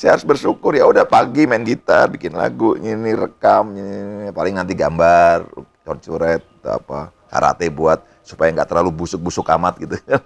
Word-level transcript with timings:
saya 0.00 0.16
harus 0.16 0.24
bersyukur 0.24 0.72
ya 0.72 0.88
udah 0.88 1.04
pagi 1.04 1.44
main 1.44 1.60
gitar 1.60 2.08
bikin 2.08 2.32
lagu 2.32 2.72
ini 2.80 3.12
rekam 3.12 3.76
ini 3.76 4.32
paling 4.32 4.56
nanti 4.56 4.72
gambar 4.72 5.44
coret-coret 5.84 6.40
apa 6.64 7.12
karate 7.28 7.68
buat 7.68 8.00
supaya 8.24 8.48
nggak 8.48 8.72
terlalu 8.72 8.96
busuk-busuk 8.96 9.44
amat 9.60 9.76
gitu. 9.76 10.00
Kan 10.08 10.24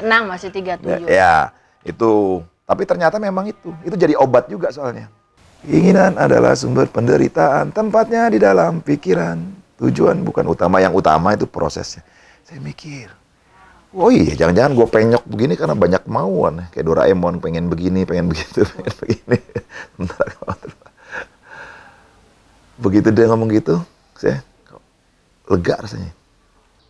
Tenang 0.00 0.24
masih 0.32 0.48
37. 0.48 1.12
ya 1.12 1.52
itu. 1.84 2.40
Tapi 2.64 2.82
ternyata 2.88 3.20
memang 3.20 3.52
itu. 3.52 3.68
Itu 3.84 4.00
jadi 4.00 4.16
obat 4.16 4.48
juga 4.48 4.72
soalnya. 4.72 5.12
Keinginan 5.60 6.16
adalah 6.16 6.56
sumber 6.56 6.88
penderitaan 6.88 7.74
tempatnya 7.76 8.32
di 8.32 8.40
dalam 8.40 8.80
pikiran. 8.80 9.36
Tujuan 9.76 10.24
bukan 10.24 10.48
utama 10.48 10.80
yang 10.80 10.96
utama 10.96 11.36
itu 11.36 11.44
prosesnya. 11.44 12.00
Saya 12.46 12.62
mikir 12.64 13.19
Oh 13.90 14.06
iya, 14.06 14.38
jangan-jangan 14.38 14.78
gue 14.78 14.86
penyok 14.86 15.24
begini 15.26 15.58
karena 15.58 15.74
banyak 15.74 16.06
kemauan. 16.06 16.70
Kayak 16.70 16.86
Doraemon, 16.86 17.42
pengen 17.42 17.66
begini, 17.66 18.06
pengen 18.06 18.30
begitu, 18.30 18.62
pengen 18.78 18.94
begini. 19.02 19.38
Bentar, 19.98 20.28
Begitu 22.78 23.10
dia 23.10 23.26
ngomong 23.28 23.50
gitu, 23.50 23.82
saya 24.14 24.40
lega 25.50 25.74
rasanya. 25.82 26.12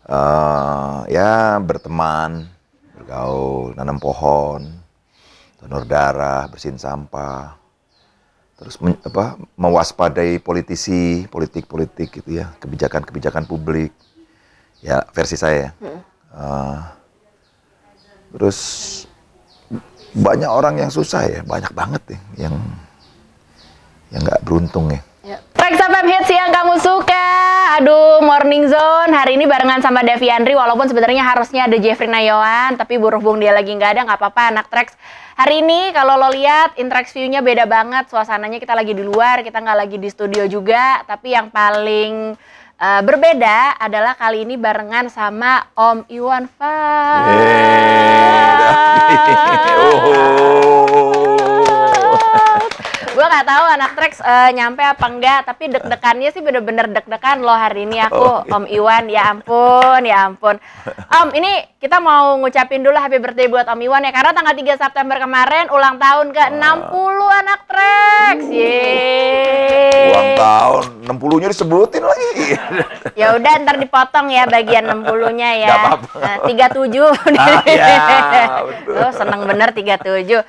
Uh, 0.04 1.02
ya 1.08 1.56
berteman, 1.58 2.46
bergaul, 2.94 3.72
nanam 3.74 3.96
pohon, 3.96 4.68
donor 5.58 5.88
darah, 5.88 6.46
bersihin 6.52 6.76
sampah, 6.78 7.56
terus 8.60 8.76
men, 8.78 8.94
apa, 9.02 9.40
mewaspadai 9.56 10.36
politisi, 10.38 11.24
politik-politik 11.32 12.22
gitu 12.22 12.44
ya, 12.44 12.52
kebijakan-kebijakan 12.60 13.48
publik. 13.48 13.90
Ya 14.84 15.02
versi 15.16 15.40
saya. 15.40 15.72
Hmm 15.80 16.09
Uh, 16.30 16.78
terus 18.30 18.58
banyak 20.14 20.50
orang 20.50 20.78
yang 20.78 20.90
susah 20.90 21.26
ya, 21.26 21.40
banyak 21.42 21.70
banget 21.74 22.02
ya 22.14 22.20
yang 22.46 22.54
yang 24.10 24.22
nggak 24.26 24.42
beruntung 24.42 24.90
ya. 24.90 25.02
Ya. 25.20 25.38
Trax 25.54 25.78
FM 25.78 26.06
Hits 26.10 26.30
yang 26.32 26.50
kamu 26.50 26.80
suka. 26.82 27.28
Aduh, 27.78 28.24
Morning 28.24 28.66
Zone. 28.66 29.14
Hari 29.14 29.38
ini 29.38 29.46
barengan 29.46 29.78
sama 29.78 30.02
Devi 30.02 30.26
Andri. 30.26 30.58
Walaupun 30.58 30.90
sebenarnya 30.90 31.22
harusnya 31.22 31.70
ada 31.70 31.78
Jeffrey 31.78 32.10
Nayawan. 32.10 32.74
Tapi 32.74 32.98
berhubung 32.98 33.38
dia 33.38 33.54
lagi 33.54 33.70
nggak 33.70 33.94
ada, 33.94 34.00
nggak 34.08 34.18
apa-apa 34.18 34.42
anak 34.50 34.66
Trax. 34.72 34.98
Hari 35.38 35.62
ini 35.62 35.94
kalau 35.94 36.18
lo 36.18 36.34
lihat, 36.34 36.74
Intrax 36.80 37.14
view-nya 37.14 37.44
beda 37.44 37.68
banget. 37.68 38.10
Suasananya 38.10 38.58
kita 38.58 38.74
lagi 38.74 38.96
di 38.96 39.04
luar, 39.06 39.46
kita 39.46 39.62
nggak 39.62 39.78
lagi 39.86 39.96
di 40.02 40.08
studio 40.10 40.42
juga. 40.50 41.04
Tapi 41.06 41.36
yang 41.36 41.52
paling 41.52 42.34
Uh, 42.80 43.04
berbeda 43.04 43.76
adalah 43.76 44.16
kali 44.16 44.48
ini 44.48 44.56
barengan 44.56 45.12
sama 45.12 45.68
Om 45.76 46.08
Iwan 46.08 46.48
Fals. 46.48 47.36
gue 53.10 53.26
nggak 53.26 53.46
tahu 53.46 53.64
anak 53.66 53.90
Trax 53.98 54.12
uh, 54.22 54.50
nyampe 54.54 54.82
apa 54.86 55.06
enggak 55.10 55.40
tapi 55.46 55.66
deg-degannya 55.66 56.30
sih 56.30 56.42
bener-bener 56.42 56.86
deg-degan 56.90 57.42
loh 57.42 57.56
hari 57.56 57.84
ini. 57.84 57.98
Aku 58.06 58.16
oh, 58.16 58.38
iya. 58.46 58.54
Om 58.54 58.64
Iwan 58.70 59.04
ya 59.10 59.22
ampun 59.34 60.00
ya 60.06 60.16
ampun. 60.30 60.56
Om 61.10 61.28
ini 61.34 61.52
kita 61.80 61.98
mau 61.98 62.38
ngucapin 62.38 62.84
dulu 62.84 62.94
happy 62.94 63.18
birthday 63.18 63.48
buat 63.50 63.66
Om 63.66 63.80
Iwan 63.82 64.06
ya 64.06 64.12
karena 64.14 64.30
tanggal 64.36 64.54
3 64.54 64.82
September 64.82 65.16
kemarin 65.18 65.66
ulang 65.74 65.96
tahun 65.98 66.26
ke 66.30 66.42
60 66.54 67.40
anak 67.42 67.60
Trax 67.66 68.36
yeay. 68.46 70.10
Ulang 70.10 70.30
tahun 70.38 70.84
60 71.10 71.40
nya 71.42 71.48
disebutin 71.50 72.02
lagi. 72.04 72.28
Ya 73.18 73.36
udah 73.36 73.52
ntar 73.66 73.76
dipotong 73.76 74.32
ya 74.32 74.48
bagian 74.48 74.86
60 74.86 75.36
nya 75.36 75.50
ya. 75.52 75.68
Gak 75.68 75.80
apa-apa. 75.82 76.08
Nah, 76.24 76.36
37 76.46 77.36
ah, 77.36 77.60
ya, 77.68 78.44
betul. 78.70 78.96
Oh, 78.96 79.12
seneng 79.12 79.40
bener 79.44 79.68
37 79.76 80.00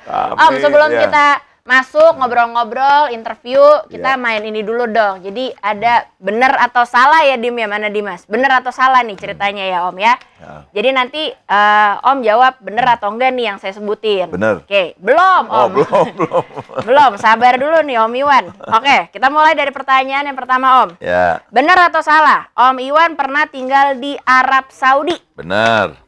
Amin, 0.08 0.40
Om 0.40 0.52
sebelum 0.62 0.90
ya. 0.94 1.00
kita 1.04 1.26
masuk 1.62 2.18
ngobrol-ngobrol 2.18 3.14
interview 3.14 3.62
kita 3.86 4.18
yeah. 4.18 4.20
main 4.20 4.42
ini 4.42 4.66
dulu 4.66 4.90
dong. 4.90 5.22
Jadi 5.22 5.54
ada 5.62 6.10
benar 6.18 6.58
atau 6.58 6.82
salah 6.82 7.22
ya 7.22 7.38
Dim 7.38 7.54
ya 7.54 7.70
mana 7.70 7.86
Dimas? 7.86 8.26
Benar 8.26 8.62
atau 8.62 8.74
salah 8.74 9.06
nih 9.06 9.14
ceritanya 9.14 9.62
ya 9.62 9.86
Om 9.86 9.96
ya? 9.98 10.14
Yeah. 10.42 10.60
jadi 10.74 10.88
nanti 10.90 11.30
uh, 11.30 12.02
Om 12.02 12.26
jawab 12.26 12.58
benar 12.58 12.98
atau 12.98 13.14
enggak 13.14 13.30
nih 13.30 13.54
yang 13.54 13.58
saya 13.62 13.78
sebutin. 13.78 14.26
Benar 14.34 14.66
oke 14.66 14.66
okay. 14.66 14.98
belum 14.98 15.42
oh, 15.46 15.70
Om. 15.70 15.70
belum 15.78 16.06
belum. 16.18 16.44
Belum 16.92 17.12
sabar 17.14 17.54
dulu 17.54 17.78
nih 17.86 17.96
Om 18.02 18.12
Iwan. 18.18 18.44
Oke 18.50 18.82
okay, 18.82 19.00
kita 19.14 19.30
mulai 19.30 19.54
dari 19.54 19.70
pertanyaan 19.70 20.26
yang 20.26 20.38
pertama 20.38 20.82
Om. 20.82 20.98
Ya. 20.98 21.10
Yeah. 21.14 21.32
benar 21.54 21.78
atau 21.94 22.02
salah? 22.02 22.50
Om 22.58 22.82
Iwan 22.82 23.14
pernah 23.14 23.46
tinggal 23.46 24.02
di 24.02 24.18
Arab 24.26 24.66
Saudi. 24.74 25.14
Benar 25.38 26.02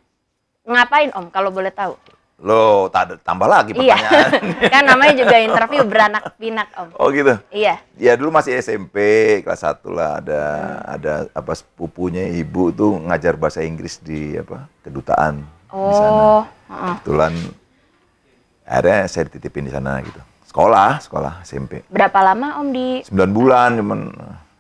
ngapain 0.65 1.13
Om 1.13 1.29
kalau 1.29 1.53
boleh 1.53 1.69
tahu 1.69 1.93
Lo 2.45 2.93
tambah 3.25 3.49
lagi 3.49 3.73
iya. 3.73 3.97
pertanyaan. 3.97 4.31
Iya. 4.45 4.69
kan 4.77 4.83
namanya 4.85 5.15
juga 5.17 5.37
interview 5.41 5.83
beranak 5.89 6.37
pinak 6.37 6.69
om. 6.77 6.93
Oh 7.01 7.09
gitu. 7.09 7.41
Iya. 7.49 7.81
Ya 7.97 8.13
dulu 8.21 8.37
masih 8.37 8.61
SMP 8.61 8.97
kelas 9.41 9.65
1 9.65 9.81
lah 9.89 10.21
ada 10.21 10.43
hmm. 10.45 10.95
ada 11.01 11.13
apa 11.33 11.53
sepupunya 11.57 12.29
ibu 12.37 12.69
tuh 12.69 13.01
ngajar 13.01 13.41
bahasa 13.41 13.65
Inggris 13.65 13.97
di 13.97 14.37
apa 14.37 14.69
kedutaan 14.85 15.41
oh. 15.73 15.89
di 15.89 15.93
sana. 15.97 16.13
Oh. 16.21 16.43
Kebetulan 17.01 17.33
akhirnya 18.69 18.99
saya 19.09 19.25
dititipin 19.33 19.65
di 19.65 19.73
sana 19.73 20.05
gitu. 20.05 20.21
Sekolah, 20.45 21.01
sekolah 21.01 21.33
SMP. 21.49 21.81
Berapa 21.89 22.21
lama 22.21 22.61
om 22.61 22.69
di? 22.77 23.01
9 23.09 23.33
bulan 23.33 23.81
cuman. 23.81 24.01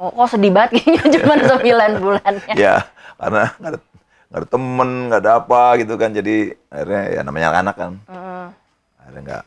Oh, 0.00 0.08
kok 0.08 0.34
sedih 0.34 0.50
banget 0.56 0.80
kayaknya 0.80 1.04
cuma 1.20 1.34
9 1.38 2.02
bulan 2.02 2.32
ya. 2.48 2.54
ya, 2.56 2.74
karena 3.20 3.44
nggak 4.34 4.42
ada 4.42 4.48
temen 4.50 4.90
nggak 5.06 5.20
ada 5.22 5.32
apa 5.38 5.62
gitu 5.78 5.94
kan. 5.94 6.10
Jadi 6.10 6.50
akhirnya 6.66 7.02
ya 7.14 7.20
namanya 7.22 7.48
anak 7.54 7.76
kan. 7.78 7.92
Mm. 8.10 8.46
akhirnya 8.98 9.20
nggak. 9.22 9.44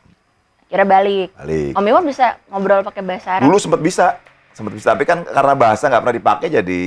Kira 0.72 0.84
balik. 0.88 1.28
Balik. 1.36 1.72
Om 1.76 1.84
Iwan 1.84 2.04
bisa 2.08 2.40
ngobrol 2.48 2.80
pakai 2.80 3.04
bahasa 3.04 3.28
Arab? 3.36 3.52
Dulu 3.52 3.56
sempat 3.60 3.80
bisa 3.84 4.16
sempat 4.56 4.72
bisa. 4.72 4.96
Tapi 4.96 5.04
kan 5.04 5.28
karena 5.28 5.52
bahasa 5.52 5.92
nggak 5.92 6.00
pernah 6.00 6.16
dipakai 6.16 6.48
jadi 6.48 6.82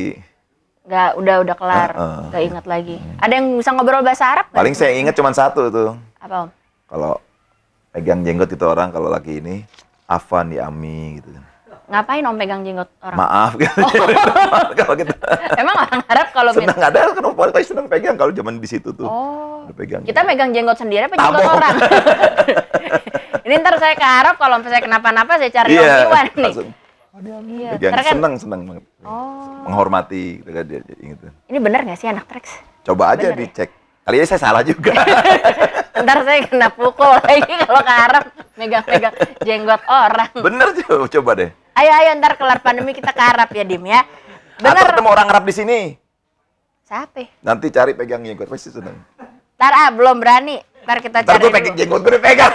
nggak 0.82 1.10
udah 1.22 1.36
udah 1.46 1.56
kelar. 1.62 1.90
Nggak 2.34 2.42
uh, 2.42 2.46
uh, 2.46 2.50
ingat 2.50 2.66
lagi. 2.66 2.98
Hmm. 2.98 3.22
ada 3.22 3.34
yang 3.38 3.48
bisa 3.54 3.70
ngobrol 3.70 4.02
bahasa 4.02 4.26
Arab 4.26 4.50
paling 4.50 4.74
saya 4.74 4.98
ingat 4.98 5.14
cuma 5.14 5.30
satu 5.30 5.70
tuh. 5.70 5.94
Apa 6.18 6.50
om? 6.50 6.50
Kalau 6.90 7.22
pegang 7.94 8.26
jenggot 8.26 8.50
itu 8.50 8.66
orang 8.66 8.90
kalau 8.90 9.14
lagi 9.14 9.38
ini 9.38 9.62
Afan 10.10 10.50
ya 10.50 10.74
Ami 10.74 11.22
gitu 11.22 11.38
kan 11.38 11.51
Ngapain 11.92 12.24
om 12.24 12.40
pegang 12.40 12.64
jenggot 12.64 12.88
orang? 13.04 13.20
Maaf 13.20 13.52
gitu. 13.60 13.84
Oh. 13.84 14.72
kalau 14.80 14.96
kita 14.96 15.12
Emang 15.60 15.76
orang 15.76 16.02
Arab 16.08 16.28
kalau 16.32 16.52
senang 16.56 16.80
ada 16.80 17.00
kan 17.12 17.24
paling 17.36 17.68
senang 17.68 17.88
pegang 17.92 18.16
kalau 18.16 18.32
zaman 18.32 18.64
di 18.64 18.68
situ 18.72 18.96
tuh. 18.96 19.12
Oh. 19.12 19.68
pegang. 19.76 20.08
Kita 20.08 20.24
megang 20.24 20.56
jenggot 20.56 20.80
sendiri 20.80 21.12
apa 21.12 21.20
jenggot 21.20 21.44
Tabok. 21.44 21.58
orang? 21.60 21.76
Ini 23.48 23.54
ntar 23.60 23.76
saya 23.84 24.00
ke 24.00 24.08
Arab 24.08 24.40
kalau 24.40 24.64
saya 24.64 24.80
kenapa-napa 24.80 25.36
saya 25.36 25.52
cari 25.52 25.76
yeah, 25.76 25.84
Om 25.84 26.08
Iwan 26.08 26.28
nih. 26.32 26.54
Iya, 27.76 27.92
pegang 27.92 28.08
kan, 28.08 28.14
senang 28.16 28.34
senang 28.40 28.62
banget. 28.64 28.84
Oh. 29.04 29.68
Menghormati 29.68 30.40
gitu 30.40 30.50
kan 30.56 30.64
dia 30.64 30.80
gitu. 30.88 31.28
Ini 31.52 31.58
benar 31.60 31.84
nggak 31.84 32.00
sih 32.00 32.08
anak 32.08 32.24
Trax? 32.32 32.64
Coba 32.88 33.12
aja 33.12 33.36
bener, 33.36 33.36
ya? 33.36 33.40
dicek. 33.52 33.68
Ya? 33.68 33.80
Kali 34.08 34.16
ini 34.16 34.28
saya 34.32 34.40
salah 34.40 34.64
juga. 34.64 34.96
Ntar 36.00 36.24
saya 36.24 36.40
kena 36.48 36.72
pukul 36.72 37.20
lagi 37.20 37.52
kalau 37.68 37.84
ke 37.84 37.94
Arab 37.94 38.24
megang-megang 38.62 39.16
jenggot 39.42 39.82
orang. 39.90 40.30
Bener 40.38 40.68
tuh, 40.78 41.10
coba 41.18 41.32
deh. 41.34 41.50
Ayo 41.74 41.92
ayo 41.98 42.10
ntar 42.22 42.38
kelar 42.38 42.62
pandemi 42.62 42.94
kita 42.94 43.10
ke 43.10 43.24
Arab 43.24 43.50
ya 43.50 43.66
Dim 43.66 43.82
ya. 43.90 44.06
Bener. 44.62 44.78
Atau 44.78 44.94
ketemu 44.94 45.10
orang 45.10 45.28
Arab 45.34 45.44
di 45.50 45.54
sini. 45.56 45.80
Siapa? 46.86 47.26
Nanti 47.42 47.74
cari 47.74 47.98
pegang 47.98 48.22
jenggot 48.22 48.46
pasti 48.46 48.70
seneng. 48.70 48.94
Ntar 49.58 49.74
ah 49.74 49.90
belum 49.90 50.22
berani. 50.22 50.62
Ntar 50.86 50.98
kita 51.02 51.26
ntar 51.26 51.42
cari. 51.42 51.50
Ntar 51.50 51.54
pegang 51.58 51.76
jenggot 51.80 52.02
gue 52.06 52.20
pegang. 52.22 52.54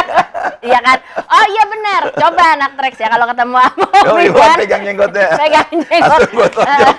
iya 0.68 0.78
kan? 0.84 0.98
Oh 1.16 1.44
iya 1.48 1.64
benar. 1.64 2.02
Coba 2.12 2.42
anak 2.58 2.70
Trex 2.76 2.94
ya 3.00 3.08
kalau 3.08 3.26
ketemu 3.30 3.56
sama 3.56 3.86
Oh 4.12 4.18
iya 4.20 4.52
pegang 4.60 4.82
jenggotnya. 4.84 5.28
pegang 5.46 5.70
jenggot. 5.72 6.52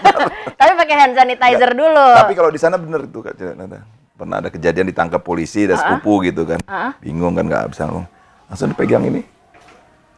Tapi 0.63 0.71
pakai 0.79 0.95
hand 0.95 1.13
sanitizer 1.13 1.71
dulu. 1.75 2.07
Tapi 2.17 2.33
kalau 2.33 2.49
di 2.49 2.59
sana 2.63 2.79
bener 2.81 3.05
itu 3.05 3.19
kan 3.21 3.35
pernah 4.15 4.39
ada 4.39 4.49
kejadian 4.49 4.87
ditangkap 4.89 5.21
polisi 5.21 5.67
dan 5.67 5.75
sepupu 5.77 6.23
gitu 6.25 6.47
kan. 6.47 6.63
Bingung 7.03 7.35
kan 7.35 7.45
nggak 7.45 7.75
bisa 7.75 7.85
ngomong. 7.85 8.22
Langsung 8.49 8.69
dipegang 8.71 9.05
ini 9.07 9.21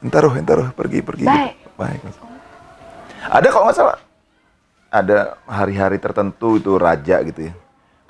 Entar 0.05 0.21
roh, 0.21 0.37
entar 0.37 0.55
roh, 0.61 0.69
pergi, 0.75 1.01
pergi. 1.01 1.25
Baik. 1.25 1.55
Gitu. 1.57 1.69
Baik. 1.81 1.99
Ada 3.25 3.47
kalau 3.49 3.65
nggak 3.65 3.77
salah, 3.77 3.97
ada 4.93 5.17
hari-hari 5.49 5.97
tertentu 5.97 6.61
itu 6.61 6.77
raja 6.77 7.25
gitu 7.25 7.49
ya. 7.49 7.53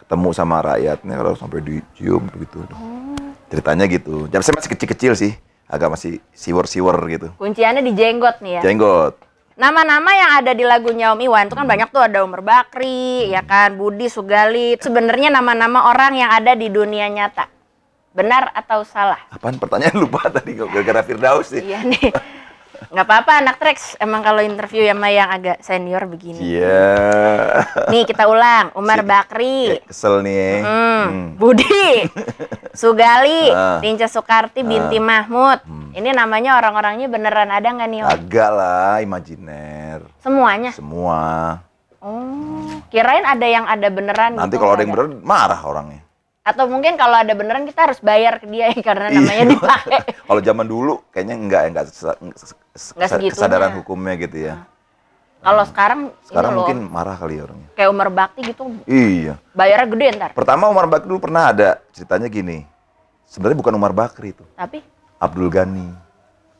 Ketemu 0.04 0.30
sama 0.36 0.60
rakyatnya 0.60 1.16
kalau 1.16 1.34
sampai 1.40 1.64
dicium 1.64 2.28
begitu. 2.28 2.68
Oh. 2.76 3.16
Ceritanya 3.48 3.88
gitu. 3.88 4.28
Jadi 4.28 4.44
saya 4.44 4.56
masih 4.60 4.72
kecil-kecil 4.76 5.14
sih. 5.16 5.34
Agak 5.66 5.98
masih 5.98 6.22
siwer-siwer 6.36 7.00
gitu. 7.10 7.28
Kunciannya 7.40 7.82
di 7.82 7.96
jenggot 7.96 8.44
nih 8.44 8.60
ya? 8.60 8.62
Jenggot. 8.62 9.16
Nama-nama 9.56 10.12
yang 10.12 10.32
ada 10.44 10.52
di 10.52 10.68
lagunya 10.68 11.16
Om 11.16 11.24
Iwan 11.24 11.48
itu 11.48 11.56
kan 11.56 11.64
hmm. 11.64 11.74
banyak 11.74 11.90
tuh 11.96 12.04
ada 12.04 12.28
Umar 12.28 12.44
Bakri, 12.44 13.32
ya 13.32 13.40
kan, 13.40 13.80
Budi 13.80 14.12
Sugali. 14.12 14.76
Sebenarnya 14.78 15.32
nama-nama 15.32 15.88
orang 15.88 16.12
yang 16.12 16.28
ada 16.28 16.60
di 16.60 16.68
dunia 16.68 17.08
nyata. 17.08 17.55
Benar 18.16 18.56
atau 18.56 18.82
salah? 18.82 19.20
Apaan 19.28 19.60
pertanyaan 19.60 20.00
lupa 20.04 20.32
tadi 20.32 20.56
gara-gara 20.56 21.04
Firdaus 21.04 21.52
sih. 21.52 21.60
Iya 21.60 21.84
nih. 21.84 22.16
Nggak 22.86 23.08
apa-apa 23.08 23.32
anak 23.40 23.56
Trax. 23.58 24.00
Emang 24.00 24.20
kalau 24.20 24.40
interview 24.40 24.84
sama 24.84 25.08
yang 25.08 25.28
agak 25.28 25.60
senior 25.60 26.04
begini. 26.06 26.40
Iya. 26.40 26.96
Nih 27.92 28.04
kita 28.04 28.28
ulang. 28.28 28.72
Umar 28.72 29.04
Bakri. 29.04 29.80
Eh, 29.80 29.84
Kesel 29.84 30.20
nih. 30.22 30.60
Hmm, 30.60 30.84
Hmm. 31.06 31.28
Budi, 31.36 32.08
Sugali, 32.74 33.52
Ah. 33.52 33.80
Tinca 33.80 34.08
Soekarti, 34.08 34.60
Binti 34.62 34.98
Mahmud. 34.98 35.64
Ini 35.92 36.12
namanya 36.12 36.56
orang-orangnya 36.56 37.08
beneran 37.08 37.48
ada 37.48 37.64
nggak 37.66 37.90
nih? 37.90 38.00
Om? 38.02 38.10
Agak 38.12 38.50
lah, 38.50 38.96
imajiner. 39.00 40.00
Semuanya. 40.20 40.72
Semua. 40.72 41.22
Oh, 42.00 42.70
kirain 42.88 43.24
ada 43.24 43.44
yang 43.44 43.66
ada 43.66 43.88
beneran. 43.88 44.36
Nanti 44.36 44.56
gitu, 44.56 44.62
kalau 44.62 44.76
ada 44.76 44.84
yang 44.84 44.94
bener 44.94 45.08
marah 45.20 45.58
orangnya. 45.64 46.05
Atau 46.46 46.70
mungkin 46.70 46.94
kalau 46.94 47.18
ada 47.18 47.34
beneran 47.34 47.66
kita 47.66 47.90
harus 47.90 47.98
bayar 47.98 48.38
ke 48.38 48.46
dia 48.46 48.70
karena 48.78 49.10
namanya 49.10 49.34
Iya. 49.42 49.52
dipakai. 49.52 50.00
Kalau 50.30 50.42
zaman 50.46 50.66
dulu 50.70 51.02
kayaknya 51.10 51.36
enggak 51.36 51.62
enggak 51.66 51.84
Nggak 51.90 52.38
segitunya. 52.78 53.26
Ah. 53.26 53.34
kesadaran 53.34 53.72
hukumnya 53.74 54.14
gitu 54.14 54.38
ya. 54.40 54.56
Kalau 55.42 55.62
sekarang, 55.66 56.00
Sekarang 56.22 56.50
ini 56.50 56.58
loh, 56.58 56.66
mungkin 56.66 56.80
marah 56.86 57.18
kali 57.18 57.38
ya 57.38 57.44
orangnya. 57.46 57.70
kayak 57.74 57.90
Umar 57.90 58.10
Bakti 58.10 58.42
gitu, 58.46 58.62
Iya. 58.86 59.38
bayarnya 59.54 59.88
gede 59.88 60.06
ntar. 60.18 60.30
Pertama 60.34 60.66
Umar 60.66 60.86
Bakri 60.86 61.06
dulu 61.06 61.20
pernah 61.20 61.50
ada 61.50 61.82
ceritanya 61.90 62.26
gini. 62.28 62.66
Sebenarnya 63.26 63.58
bukan 63.58 63.74
Umar 63.74 63.94
Bakri 63.94 64.30
itu, 64.32 64.46
Tapi 64.54 64.82
Abdul 65.18 65.50
Ghani. 65.50 65.90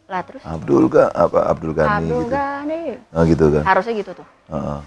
lah 0.06 0.22
terus 0.22 0.42
Abdul 0.42 0.86
ga 0.86 1.10
apa 1.10 1.50
Abdul 1.50 1.74
Ghani 1.74 2.06
Abdul 2.06 2.22
gitu. 2.22 2.30
Ghani. 2.32 2.82
Oh, 3.10 3.24
gitu 3.26 3.46
kan. 3.54 3.64
Harusnya 3.66 3.94
gitu 3.96 4.12
tuh. 4.14 4.28
Heeh. 4.48 4.80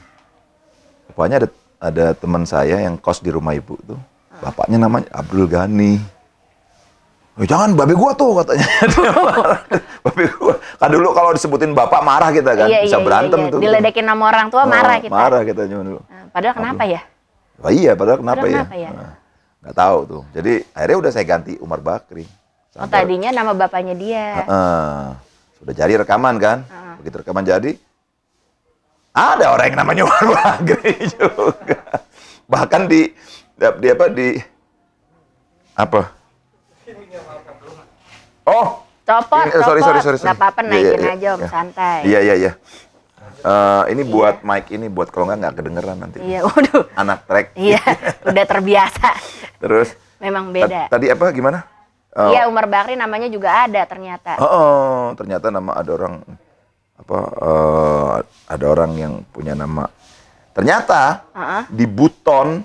Pokoknya 1.08 1.36
ada 1.36 1.48
ada 1.80 2.06
teman 2.14 2.42
saya 2.44 2.78
yang 2.78 2.94
kos 2.94 3.18
di 3.18 3.30
rumah 3.30 3.50
ibu 3.50 3.74
tuh. 3.82 3.98
Bapaknya 4.38 4.78
namanya 4.78 5.08
Abdul 5.10 5.46
Ghani. 5.46 5.98
Oh, 7.38 7.46
jangan 7.46 7.70
babe 7.72 7.94
gua 7.94 8.10
tuh 8.12 8.34
katanya. 8.42 8.66
Babe 10.04 10.26
gua. 10.34 10.58
Kan 10.74 10.90
dulu 10.90 11.14
kalau 11.14 11.30
disebutin 11.30 11.70
bapak 11.70 12.02
marah 12.02 12.34
kita 12.34 12.50
kan, 12.54 12.66
iya, 12.66 12.82
bisa 12.82 12.98
iya, 12.98 13.04
berantem 13.06 13.38
iya, 13.38 13.46
iya. 13.46 13.52
tuh. 13.54 13.60
Diledekin 13.62 14.06
sama 14.06 14.24
orang 14.26 14.46
tua 14.50 14.62
Oh, 14.62 14.66
marah 14.66 14.98
kita. 14.98 15.14
Marah 15.14 15.42
kita 15.42 15.62
zaman 15.64 15.84
dulu. 15.86 16.00
Nah, 16.02 16.24
padahal 16.28 16.54
kenapa 16.54 16.82
ya? 16.82 17.00
Wah 17.58 17.70
iya, 17.70 17.92
padahal 17.94 18.18
kenapa 18.18 18.42
Padahal 18.42 18.50
ya? 18.50 18.58
kenapa 18.58 18.74
ya? 18.76 18.90
Nah, 18.90 19.12
nggak 19.62 19.76
tahu 19.76 19.98
tuh. 20.04 20.22
Jadi 20.34 20.52
akhirnya 20.68 20.98
udah 20.98 21.10
saya 21.10 21.24
ganti 21.24 21.52
Umar 21.58 21.78
Bakri. 21.78 22.26
Oh 22.26 22.30
Sampai- 22.74 23.06
tadinya 23.06 23.30
nama 23.30 23.52
bapaknya 23.54 23.94
dia. 23.94 24.26
Heeh. 24.42 25.02
sudah 25.58 25.74
jadi 25.74 25.92
rekaman 25.96 26.34
kan? 26.38 26.58
Begitu 26.98 27.22
rekaman 27.22 27.42
jadi, 27.42 27.74
ada 29.10 29.50
orang 29.50 29.66
yang 29.68 29.78
namanya 29.78 30.02
Umar 30.06 30.26
Bakri 30.28 30.94
juga. 31.14 32.02
Bahkan 32.46 32.82
di 32.86 33.10
di 33.58 33.86
apa 33.90 34.04
di 34.06 34.28
apa? 35.74 36.02
Oh, 38.44 38.66
Copot, 39.02 39.40
Ini- 39.40 39.50
eh, 39.50 39.62
sorry, 39.62 39.80
copot. 39.80 39.88
sorry, 39.88 40.00
sorry, 40.00 40.18
sorry. 40.20 40.28
Nggak 40.28 40.36
apa-apa, 40.36 40.60
Iya, 40.60 40.68
naikin 40.68 41.00
iya, 41.00 41.10
aja 41.10 41.28
om, 41.32 41.40
iya. 41.40 41.48
santai. 41.48 41.98
iya 42.04 42.18
iya 42.20 42.34
iya. 42.36 42.52
Eh, 43.38 43.82
ini 43.88 44.02
buat 44.04 44.36
mic 44.42 44.68
ini 44.68 44.86
buat 44.86 45.08
kalau 45.08 45.24
nggak 45.26 45.38
nggak 45.38 45.54
kedengeran 45.54 45.96
nanti. 45.96 46.18
Iya, 46.20 46.44
waduh. 46.44 46.84
Anak 46.92 47.24
track. 47.24 47.46
Iya, 47.54 47.80
udah 48.28 48.44
terbiasa. 48.44 49.08
Terus 49.58 49.96
Memang 50.18 50.50
beda. 50.50 50.88
tadi 50.88 51.08
apa 51.08 51.24
gimana? 51.30 51.64
Oh, 52.12 52.28
Iya, 52.28 52.48
Umar 52.48 52.66
Bakri 52.66 52.94
namanya 52.94 53.28
juga 53.28 53.64
ada 53.64 53.80
ternyata. 53.84 54.36
Oh, 54.36 54.44
oh, 54.44 55.02
ternyata 55.14 55.48
nama 55.48 55.72
ada 55.72 55.90
orang 55.90 56.14
apa 56.98 57.18
eh, 57.32 58.14
ada 58.46 58.66
orang 58.66 58.90
yang 58.92 59.12
punya 59.26 59.54
nama. 59.54 59.88
Ternyata 60.52 61.24
Heeh. 61.32 61.62
di 61.70 61.86
Buton, 61.86 62.60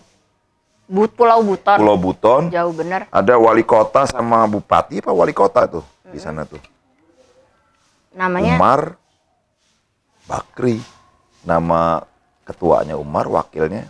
But 0.84 1.16
Pulau 1.16 1.40
Buton. 1.42 1.78
Pulau 1.80 1.98
Buton, 1.98 2.42
Jauh 2.52 2.74
bener. 2.76 3.08
ada 3.08 3.34
wali 3.40 3.64
kota 3.64 4.04
sama 4.04 4.44
bupati 4.46 5.00
apa 5.00 5.12
wali 5.16 5.32
kota 5.32 5.66
tuh 5.66 5.86
di 6.12 6.20
sana 6.20 6.44
tuh. 6.44 6.60
Namanya 8.14 8.60
Umar 8.60 8.82
Bakri. 10.24 10.80
Nama 11.44 12.00
ketuanya 12.48 12.96
Umar, 12.96 13.28
wakilnya. 13.28 13.88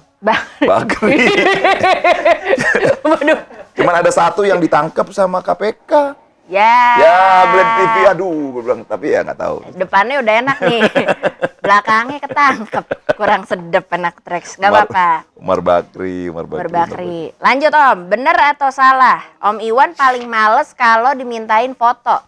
Bakri. 0.63 1.22
Waduh. 3.06 3.40
Cuman 3.75 3.95
ada 4.00 4.12
satu 4.13 4.42
yang 4.48 4.57
ditangkap 4.57 5.06
sama 5.13 5.44
KPK. 5.44 6.16
Ya. 6.44 7.00
Ya, 7.00 7.16
Glenn 7.48 7.69
TV, 7.80 7.95
aduh, 8.12 8.51
gue 8.51 8.62
bilang 8.68 8.84
tapi 8.84 9.16
ya 9.16 9.24
nggak 9.24 9.40
tahu. 9.40 9.56
Depannya 9.80 10.19
udah 10.19 10.34
enak 10.44 10.57
nih. 10.60 10.81
Belakangnya 11.63 12.19
ketangkep. 12.19 12.86
Kurang 13.16 13.48
sedep 13.48 13.88
enak 13.88 14.19
tracks. 14.19 14.60
Gak 14.60 14.68
apa-apa. 14.68 15.24
Umar 15.40 15.63
Bakri, 15.63 16.28
Umar 16.28 16.44
Bakri. 16.44 16.68
Umar 16.68 16.69
Bakri. 16.92 17.19
Lanjut 17.40 17.72
Om, 17.72 18.00
bener 18.12 18.36
atau 18.36 18.68
salah? 18.68 19.24
Om 19.40 19.63
Iwan 19.63 19.95
paling 19.95 20.28
males 20.28 20.75
kalau 20.75 21.16
dimintain 21.16 21.72
foto. 21.72 22.19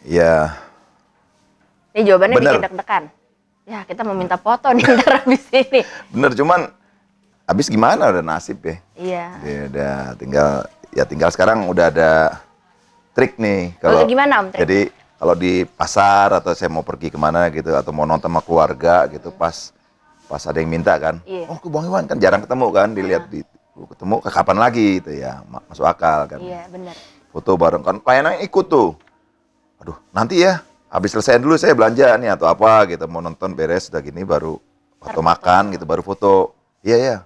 Ya, 0.00 0.54
Ini 1.90 2.06
jawabannya 2.06 2.36
Bener. 2.38 2.52
bikin 2.54 2.64
deg-degan. 2.70 3.04
Ya 3.66 3.82
kita 3.82 4.06
mau 4.06 4.14
minta 4.14 4.38
foto 4.38 4.70
nih 4.70 4.86
ntar 4.96 5.26
habis 5.26 5.42
ini. 5.50 5.82
bener 6.08 6.32
cuman 6.32 6.70
habis 7.44 7.66
gimana 7.66 8.08
udah 8.08 8.22
nasib 8.22 8.62
ya. 8.62 8.76
Iya. 8.94 9.26
Ya 9.42 9.60
udah 9.66 9.94
tinggal 10.14 10.50
ya 10.94 11.04
tinggal 11.06 11.30
sekarang 11.30 11.66
udah 11.70 11.90
ada 11.90 12.10
trik 13.14 13.38
nih 13.38 13.74
Oh, 13.86 14.06
gimana, 14.06 14.42
Om, 14.42 14.48
trik? 14.54 14.60
Jadi 14.66 14.80
kalau 15.20 15.34
di 15.36 15.68
pasar 15.68 16.32
atau 16.40 16.56
saya 16.56 16.72
mau 16.72 16.80
pergi 16.80 17.12
ke 17.12 17.18
mana 17.20 17.46
gitu 17.52 17.74
atau 17.76 17.92
mau 17.92 18.08
nonton 18.08 18.30
sama 18.30 18.40
keluarga 18.40 19.04
gitu 19.12 19.28
pas 19.34 19.74
pas 20.30 20.42
ada 20.46 20.58
yang 20.62 20.70
minta 20.70 20.94
kan. 20.96 21.18
Iya. 21.26 21.50
Oh, 21.50 21.58
ke 21.58 21.66
Bang 21.68 21.84
Iwan 21.90 22.06
kan 22.06 22.16
jarang 22.16 22.40
ketemu 22.40 22.66
kan 22.70 22.88
dilihat 22.94 23.26
di 23.28 23.42
ketemu 23.74 24.22
ke 24.22 24.30
kapan 24.30 24.56
lagi 24.60 24.86
gitu 25.02 25.10
ya 25.12 25.42
ma- 25.50 25.64
masuk 25.66 25.84
akal 25.84 26.24
kan. 26.30 26.38
Iya 26.38 26.70
bener. 26.70 26.94
Foto 27.30 27.54
bareng 27.58 27.82
kan 27.82 27.96
layannya 28.00 28.42
ikut 28.46 28.66
tuh. 28.70 28.94
Aduh, 29.82 29.96
nanti 30.14 30.40
ya 30.40 30.62
habis 30.90 31.12
selesai 31.14 31.38
dulu 31.40 31.54
saya 31.58 31.74
belanja 31.74 32.14
nih 32.18 32.30
atau 32.34 32.46
apa 32.46 32.86
gitu 32.90 33.04
mau 33.10 33.22
nonton 33.22 33.52
beres 33.54 33.90
udah 33.90 34.02
gini 34.02 34.22
baru 34.22 34.56
atau 35.02 35.20
makan 35.24 35.74
gitu 35.74 35.84
baru 35.84 36.00
foto. 36.00 36.54
Iya 36.80 36.96
ya. 36.96 37.16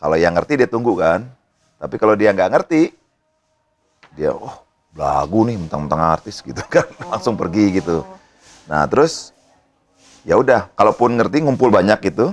Kalau 0.00 0.16
yang 0.18 0.34
ngerti 0.34 0.58
dia 0.58 0.68
tunggu 0.68 0.96
kan. 0.98 1.22
Tapi 1.78 1.94
kalau 2.00 2.16
dia 2.16 2.32
nggak 2.32 2.50
ngerti 2.50 2.96
dia 4.14 4.30
oh 4.34 4.64
lagu 4.94 5.42
nih 5.42 5.58
mentang-mentang 5.58 5.98
artis 5.98 6.38
gitu 6.40 6.62
kan 6.70 6.86
langsung 7.12 7.34
pergi 7.34 7.82
gitu. 7.82 8.06
Nah, 8.70 8.86
terus 8.86 9.34
ya 10.22 10.38
udah 10.38 10.70
kalaupun 10.78 11.18
ngerti 11.18 11.42
ngumpul 11.42 11.68
banyak 11.68 11.98
gitu. 12.10 12.30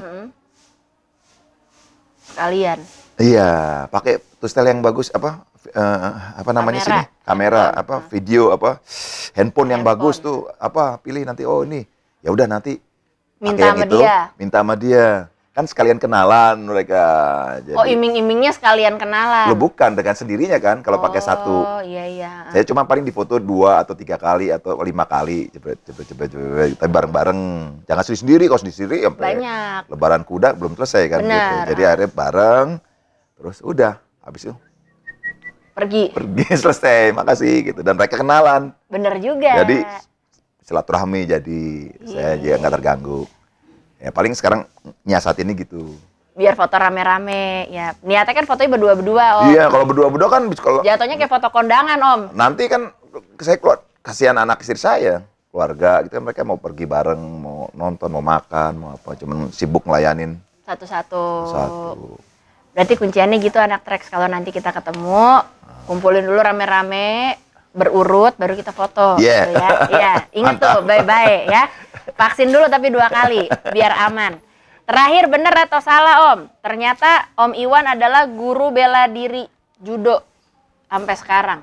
Kalian. 2.37 2.79
Iya, 3.19 3.85
pakai 3.91 4.21
tustel 4.39 4.65
yang 4.71 4.79
bagus 4.81 5.11
apa 5.11 5.43
eh, 5.67 6.11
apa 6.37 6.51
namanya 6.55 6.81
Kamera. 6.81 6.87
sini? 6.87 7.03
Kamera 7.27 7.63
apa 7.75 7.95
video 8.09 8.55
apa 8.55 8.79
handphone 9.35 9.75
yang 9.75 9.83
Handphone. 9.83 9.99
bagus 9.99 10.15
tuh 10.23 10.47
apa 10.57 10.97
pilih 11.01 11.25
nanti 11.27 11.43
oh 11.43 11.65
ini. 11.65 11.83
Ya 12.21 12.29
udah 12.29 12.45
nanti 12.45 12.77
Minta 13.41 13.73
yang 13.73 13.73
sama 13.73 13.85
itu, 13.89 13.97
dia. 13.97 14.17
Minta 14.37 14.57
sama 14.61 14.75
dia. 14.77 15.30
Kan 15.51 15.67
sekalian 15.67 15.99
kenalan 15.99 16.63
mereka. 16.63 17.03
Jadi 17.59 17.75
Oh 17.75 17.83
iming-imingnya 17.83 18.55
sekalian 18.55 18.95
kenalan. 18.95 19.51
lo 19.51 19.55
bukan 19.57 19.91
dengan 19.91 20.15
sendirinya 20.15 20.55
kan 20.57 20.79
kalau 20.79 20.95
pakai 20.97 21.19
satu. 21.19 21.57
Oh 21.59 21.81
iya 21.81 22.07
iya. 22.07 22.31
Saya 22.47 22.63
cuma 22.63 22.87
paling 22.87 23.03
difoto 23.03 23.35
dua 23.35 23.83
atau 23.83 23.91
tiga 23.91 24.15
kali 24.15 24.47
atau 24.47 24.79
lima 24.79 25.03
kali, 25.03 25.51
cepet 25.51 25.83
cepet 25.83 26.05
cepet 26.07 26.27
cepet, 26.31 26.69
tapi 26.79 26.87
bareng-bareng. 26.89 27.39
Jangan 27.83 27.99
sendiri 28.01 28.15
sendiri, 28.17 28.43
kalau 28.45 28.59
sendiri 28.59 28.75
sendiri 28.77 28.97
sampai 29.03 29.23
Banyak. 29.29 29.81
Lebaran 29.91 30.21
kuda 30.23 30.49
belum 30.53 30.71
selesai 30.73 31.03
kan 31.09 31.19
gitu. 31.19 31.27
Benar. 31.27 31.65
Jadi 31.67 31.81
akhirnya 31.83 32.09
bareng, 32.09 32.67
terus 33.35 33.57
udah 33.59 33.93
habis 34.23 34.41
itu 34.45 34.55
Pergi. 35.71 36.03
pergi 36.11 36.47
selesai, 36.63 37.11
makasih 37.11 37.55
gitu. 37.65 37.79
Dan 37.81 37.95
mereka 37.95 38.15
kenalan, 38.15 38.71
Bener 38.87 39.19
juga. 39.19 39.51
jadi 39.59 39.83
silaturahmi 40.61 41.27
jadi 41.27 41.61
saya 42.05 42.31
Iya. 42.31 42.39
juga 42.39 42.55
nggak 42.55 42.73
terganggu. 42.73 43.21
Ya 44.01 44.09
paling 44.09 44.33
sekarang 44.33 44.65
nyiasat 45.05 45.45
ini 45.45 45.53
gitu. 45.61 45.95
biar 46.31 46.55
foto 46.55 46.73
rame-rame 46.73 47.67
ya. 47.69 47.91
Niatnya 48.01 48.33
kan 48.33 48.47
fotonya 48.47 48.71
berdua-berdua 48.71 49.43
om. 49.43 49.51
Iya, 49.51 49.67
kalau 49.67 49.83
berdua-berdua 49.83 50.29
kan 50.31 50.47
kalau 50.57 50.79
Jatuhnya 50.81 51.19
kayak 51.19 51.29
foto 51.29 51.47
kondangan 51.51 51.99
om. 52.01 52.21
nanti 52.33 52.65
kan 52.71 52.87
saya 53.37 53.59
keluar 53.59 53.83
kasihan 54.01 54.39
anak 54.39 54.63
istri 54.63 54.79
saya 54.79 55.21
keluarga 55.51 55.99
gitu 56.07 56.17
kan 56.17 56.23
mereka 56.23 56.47
mau 56.47 56.55
pergi 56.55 56.87
bareng 56.87 57.19
mau 57.19 57.67
nonton 57.75 58.07
mau 58.07 58.23
makan 58.23 58.71
mau 58.79 58.89
apa 58.95 59.19
cuman 59.19 59.51
sibuk 59.51 59.83
ngelayanin 59.83 60.39
Satu-satu. 60.63 61.25
satu 61.51 62.15
Berarti 62.71 62.95
kunciannya 62.95 63.37
gitu 63.43 63.59
anak 63.59 63.83
tracks 63.83 64.07
kalau 64.07 64.31
nanti 64.31 64.55
kita 64.55 64.71
ketemu, 64.71 65.43
kumpulin 65.91 66.23
dulu 66.23 66.39
rame-rame, 66.39 67.35
berurut 67.71 68.35
baru 68.35 68.53
kita 68.53 68.71
foto. 68.71 69.15
Yeah. 69.17 69.47
Gitu 69.47 69.55
ya. 69.55 69.69
Iya, 69.89 70.13
ingat 70.33 70.55
tuh 70.57 70.81
bye-bye 70.83 71.37
ya. 71.47 71.63
Vaksin 72.13 72.49
dulu 72.49 72.67
tapi 72.67 72.89
dua 72.89 73.07
kali 73.07 73.45
biar 73.69 73.95
aman. 74.05 74.35
Terakhir 74.81 75.31
bener 75.31 75.55
atau 75.55 75.79
salah 75.79 76.35
Om? 76.35 76.51
Ternyata 76.59 77.31
Om 77.37 77.55
Iwan 77.55 77.85
adalah 77.87 78.27
guru 78.27 78.69
bela 78.69 79.07
diri 79.07 79.47
judo 79.77 80.19
sampai 80.85 81.15
sekarang. 81.15 81.59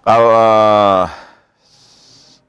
kalau 0.00 0.32
eh, 0.32 1.04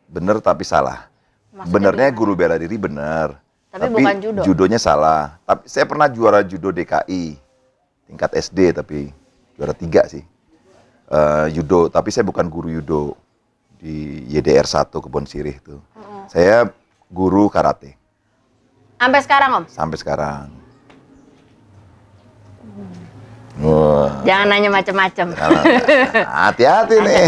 bener 0.07 0.39
tapi 0.39 0.63
salah 0.63 1.11
Maksudnya 1.51 1.67
benernya 1.67 2.07
gimana? 2.07 2.19
guru 2.23 2.33
bela 2.33 2.55
diri 2.55 2.77
bener 2.77 3.27
Tapi 3.67 3.87
bukan 3.91 4.15
judo. 4.17 4.41
judonya 4.41 4.79
salah 4.79 5.35
tapi 5.43 5.67
saya 5.67 5.83
pernah 5.83 6.07
juara 6.07 6.39
judo 6.41 6.71
DKI 6.71 7.35
tingkat 8.07 8.31
SD 8.33 8.71
tapi 8.71 9.11
juara 9.53 9.75
tiga 9.75 10.07
sih 10.07 10.23
Eh, 11.09 11.45
judo 11.57 11.89
tapi 11.89 12.13
saya 12.13 12.21
bukan 12.21 12.45
guru 12.53 12.69
judo 12.69 13.17
di 13.81 14.21
YDR 14.29 14.61
1 14.61 14.93
Kebon 14.93 15.25
Sirih 15.25 15.57
itu. 15.57 15.81
Saya 16.29 16.69
guru 17.09 17.49
karate 17.49 17.97
Sampai 19.01 19.19
sekarang 19.25 19.49
Om? 19.49 19.65
sampai 19.65 19.97
sekarang. 19.97 20.45
Wah, 23.59 24.23
Jangan 24.23 24.47
nanya 24.47 24.69
macem-macem. 24.71 25.35
hati-hati 26.45 26.95
nih. 26.95 27.27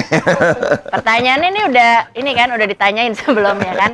Pertanyaannya 0.88 1.50
ini 1.52 1.62
udah 1.68 1.92
ini 2.16 2.32
kan 2.32 2.56
udah 2.56 2.68
ditanyain 2.72 3.12
sebelumnya 3.20 3.74
kan. 3.76 3.92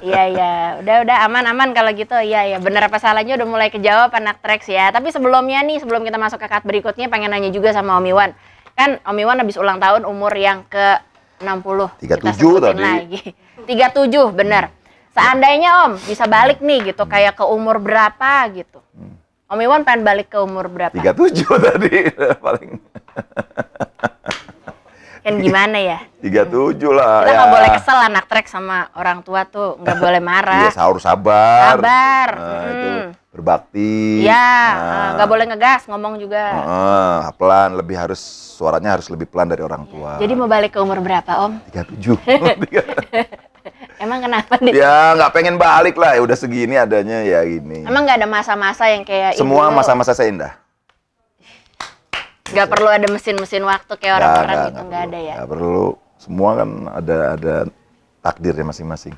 Iya 0.00 0.22
iya, 0.32 0.52
udah 0.80 0.96
udah 1.04 1.16
aman-aman 1.28 1.76
kalau 1.76 1.92
gitu. 1.92 2.16
Iya 2.16 2.48
iya, 2.48 2.58
bener 2.62 2.88
apa 2.88 2.96
salahnya 2.96 3.36
udah 3.36 3.44
mulai 3.44 3.68
kejawab 3.68 4.08
anak 4.16 4.40
Trax 4.40 4.72
ya. 4.72 4.88
Tapi 4.88 5.12
sebelumnya 5.12 5.60
nih, 5.60 5.84
sebelum 5.84 6.00
kita 6.00 6.16
masuk 6.16 6.40
ke 6.40 6.48
cut 6.48 6.64
berikutnya 6.64 7.12
pengen 7.12 7.28
nanya 7.28 7.52
juga 7.52 7.76
sama 7.76 8.00
Om 8.00 8.08
Iwan. 8.08 8.32
Kan 8.80 8.96
Om 9.04 9.16
Iwan 9.20 9.44
habis 9.44 9.60
ulang 9.60 9.76
tahun 9.76 10.08
umur 10.08 10.32
yang 10.32 10.64
ke 10.64 10.96
60. 11.44 12.00
Kita 12.00 12.16
37 12.16 12.32
sebutin 12.32 12.64
tadi. 12.64 12.80
lagi. 12.80 13.20
37, 13.68 14.32
bener. 14.32 14.72
Seandainya 15.12 15.84
Om 15.84 16.00
bisa 16.08 16.24
balik 16.24 16.64
nih 16.64 16.88
gitu 16.88 17.04
kayak 17.04 17.36
ke 17.36 17.44
umur 17.44 17.76
berapa 17.76 18.48
gitu. 18.56 18.80
Om 19.52 19.60
Iwan 19.60 19.84
pengen 19.84 20.00
balik 20.00 20.32
ke 20.32 20.40
umur 20.40 20.72
berapa? 20.72 20.96
37 20.96 21.44
tadi 21.60 22.08
paling. 22.48 22.80
Kan 25.20 25.34
gimana 25.38 25.76
ya? 25.76 25.98
37 26.24 26.76
lah 26.90 27.24
Kita 27.24 27.28
ya. 27.28 27.36
nggak 27.36 27.50
boleh 27.50 27.68
kesel 27.72 27.98
anak 27.98 28.24
trek 28.24 28.46
sama 28.46 28.88
orang 28.92 29.20
tua 29.20 29.44
tuh, 29.44 29.76
nggak 29.76 29.96
boleh 30.04 30.20
marah. 30.20 30.64
Iya, 30.64 30.72
sahur 30.72 30.98
sabar. 30.98 31.76
Sabar, 31.76 32.28
Nah, 32.32 32.60
mm. 32.60 32.70
itu 32.70 32.88
berbakti. 33.30 34.24
Iya, 34.24 34.50
Nah, 34.74 34.80
eh, 34.82 35.08
nggak 35.16 35.28
boleh 35.28 35.44
ngegas 35.46 35.82
ngomong 35.86 36.14
juga. 36.16 36.44
Heeh, 36.50 37.16
pelan, 37.34 37.70
lebih 37.74 37.96
harus 37.96 38.20
suaranya 38.56 38.90
harus 38.92 39.08
lebih 39.08 39.24
pelan 39.24 39.48
dari 39.48 39.60
orang 39.60 39.86
tua. 39.86 40.16
Jadi 40.16 40.32
mau 40.34 40.44
balik 40.44 40.74
ke 40.74 40.80
umur 40.80 41.00
berapa 41.00 41.48
Om? 41.48 41.52
37. 41.68 42.20
Emang 44.00 44.24
kenapa 44.24 44.56
deh? 44.56 44.72
ya 44.72 45.12
nggak 45.12 45.32
pengen 45.32 45.56
balik 45.56 45.92
lah, 45.94 46.16
ya 46.16 46.24
udah 46.24 46.32
segini 46.32 46.72
adanya 46.74 47.20
ya 47.20 47.44
gini. 47.44 47.84
Emang 47.84 48.02
nggak 48.02 48.16
ada 48.16 48.28
masa-masa 48.28 48.88
yang 48.88 49.04
kayak 49.04 49.36
Semua 49.36 49.68
"Ih, 49.68 49.68
dulu 49.68 49.76
masa-masa 49.76 50.16
saya 50.16 50.32
indah. 50.32 50.52
Nggak 52.50 52.68
perlu 52.68 52.88
ada 52.88 53.06
mesin-mesin 53.06 53.62
waktu 53.62 53.92
kayak 53.94 54.14
orang-orang 54.16 54.56
gitu 54.68 54.80
nggak 54.82 55.02
ada 55.06 55.18
ya. 55.18 55.34
Nggak 55.38 55.50
perlu. 55.50 55.84
Semua 56.16 56.50
kan 56.54 56.68
ada 56.90 57.16
ada 57.34 57.54
takdirnya 58.20 58.66
masing-masing. 58.66 59.14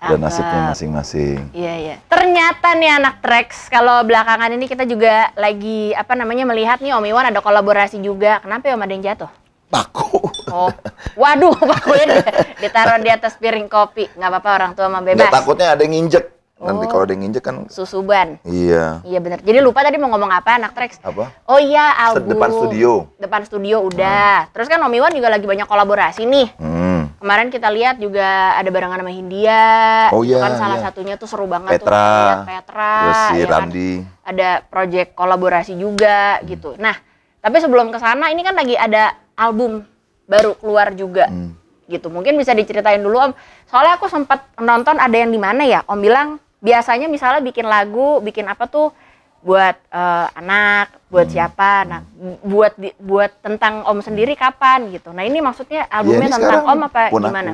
Dan 0.00 0.16
Cakep. 0.16 0.24
nasibnya 0.24 0.60
masing-masing. 0.66 1.38
Iya 1.52 1.74
iya. 1.76 1.96
Ternyata 2.08 2.72
nih 2.72 2.90
anak 2.96 3.20
Trax 3.20 3.68
kalau 3.68 4.00
belakangan 4.00 4.48
ini 4.48 4.64
kita 4.64 4.88
juga 4.88 5.28
lagi 5.36 5.92
apa 5.92 6.16
namanya 6.16 6.48
melihat 6.48 6.80
nih 6.80 6.96
Om 6.96 7.04
Iwan 7.04 7.28
ada 7.28 7.44
kolaborasi 7.44 8.00
juga. 8.00 8.40
Kenapa 8.40 8.64
ya 8.66 8.80
Om 8.80 8.82
ada 8.82 8.92
yang 8.96 9.04
jatuh? 9.04 9.30
Paku. 9.68 10.24
Oh, 10.50 10.72
waduh, 11.14 11.52
pakunya 11.70 12.16
di- 12.16 12.26
ditaruh 12.58 12.96
di 12.98 13.12
atas 13.12 13.36
piring 13.36 13.68
kopi. 13.68 14.08
Nggak 14.16 14.28
apa-apa 14.32 14.50
orang 14.50 14.72
tua 14.72 14.88
mah 14.88 14.98
Nggak 14.98 15.14
bebas. 15.20 15.30
takutnya 15.30 15.68
ada 15.76 15.82
yang 15.84 15.92
nginjek. 15.92 16.24
Nanti 16.60 16.84
Oh. 16.84 16.90
kalau 16.92 17.02
ada 17.08 17.16
yang 17.16 17.24
nginjek 17.24 17.40
kan 17.40 17.56
Susuban. 17.72 18.36
iya. 18.44 19.00
Iya 19.00 19.18
bener. 19.18 19.40
Jadi 19.40 19.64
lupa 19.64 19.80
tadi 19.80 19.96
mau 19.96 20.12
ngomong 20.12 20.28
apa 20.28 20.60
anak 20.60 20.76
Trax? 20.76 21.00
Apa? 21.00 21.32
Oh 21.48 21.56
iya 21.56 21.96
album. 21.96 22.36
Depan 22.36 22.50
studio. 22.52 22.90
Depan 23.16 23.40
studio 23.48 23.76
udah. 23.80 24.52
Terus 24.52 24.68
kan 24.68 24.76
Om 24.76 24.92
Iwan 24.92 25.16
juga 25.16 25.32
lagi 25.32 25.48
banyak 25.48 25.64
kolaborasi 25.64 26.28
nih. 26.28 26.48
Hmm. 26.60 27.16
Kemarin 27.16 27.48
kita 27.48 27.72
lihat 27.72 27.96
juga 27.96 28.56
ada 28.60 28.68
barengan 28.68 29.00
sama 29.00 29.08
Hindia. 29.08 29.64
Oh 30.12 30.20
Itu 30.20 30.36
iya, 30.36 30.44
kan 30.44 30.52
salah 30.60 30.78
iya. 30.80 30.84
satunya 30.84 31.14
tuh 31.16 31.28
seru 31.28 31.48
banget 31.48 31.80
tuh. 31.80 31.88
Petra. 31.88 32.04
Lihat 32.04 32.44
Petra. 32.44 32.92
Terus 32.92 33.16
si 33.16 33.36
ya 33.40 33.46
kan? 33.48 33.60
Randi. 33.64 33.90
Ada 34.20 34.48
project 34.68 35.08
kolaborasi 35.16 35.72
juga 35.80 36.40
gitu. 36.44 36.76
Nah, 36.76 36.92
tapi 37.40 37.56
sebelum 37.56 37.88
ke 37.88 37.96
sana 37.96 38.28
ini 38.28 38.44
kan 38.44 38.52
lagi 38.52 38.76
ada 38.76 39.16
album 39.32 39.80
baru 40.28 40.60
keluar 40.60 40.92
juga. 40.92 41.24
Hmm. 41.24 41.56
Gitu. 41.88 42.12
Mungkin 42.12 42.36
bisa 42.36 42.52
diceritain 42.52 43.00
dulu 43.00 43.16
Om. 43.16 43.32
Soalnya 43.64 43.96
aku 43.96 44.12
sempat 44.12 44.44
nonton 44.60 45.00
ada 45.00 45.16
yang 45.16 45.32
di 45.32 45.40
mana 45.40 45.64
ya? 45.64 45.80
Om 45.88 46.00
bilang 46.00 46.36
biasanya 46.60 47.08
misalnya 47.08 47.40
bikin 47.40 47.66
lagu, 47.66 48.20
bikin 48.20 48.46
apa 48.46 48.68
tuh 48.68 48.92
buat 49.40 49.72
eh, 49.88 50.26
anak, 50.36 51.00
buat 51.08 51.26
Hmm. 51.26 51.34
siapa? 51.34 51.72
Nah, 51.88 52.00
buat 52.44 52.76
di- 52.76 52.96
buat 53.00 53.32
tentang 53.40 53.82
Om 53.84 54.04
sendiri 54.04 54.36
kapan 54.36 54.92
gitu. 54.92 55.10
Nah, 55.10 55.24
ini 55.24 55.40
maksudnya 55.40 55.88
albumnya 55.88 56.28
Ya, 56.28 56.30
ini 56.30 56.36
tentang 56.36 56.62
Om 56.68 56.80
apa 56.84 57.00
aku. 57.08 57.16
gimana? 57.18 57.52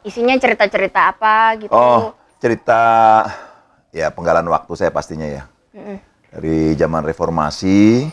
Isinya 0.00 0.32
cerita-cerita 0.34 1.12
apa 1.12 1.60
gitu. 1.60 1.72
Oh, 1.72 2.16
cerita 2.40 2.80
ya 3.92 4.08
penggalan 4.08 4.48
waktu 4.48 4.72
saya 4.74 4.88
pastinya 4.88 5.28
ya. 5.28 5.44
Dari 6.28 6.72
zaman 6.74 7.04
reformasi 7.04 8.08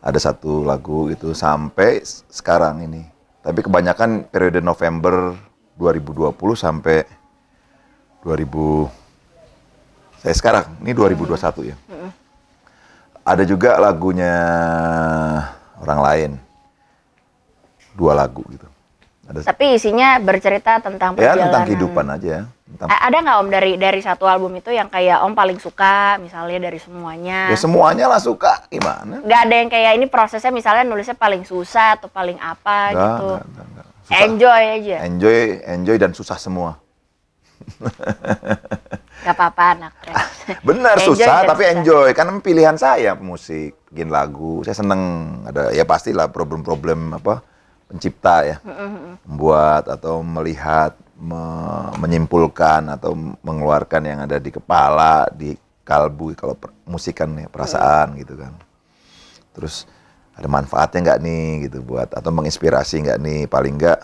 ada 0.00 0.18
satu 0.20 0.64
lagu 0.64 1.08
itu 1.08 1.32
sampai 1.32 2.04
sekarang 2.28 2.84
ini. 2.84 3.02
Tapi 3.40 3.64
kebanyakan 3.64 4.28
periode 4.28 4.60
November 4.60 5.32
2020 5.74 6.56
sampai 6.56 7.04
2000 8.20 8.88
saya 10.26 10.34
sekarang 10.34 10.64
ini 10.82 10.90
2021 10.90 11.70
ya. 11.70 11.76
Ada 13.22 13.46
juga 13.46 13.78
lagunya 13.78 14.34
orang 15.78 16.00
lain. 16.02 16.30
Dua 17.94 18.10
lagu 18.10 18.42
gitu. 18.50 18.66
Ada 19.26 19.46
Tapi 19.46 19.74
isinya 19.74 20.18
bercerita 20.18 20.78
tentang 20.78 21.14
ya 21.14 21.30
perjalanan. 21.30 21.42
tentang 21.46 21.62
kehidupan 21.64 22.06
aja, 22.10 22.36
tentang 22.46 22.86
A- 22.86 23.02
Ada 23.06 23.16
nggak 23.22 23.36
Om 23.38 23.48
dari 23.48 23.72
dari 23.74 23.98
satu 23.98 24.26
album 24.26 24.54
itu 24.54 24.70
yang 24.70 24.86
kayak 24.86 25.22
Om 25.22 25.32
paling 25.32 25.58
suka 25.58 26.18
misalnya 26.18 26.58
dari 26.60 26.78
semuanya? 26.78 27.50
Ya 27.50 27.56
semuanya 27.56 28.06
lah 28.06 28.18
suka, 28.18 28.66
gimana? 28.66 29.22
nggak 29.22 29.40
ada 29.46 29.54
yang 29.56 29.70
kayak 29.70 29.92
ini 29.94 30.06
prosesnya 30.06 30.50
misalnya 30.50 30.82
nulisnya 30.82 31.14
paling 31.14 31.42
susah 31.42 31.94
atau 31.94 32.06
paling 32.06 32.34
apa 32.36 32.78
Enggak, 32.90 33.10
gitu. 33.14 33.30
enggak, 33.32 33.66
enggak. 33.66 33.86
Susah. 34.02 34.22
Enjoy 34.22 34.62
aja. 34.72 34.96
Enjoy, 35.02 35.38
enjoy 35.66 35.96
dan 35.96 36.10
susah 36.10 36.34
semua. 36.36 36.70
Gak 39.24 39.34
apa-apa 39.34 39.62
anak 39.74 39.92
Trax. 40.04 40.18
Benar 40.62 40.96
Enjoy 41.00 41.08
susah 41.16 41.36
tapi 41.42 41.64
susah. 41.66 41.74
enjoy. 41.78 42.08
Kan 42.12 42.28
pilihan 42.38 42.76
saya 42.76 43.16
musik, 43.16 43.74
bikin 43.90 44.12
lagu. 44.12 44.62
Saya 44.62 44.76
seneng 44.78 45.02
ada 45.48 45.72
ya 45.74 45.82
pastilah 45.82 46.30
problem-problem 46.30 47.16
apa 47.16 47.42
pencipta 47.90 48.44
ya. 48.46 48.56
Membuat 49.26 49.90
atau 49.90 50.22
melihat, 50.22 50.94
me- 51.18 51.90
menyimpulkan 51.98 52.86
atau 52.92 53.16
mengeluarkan 53.42 54.02
yang 54.06 54.18
ada 54.22 54.38
di 54.38 54.50
kepala, 54.54 55.26
di 55.34 55.56
kalbu 55.82 56.34
kalau 56.34 56.54
per- 56.54 56.74
musik 56.86 57.18
kan 57.18 57.30
ya 57.34 57.48
perasaan 57.50 58.14
gitu 58.20 58.38
kan. 58.38 58.54
Terus 59.56 59.88
ada 60.36 60.46
manfaatnya 60.46 61.00
nggak 61.00 61.20
nih 61.24 61.46
gitu 61.66 61.80
buat 61.80 62.12
atau 62.12 62.28
menginspirasi 62.28 63.08
nggak 63.08 63.18
nih 63.24 63.40
paling 63.48 63.80
nggak 63.80 63.98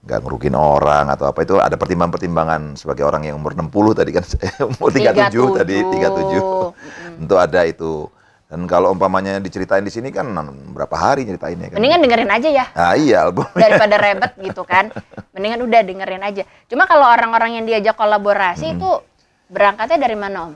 nggak 0.00 0.20
ngerugin 0.24 0.56
orang 0.56 1.12
atau 1.12 1.28
apa 1.28 1.44
itu 1.44 1.60
ada 1.60 1.76
pertimbangan-pertimbangan 1.76 2.72
sebagai 2.80 3.04
orang 3.04 3.28
yang 3.28 3.36
umur 3.36 3.52
60 3.52 4.00
tadi 4.00 4.10
kan 4.16 4.24
saya 4.24 4.48
umur 4.72 4.88
37 4.88 5.58
tadi 5.60 5.76
37 5.76 7.20
tentu 7.20 7.36
ada 7.36 7.60
itu. 7.68 8.08
Dan 8.50 8.66
kalau 8.66 8.90
umpamanya 8.90 9.38
diceritain 9.38 9.86
di 9.86 9.94
sini 9.94 10.10
kan 10.10 10.26
berapa 10.74 10.90
hari 10.98 11.22
nyeritainnya 11.22 11.70
kan? 11.70 11.78
Mendingan 11.78 12.02
dengerin 12.02 12.30
aja 12.34 12.48
ya. 12.50 12.64
Nah 12.74 12.98
iya 12.98 13.30
album. 13.30 13.46
Daripada 13.62 13.94
rebet 13.94 14.32
gitu 14.42 14.66
kan. 14.66 14.90
Mendingan 15.30 15.70
udah 15.70 15.80
dengerin 15.86 16.22
aja. 16.26 16.42
Cuma 16.66 16.90
kalau 16.90 17.06
orang-orang 17.06 17.62
yang 17.62 17.64
diajak 17.70 17.94
kolaborasi 17.94 18.74
itu 18.74 18.90
berangkatnya 19.54 20.02
dari 20.02 20.18
mana 20.18 20.50
Om? 20.50 20.52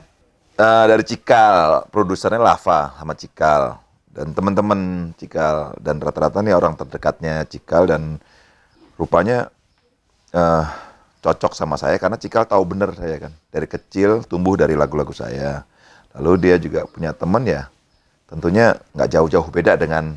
Eh, 0.59 0.85
dari 0.91 1.03
Cikal. 1.07 1.87
Produsernya 1.87 2.35
Lava 2.35 2.99
sama 2.99 3.15
Cikal. 3.15 3.79
Dan 4.11 4.35
teman-teman 4.35 5.11
Cikal. 5.15 5.79
Dan 5.79 6.03
rata-rata 6.03 6.43
nih 6.43 6.51
orang 6.51 6.75
terdekatnya 6.75 7.47
Cikal 7.47 7.87
dan 7.87 8.19
rupanya 8.95 9.51
eh, 10.31 10.65
cocok 11.21 11.53
sama 11.57 11.75
saya 11.75 11.97
karena 11.97 12.19
Cikal 12.19 12.45
tahu 12.45 12.63
bener 12.63 12.93
saya 12.93 13.17
kan 13.17 13.31
dari 13.49 13.65
kecil 13.65 14.23
tumbuh 14.27 14.55
dari 14.55 14.77
lagu-lagu 14.77 15.11
saya 15.11 15.65
lalu 16.15 16.49
dia 16.49 16.55
juga 16.61 16.85
punya 16.87 17.11
temen 17.11 17.43
ya 17.43 17.67
tentunya 18.29 18.77
nggak 18.95 19.09
jauh-jauh 19.09 19.47
beda 19.51 19.75
dengan 19.75 20.15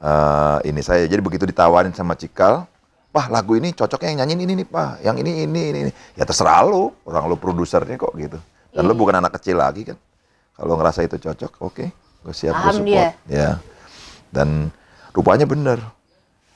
eh, 0.00 0.58
ini 0.68 0.80
saya 0.80 1.04
jadi 1.06 1.20
begitu 1.20 1.44
ditawarin 1.44 1.92
sama 1.92 2.14
Cikal 2.14 2.66
Wah 3.14 3.30
lagu 3.30 3.54
ini 3.54 3.70
cocoknya 3.70 4.10
yang 4.10 4.18
nyanyiin 4.26 4.42
ini 4.42 4.54
nih 4.58 4.66
pak, 4.66 4.98
yang 5.06 5.14
ini 5.22 5.46
ini 5.46 5.60
ini, 5.70 5.78
ini. 5.86 5.92
ya 6.18 6.26
terserah 6.26 6.66
lu, 6.66 6.90
orang 7.06 7.30
lu 7.30 7.38
produsernya 7.38 7.94
kok 7.94 8.10
gitu. 8.18 8.42
Dan 8.74 8.90
lu 8.90 8.94
bukan 8.98 9.22
anak 9.22 9.38
kecil 9.38 9.62
lagi 9.62 9.86
kan. 9.86 9.94
Kalau 10.58 10.74
ngerasa 10.74 11.06
itu 11.06 11.22
cocok, 11.22 11.62
oke, 11.62 11.94
gue 11.94 12.34
siap 12.34 12.58
gue 12.58 12.74
support. 12.74 12.90
dia. 12.90 13.14
Ya. 13.30 13.62
Dan 14.34 14.74
rupanya 15.14 15.46
bener. 15.46 15.78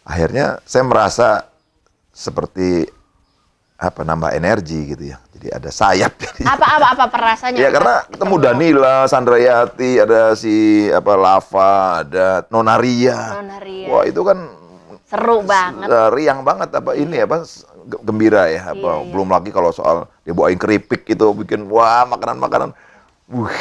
Akhirnya 0.09 0.65
saya 0.65 0.83
merasa 0.83 1.29
seperti 2.09 2.89
apa 3.79 4.03
nambah 4.03 4.33
energi 4.33 4.91
gitu 4.91 5.05
ya. 5.07 5.21
Jadi 5.31 5.55
ada 5.55 5.71
sayap. 5.71 6.19
Apa 6.49 6.67
apa 6.67 6.87
apa 6.99 7.05
perasaannya? 7.07 7.61
Ya 7.61 7.71
karena 7.71 8.03
ketemu 8.11 8.35
Danila, 8.43 8.97
Sandrayati, 9.07 10.03
ada 10.03 10.35
si 10.35 10.55
apa 10.91 11.15
Lava, 11.15 11.73
ada 12.03 12.43
Nonaria. 12.51 13.39
Nonaria. 13.39 13.87
Wah 13.87 14.03
itu 14.03 14.19
kan 14.27 14.51
seru 15.07 15.47
banget. 15.47 15.87
eh, 15.87 16.09
riang 16.11 16.43
banget 16.43 16.75
apa 16.75 16.91
ini 16.93 17.23
apa 17.23 17.47
gembira 18.03 18.51
ya 18.51 18.75
apa 18.75 18.77
Iya, 18.77 18.99
iya. 18.99 19.09
belum 19.09 19.29
lagi 19.31 19.49
kalau 19.49 19.71
soal 19.71 20.05
dia 20.21 20.35
bawain 20.35 20.59
keripik 20.59 21.07
gitu 21.07 21.31
bikin 21.33 21.71
wah 21.71 22.03
makanan-makanan. 22.05 22.75
Wuh, 23.31 23.55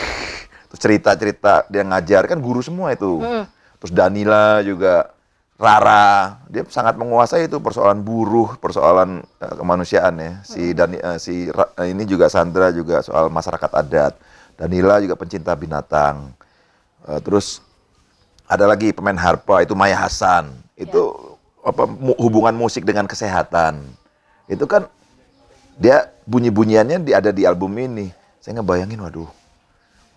terus 0.68 0.82
cerita-cerita 0.82 1.70
dia 1.70 1.86
ngajar 1.86 2.26
kan 2.26 2.42
guru 2.42 2.66
semua 2.66 2.90
itu. 2.90 3.22
Hmm. 3.22 3.46
Terus 3.78 3.94
Danila 3.94 4.66
juga 4.66 5.14
Rara, 5.58 6.38
dia 6.54 6.62
sangat 6.70 7.02
menguasai 7.02 7.50
itu 7.50 7.58
persoalan 7.58 8.06
buruh, 8.06 8.62
persoalan 8.62 9.26
uh, 9.42 9.56
kemanusiaan 9.58 10.14
ya. 10.22 10.32
Si 10.46 10.78
dan 10.78 10.94
uh, 11.02 11.18
si 11.18 11.50
uh, 11.50 11.82
ini 11.82 12.06
juga 12.06 12.30
Sandra 12.30 12.70
juga 12.70 13.02
soal 13.02 13.34
masyarakat 13.34 13.72
adat. 13.74 14.14
Danila 14.54 15.02
juga 15.02 15.18
pencinta 15.18 15.58
binatang. 15.58 16.30
Uh, 17.02 17.18
terus 17.26 17.66
ada 18.46 18.70
lagi 18.70 18.94
pemain 18.94 19.18
harpa 19.18 19.66
itu 19.66 19.74
Maya 19.74 19.98
Hasan. 19.98 20.54
Itu 20.78 21.18
ya. 21.66 21.74
apa 21.74 21.90
hubungan 22.22 22.54
musik 22.54 22.86
dengan 22.86 23.10
kesehatan. 23.10 23.82
Itu 24.46 24.70
kan 24.70 24.86
dia 25.82 26.06
bunyi-bunyiannya 26.30 27.02
di, 27.02 27.18
ada 27.18 27.34
di 27.34 27.50
album 27.50 27.74
ini. 27.82 28.14
Saya 28.46 28.62
ngebayangin 28.62 29.02
waduh. 29.02 29.30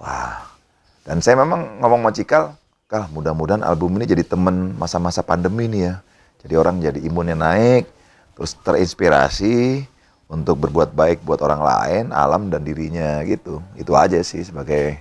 Wah. 0.04 0.52
Dan 1.00 1.24
saya 1.24 1.40
memang 1.40 1.80
ngomong 1.80 2.04
sama 2.04 2.12
Cikal, 2.12 2.44
Kal, 2.90 3.06
mudah-mudahan 3.14 3.62
album 3.62 4.02
ini 4.02 4.04
jadi 4.10 4.26
temen 4.26 4.74
masa-masa 4.74 5.22
pandemi 5.22 5.70
nih 5.70 5.82
ya. 5.86 5.94
Jadi 6.42 6.54
orang 6.58 6.82
jadi 6.82 6.98
imunnya 6.98 7.38
naik, 7.38 7.86
terus 8.34 8.58
terinspirasi 8.66 9.86
untuk 10.26 10.66
berbuat 10.66 10.90
baik 10.90 11.22
buat 11.22 11.38
orang 11.38 11.62
lain, 11.62 12.04
alam 12.10 12.50
dan 12.50 12.66
dirinya 12.66 13.22
gitu. 13.22 13.62
Itu 13.78 13.94
aja 13.94 14.18
sih 14.26 14.42
sebagai 14.42 14.98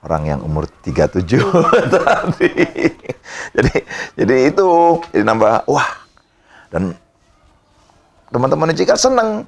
orang 0.00 0.24
yang 0.24 0.40
umur 0.40 0.64
37 0.64 1.36
tadi. 2.00 2.48
jadi 3.60 3.74
jadi 4.16 4.36
itu 4.48 4.68
jadi 5.12 5.24
nambah 5.28 5.68
wah. 5.68 5.92
Dan 6.72 6.96
teman-teman 8.32 8.72
Cika 8.72 8.96
seneng. 8.96 9.44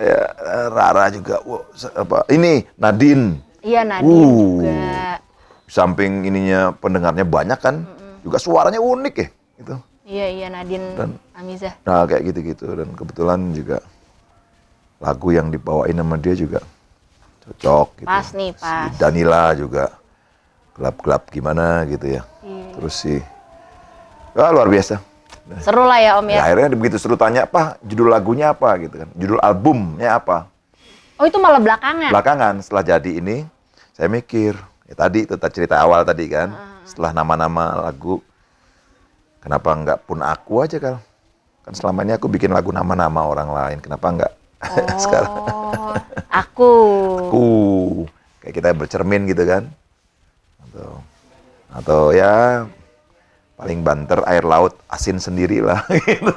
Ya, 0.00 0.32
Rara 0.72 1.12
juga 1.12 1.44
wah, 1.44 1.60
apa 1.92 2.24
ini 2.32 2.64
Nadine. 2.80 3.36
Iya 3.60 3.84
Nadine 3.84 4.16
uh, 4.16 4.32
juga 4.32 4.80
samping 5.66 6.24
ininya 6.28 6.72
pendengarnya 6.76 7.24
banyak 7.24 7.58
kan, 7.60 7.82
mm 7.82 7.88
-mm. 7.88 8.14
juga 8.24 8.38
suaranya 8.40 8.80
unik 8.80 9.14
ya, 9.16 9.28
gitu. 9.60 9.74
Iya 10.04 10.26
iya 10.28 10.46
Nadine 10.52 10.86
dan, 11.00 11.16
Amiza. 11.32 11.72
Nah 11.88 12.04
kayak 12.04 12.28
gitu-gitu 12.28 12.68
dan 12.76 12.92
kebetulan 12.92 13.40
juga 13.56 13.80
lagu 15.00 15.32
yang 15.32 15.48
dibawain 15.48 15.96
sama 15.96 16.20
dia 16.20 16.36
juga 16.36 16.60
cocok. 17.48 18.04
Gitu. 18.04 18.08
Pas 18.08 18.28
nih 18.36 18.50
pas. 18.52 18.92
Si 18.92 19.00
Danila 19.00 19.56
juga 19.56 19.96
gelap-gelap 20.76 21.32
gimana 21.32 21.88
gitu 21.88 22.20
ya. 22.20 22.22
Iya. 22.44 22.66
Terus 22.76 22.94
sih, 23.00 23.20
wah 24.36 24.52
luar 24.52 24.68
biasa. 24.68 25.00
Seru 25.60 25.84
lah 25.84 26.00
ya 26.00 26.20
Om 26.20 26.28
ya. 26.32 26.36
Nah, 26.40 26.44
akhirnya 26.48 26.68
begitu 26.72 26.96
seru 26.96 27.16
tanya 27.20 27.44
apa 27.44 27.76
judul 27.84 28.08
lagunya 28.12 28.52
apa 28.52 28.76
gitu 28.80 29.04
kan, 29.04 29.08
judul 29.16 29.40
albumnya 29.40 30.20
apa. 30.20 30.48
Oh 31.20 31.24
itu 31.24 31.40
malah 31.40 31.60
belakangan. 31.60 32.12
Belakangan 32.12 32.54
setelah 32.64 32.84
jadi 32.96 33.10
ini 33.24 33.44
saya 33.92 34.08
mikir 34.12 34.56
Ya 34.84 34.94
tadi 34.94 35.24
itu 35.24 35.34
cerita 35.36 35.80
awal 35.80 36.04
tadi 36.04 36.28
kan. 36.28 36.52
Uh. 36.52 36.84
Setelah 36.84 37.16
nama-nama 37.16 37.88
lagu, 37.88 38.20
kenapa 39.40 39.72
enggak 39.72 39.98
pun 40.04 40.20
aku 40.20 40.60
aja 40.60 40.76
kan? 40.76 40.96
Kan 41.64 41.72
selama 41.72 42.04
ini 42.04 42.12
aku 42.12 42.28
bikin 42.28 42.52
lagu 42.52 42.68
nama-nama 42.68 43.24
orang 43.24 43.48
lain. 43.48 43.78
Kenapa 43.80 44.06
enggak 44.12 44.32
oh, 44.64 44.98
sekarang? 45.00 45.32
aku. 46.28 46.72
Aku. 47.28 47.48
Kayak 48.44 48.54
kita 48.60 48.68
bercermin 48.76 49.24
gitu 49.24 49.48
kan. 49.48 49.64
Atau, 50.60 50.90
atau 51.72 52.00
ya 52.12 52.68
paling 53.56 53.80
banter 53.80 54.20
air 54.28 54.44
laut 54.44 54.76
asin 54.92 55.16
sendiri 55.16 55.64
lah. 55.64 55.80
Gitu. 56.04 56.32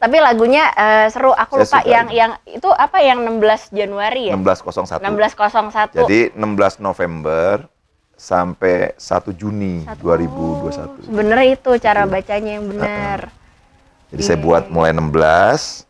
Tapi 0.00 0.16
lagunya 0.16 0.64
uh, 0.72 1.06
seru. 1.12 1.36
Aku 1.36 1.60
lupa 1.60 1.84
yang 1.84 2.08
ini. 2.08 2.16
yang 2.16 2.32
itu 2.48 2.72
apa 2.72 3.04
yang 3.04 3.20
16 3.20 3.76
Januari 3.76 4.32
ya? 4.32 4.34
1601. 4.40 5.04
1601. 5.04 6.00
Jadi 6.08 6.20
16 6.32 6.80
November 6.80 7.68
sampai 8.16 8.96
1 8.96 9.36
Juni 9.36 9.84
1. 9.84 10.00
2021. 10.00 11.04
Sebenarnya 11.04 11.48
itu 11.52 11.70
cara 11.76 12.08
bacanya 12.08 12.50
yang 12.56 12.64
benar. 12.72 13.28
Uh 13.28 13.32
-uh. 13.32 14.08
Jadi 14.16 14.22
yeah. 14.24 14.28
saya 14.32 14.38
buat 14.40 14.64
mulai 14.72 14.96
16 14.96 15.84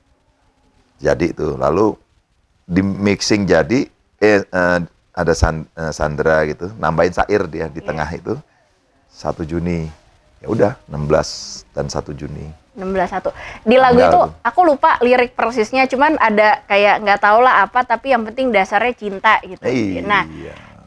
jadi 0.99 1.25
itu. 1.31 1.47
Lalu 1.55 1.95
di 2.67 2.83
mixing 2.83 3.47
jadi 3.47 3.87
eh 4.19 4.43
uh, 4.43 4.83
ada 5.15 5.33
San, 5.39 5.71
uh, 5.79 5.95
Sandra 5.95 6.43
gitu, 6.51 6.67
nambahin 6.83 7.15
sair 7.15 7.47
dia 7.47 7.71
di 7.71 7.79
yeah. 7.79 7.87
tengah 7.87 8.11
itu. 8.11 8.35
1 9.15 9.39
Juni. 9.47 9.87
Ya 10.43 10.47
udah 10.51 10.73
16 10.91 11.63
dan 11.79 11.87
1 11.87 12.11
Juni. 12.19 12.60
16 12.75 13.67
Di 13.67 13.77
lagu 13.77 13.99
Enggak. 13.99 14.11
itu 14.15 14.21
aku 14.47 14.61
lupa 14.63 14.97
lirik 15.03 15.35
persisnya, 15.35 15.91
cuman 15.91 16.15
ada 16.23 16.63
kayak 16.71 17.03
nggak 17.03 17.19
tau 17.19 17.43
lah 17.43 17.67
apa, 17.67 17.83
tapi 17.83 18.15
yang 18.15 18.23
penting 18.23 18.55
dasarnya 18.55 18.95
cinta 18.95 19.43
gitu. 19.43 19.67
Iya. 19.67 20.07
Nah, 20.07 20.23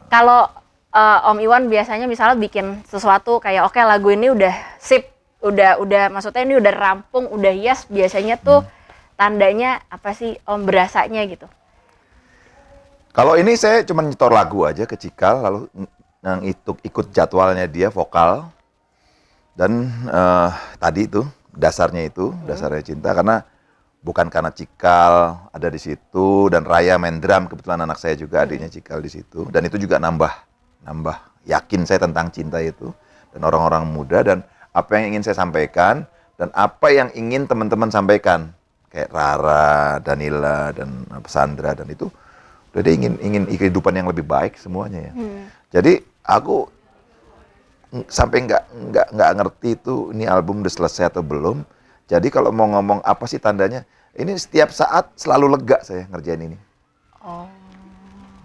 kalau 0.08 0.48
uh, 0.94 1.28
Om 1.28 1.38
Iwan 1.44 1.68
biasanya 1.68 2.08
misalnya 2.08 2.40
bikin 2.40 2.80
sesuatu 2.88 3.42
kayak 3.42 3.68
oke 3.68 3.76
okay, 3.76 3.84
lagu 3.84 4.08
ini 4.08 4.32
udah 4.32 4.54
sip, 4.80 5.10
udah 5.44 5.76
udah 5.82 6.08
maksudnya 6.08 6.42
ini 6.46 6.56
udah 6.56 6.72
rampung, 6.72 7.28
udah 7.28 7.52
yes, 7.52 7.84
biasanya 7.90 8.40
tuh 8.40 8.64
hmm. 8.64 8.70
tandanya 9.20 9.84
apa 9.92 10.16
sih 10.16 10.38
Om 10.48 10.64
berasanya 10.64 11.20
gitu. 11.28 11.44
Kalau 13.14 13.38
ini 13.38 13.54
saya 13.54 13.86
cuma 13.86 14.02
nyetor 14.02 14.34
lagu 14.34 14.66
aja 14.66 14.90
ke 14.90 14.98
Cikal, 14.98 15.38
lalu 15.38 15.60
yang 16.24 16.40
itu 16.42 16.72
ikut 16.82 17.12
jadwalnya 17.12 17.68
dia 17.68 17.92
vokal 17.92 18.48
dan 19.54 19.86
uh, 20.08 20.50
tadi 20.82 21.06
itu 21.06 21.22
dasarnya 21.54 22.06
itu, 22.06 22.30
hmm. 22.30 22.46
dasarnya 22.50 22.82
cinta 22.82 23.14
karena 23.14 23.46
bukan 24.04 24.28
karena 24.28 24.52
Cikal 24.52 25.48
ada 25.48 25.68
di 25.72 25.80
situ 25.80 26.52
dan 26.52 26.68
Raya 26.68 27.00
main 27.00 27.18
drum 27.24 27.48
kebetulan 27.48 27.88
anak 27.88 27.96
saya 27.96 28.12
juga 28.14 28.44
adiknya 28.44 28.68
Cikal 28.68 29.00
di 29.00 29.08
situ 29.08 29.48
dan 29.48 29.64
itu 29.64 29.80
juga 29.80 29.96
nambah 29.96 30.28
nambah 30.84 31.16
yakin 31.48 31.88
saya 31.88 32.04
tentang 32.04 32.28
cinta 32.28 32.60
itu 32.60 32.92
dan 33.32 33.40
orang-orang 33.40 33.88
muda 33.88 34.20
dan 34.20 34.44
apa 34.76 35.00
yang 35.00 35.16
ingin 35.16 35.24
saya 35.24 35.40
sampaikan 35.40 36.04
dan 36.36 36.52
apa 36.52 36.92
yang 36.92 37.08
ingin 37.16 37.48
teman-teman 37.48 37.88
sampaikan 37.88 38.52
kayak 38.92 39.08
Rara, 39.08 39.98
Danila 40.04 40.70
dan 40.76 41.08
Sandra 41.24 41.72
dan 41.72 41.88
itu 41.88 42.12
udah 42.74 42.82
dia 42.84 42.94
ingin 42.94 43.16
ingin 43.24 43.42
kehidupan 43.48 43.94
yang 43.94 44.10
lebih 44.10 44.26
baik 44.26 44.58
semuanya 44.58 45.10
ya. 45.10 45.12
Hmm. 45.14 45.46
Jadi 45.70 46.02
aku 46.26 46.68
sampai 48.10 48.42
nggak 48.50 48.62
nggak 48.90 49.06
nggak 49.14 49.30
ngerti 49.38 49.68
itu 49.78 50.10
ini 50.10 50.26
album 50.26 50.66
udah 50.66 50.72
selesai 50.72 51.14
atau 51.14 51.22
belum. 51.22 51.62
Jadi 52.10 52.28
kalau 52.28 52.50
mau 52.50 52.66
ngomong 52.68 53.00
apa 53.06 53.24
sih 53.30 53.38
tandanya? 53.38 53.86
Ini 54.14 54.34
setiap 54.38 54.70
saat 54.70 55.10
selalu 55.18 55.58
lega 55.58 55.82
saya 55.82 56.06
ngerjain 56.10 56.42
ini. 56.42 56.58
Oh. 57.22 57.46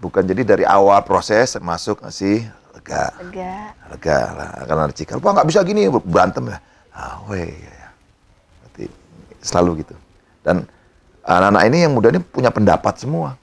Bukan 0.00 0.24
jadi 0.24 0.42
dari 0.42 0.64
awal 0.64 1.02
proses 1.04 1.54
masuk 1.60 2.02
sih 2.10 2.42
lega. 2.74 3.12
Lega. 3.20 3.54
Lega 3.92 4.18
lah. 4.34 4.50
Karena 4.66 4.82
ada 4.88 4.94
cikal. 4.94 5.18
Wah 5.20 5.32
nggak 5.36 5.48
bisa 5.50 5.60
gini 5.66 5.86
berantem 5.90 6.50
ya. 6.50 6.58
Ah, 6.90 7.22
weh. 7.30 7.54
Ya. 7.54 7.86
Berarti 8.64 8.84
selalu 9.44 9.84
gitu. 9.84 9.94
Dan 10.42 10.66
anak-anak 11.22 11.62
ini 11.68 11.76
yang 11.86 11.92
muda 11.92 12.08
ini 12.10 12.22
punya 12.22 12.50
pendapat 12.50 12.96
semua. 12.98 13.36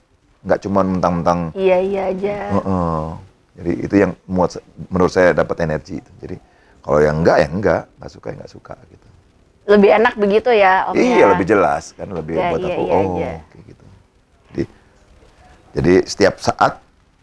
Nggak 0.44 0.60
cuma 0.66 0.80
mentang-mentang. 0.84 1.38
Iya 1.56 1.78
iya 1.80 2.02
aja. 2.12 2.36
Uh 2.52 2.58
-uh 2.60 3.27
jadi 3.58 3.72
itu 3.74 3.94
yang 3.98 4.12
muat 4.30 4.62
menurut 4.86 5.10
saya 5.10 5.34
dapat 5.34 5.66
energi 5.66 5.98
itu. 5.98 6.10
Jadi 6.22 6.36
kalau 6.78 7.02
yang 7.02 7.18
enggak 7.18 7.42
ya 7.42 7.48
enggak, 7.50 7.82
nggak 7.98 8.10
suka 8.14 8.26
ya 8.30 8.34
enggak 8.38 8.52
suka 8.54 8.74
gitu. 8.86 9.06
Lebih 9.68 9.90
enak 10.00 10.14
begitu 10.16 10.50
ya 10.54 10.88
Om 10.88 10.94
Iya, 10.94 11.18
ya? 11.18 11.26
lebih 11.34 11.46
jelas 11.50 11.84
kan 11.92 12.08
lebih 12.08 12.38
ya, 12.38 12.48
buat 12.54 12.60
iya, 12.62 12.70
aku 12.72 12.82
iya, 12.86 12.94
oh 12.94 13.02
iya. 13.18 13.32
kayak 13.50 13.64
gitu. 13.66 13.84
Jadi 14.48 14.64
jadi 15.74 15.94
setiap 16.06 16.34
saat 16.38 16.72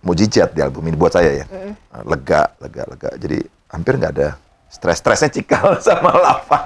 mujizat 0.04 0.52
di 0.52 0.62
album 0.62 0.84
ini 0.92 1.00
buat 1.00 1.16
saya 1.16 1.32
ya. 1.42 1.46
Mm. 1.48 1.74
Lega, 2.04 2.52
lega, 2.60 2.84
lega. 2.84 3.10
Jadi 3.16 3.38
hampir 3.72 3.94
nggak 3.96 4.14
ada 4.20 4.30
stres-stresnya 4.68 5.32
cikal 5.32 5.80
sama 5.88 6.12
Lava. 6.12 6.60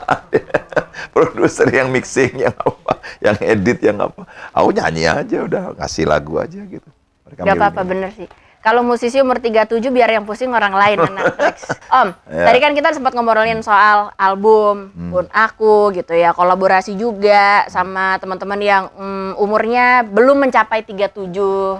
Produser 1.15 1.69
yang 1.69 1.93
mixing, 1.93 2.41
yang 2.41 2.55
apa, 2.57 2.99
yang 3.21 3.37
edit, 3.39 3.79
yang 3.85 3.97
apa. 4.01 4.25
Aku 4.51 4.73
nyanyi 4.73 5.05
aja 5.07 5.37
udah, 5.45 5.63
ngasih 5.77 6.09
lagu 6.09 6.41
aja 6.41 6.59
gitu. 6.59 6.89
Mereka 7.29 7.45
gak 7.45 7.55
apa-apa 7.55 7.81
bener 7.87 8.09
sih. 8.17 8.27
Kalau 8.59 8.83
musisi 8.83 9.15
umur 9.23 9.39
37 9.39 9.79
biar 9.87 10.11
yang 10.11 10.27
pusing 10.27 10.51
orang 10.51 10.75
lain 10.75 10.99
anak 11.07 11.55
Om, 11.87 12.11
yeah. 12.27 12.43
tadi 12.43 12.59
kan 12.59 12.75
kita 12.75 12.91
sempat 12.91 13.15
ngomongin 13.15 13.63
soal 13.63 14.11
album 14.19 14.91
hmm. 14.91 15.11
Pun 15.15 15.25
Aku 15.31 15.95
gitu 15.95 16.11
ya, 16.11 16.35
kolaborasi 16.35 16.99
juga 16.99 17.63
sama 17.71 18.19
teman-teman 18.19 18.59
yang 18.59 18.83
um, 18.99 19.31
umurnya 19.39 20.03
belum 20.03 20.43
mencapai 20.43 20.83
37 20.83 21.31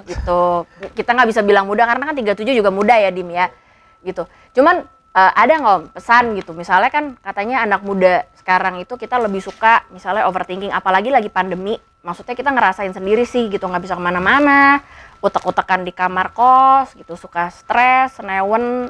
gitu. 0.08 0.44
Kita 0.96 1.10
nggak 1.12 1.30
bisa 1.30 1.44
bilang 1.44 1.68
muda 1.68 1.84
karena 1.84 2.08
kan 2.08 2.16
37 2.16 2.48
juga 2.56 2.72
muda 2.72 2.96
ya 2.96 3.12
Dim 3.12 3.28
ya. 3.28 3.52
Gitu. 4.00 4.24
Cuman 4.56 4.88
uh, 5.14 5.32
ada 5.36 5.54
nggak 5.60 5.76
Om 5.76 5.86
pesan 5.92 6.32
gitu. 6.40 6.56
Misalnya 6.56 6.88
kan 6.88 7.20
katanya 7.20 7.68
anak 7.68 7.84
muda 7.84 8.24
sekarang 8.40 8.80
itu 8.80 8.96
kita 8.96 9.20
lebih 9.20 9.44
suka 9.44 9.84
misalnya 9.92 10.32
overthinking 10.32 10.72
apalagi 10.72 11.12
lagi 11.12 11.28
pandemi. 11.28 11.76
Maksudnya 12.00 12.32
kita 12.32 12.56
ngerasain 12.56 12.96
sendiri 12.96 13.28
sih 13.28 13.52
gitu, 13.52 13.68
nggak 13.68 13.84
bisa 13.84 14.00
ke 14.00 14.04
mana-mana 14.04 14.80
utek-utekan 15.20 15.84
di 15.84 15.92
kamar 15.92 16.32
kos 16.32 16.96
gitu 16.96 17.20
suka 17.20 17.52
stres 17.52 18.20
senewen 18.20 18.88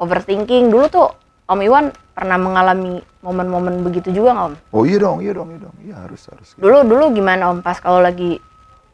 overthinking 0.00 0.72
dulu 0.72 0.86
tuh 0.88 1.08
Om 1.50 1.60
Iwan 1.66 1.90
pernah 2.14 2.38
mengalami 2.38 3.02
momen-momen 3.26 3.82
begitu 3.82 4.14
juga 4.14 4.38
nggak 4.38 4.46
Om? 4.46 4.54
Oh 4.70 4.86
iya 4.86 5.02
dong, 5.02 5.18
iya 5.18 5.34
dong, 5.34 5.50
iya 5.50 5.58
dong, 5.58 5.76
iya 5.82 5.94
harus 5.98 6.22
harus. 6.30 6.54
Dulu 6.54 6.86
dulu 6.86 7.10
gimana 7.10 7.50
Om 7.50 7.58
pas 7.60 7.82
kalau 7.82 7.98
lagi 7.98 8.38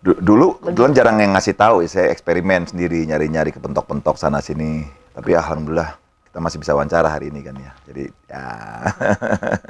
dulu 0.00 0.56
dulu 0.62 0.88
jarang 0.94 1.20
yang 1.20 1.34
ngasih 1.36 1.52
tahu 1.52 1.82
ya 1.84 1.88
saya 1.90 2.06
eksperimen 2.14 2.64
sendiri 2.70 3.02
nyari-nyari 3.10 3.50
kepentok-pentok 3.50 4.14
sana 4.14 4.38
sini 4.38 4.86
tapi 5.10 5.34
alhamdulillah 5.34 5.98
kita 6.30 6.38
masih 6.38 6.60
bisa 6.62 6.76
wawancara 6.76 7.08
hari 7.12 7.28
ini 7.28 7.40
kan 7.44 7.56
ya. 7.60 7.72
Jadi 7.88 8.04
ya. 8.28 8.44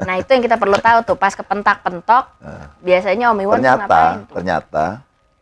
Nah 0.06 0.14
itu 0.18 0.30
yang 0.30 0.42
kita 0.46 0.56
perlu 0.58 0.78
tahu 0.78 0.98
tuh 1.06 1.16
pas 1.18 1.34
kepentak-pentok 1.34 2.24
Nah. 2.38 2.70
biasanya 2.86 3.34
Om 3.34 3.38
Iwan 3.42 3.58
ternyata 3.58 3.82
ngapain 3.82 4.18
tuh? 4.22 4.34
ternyata 4.38 4.84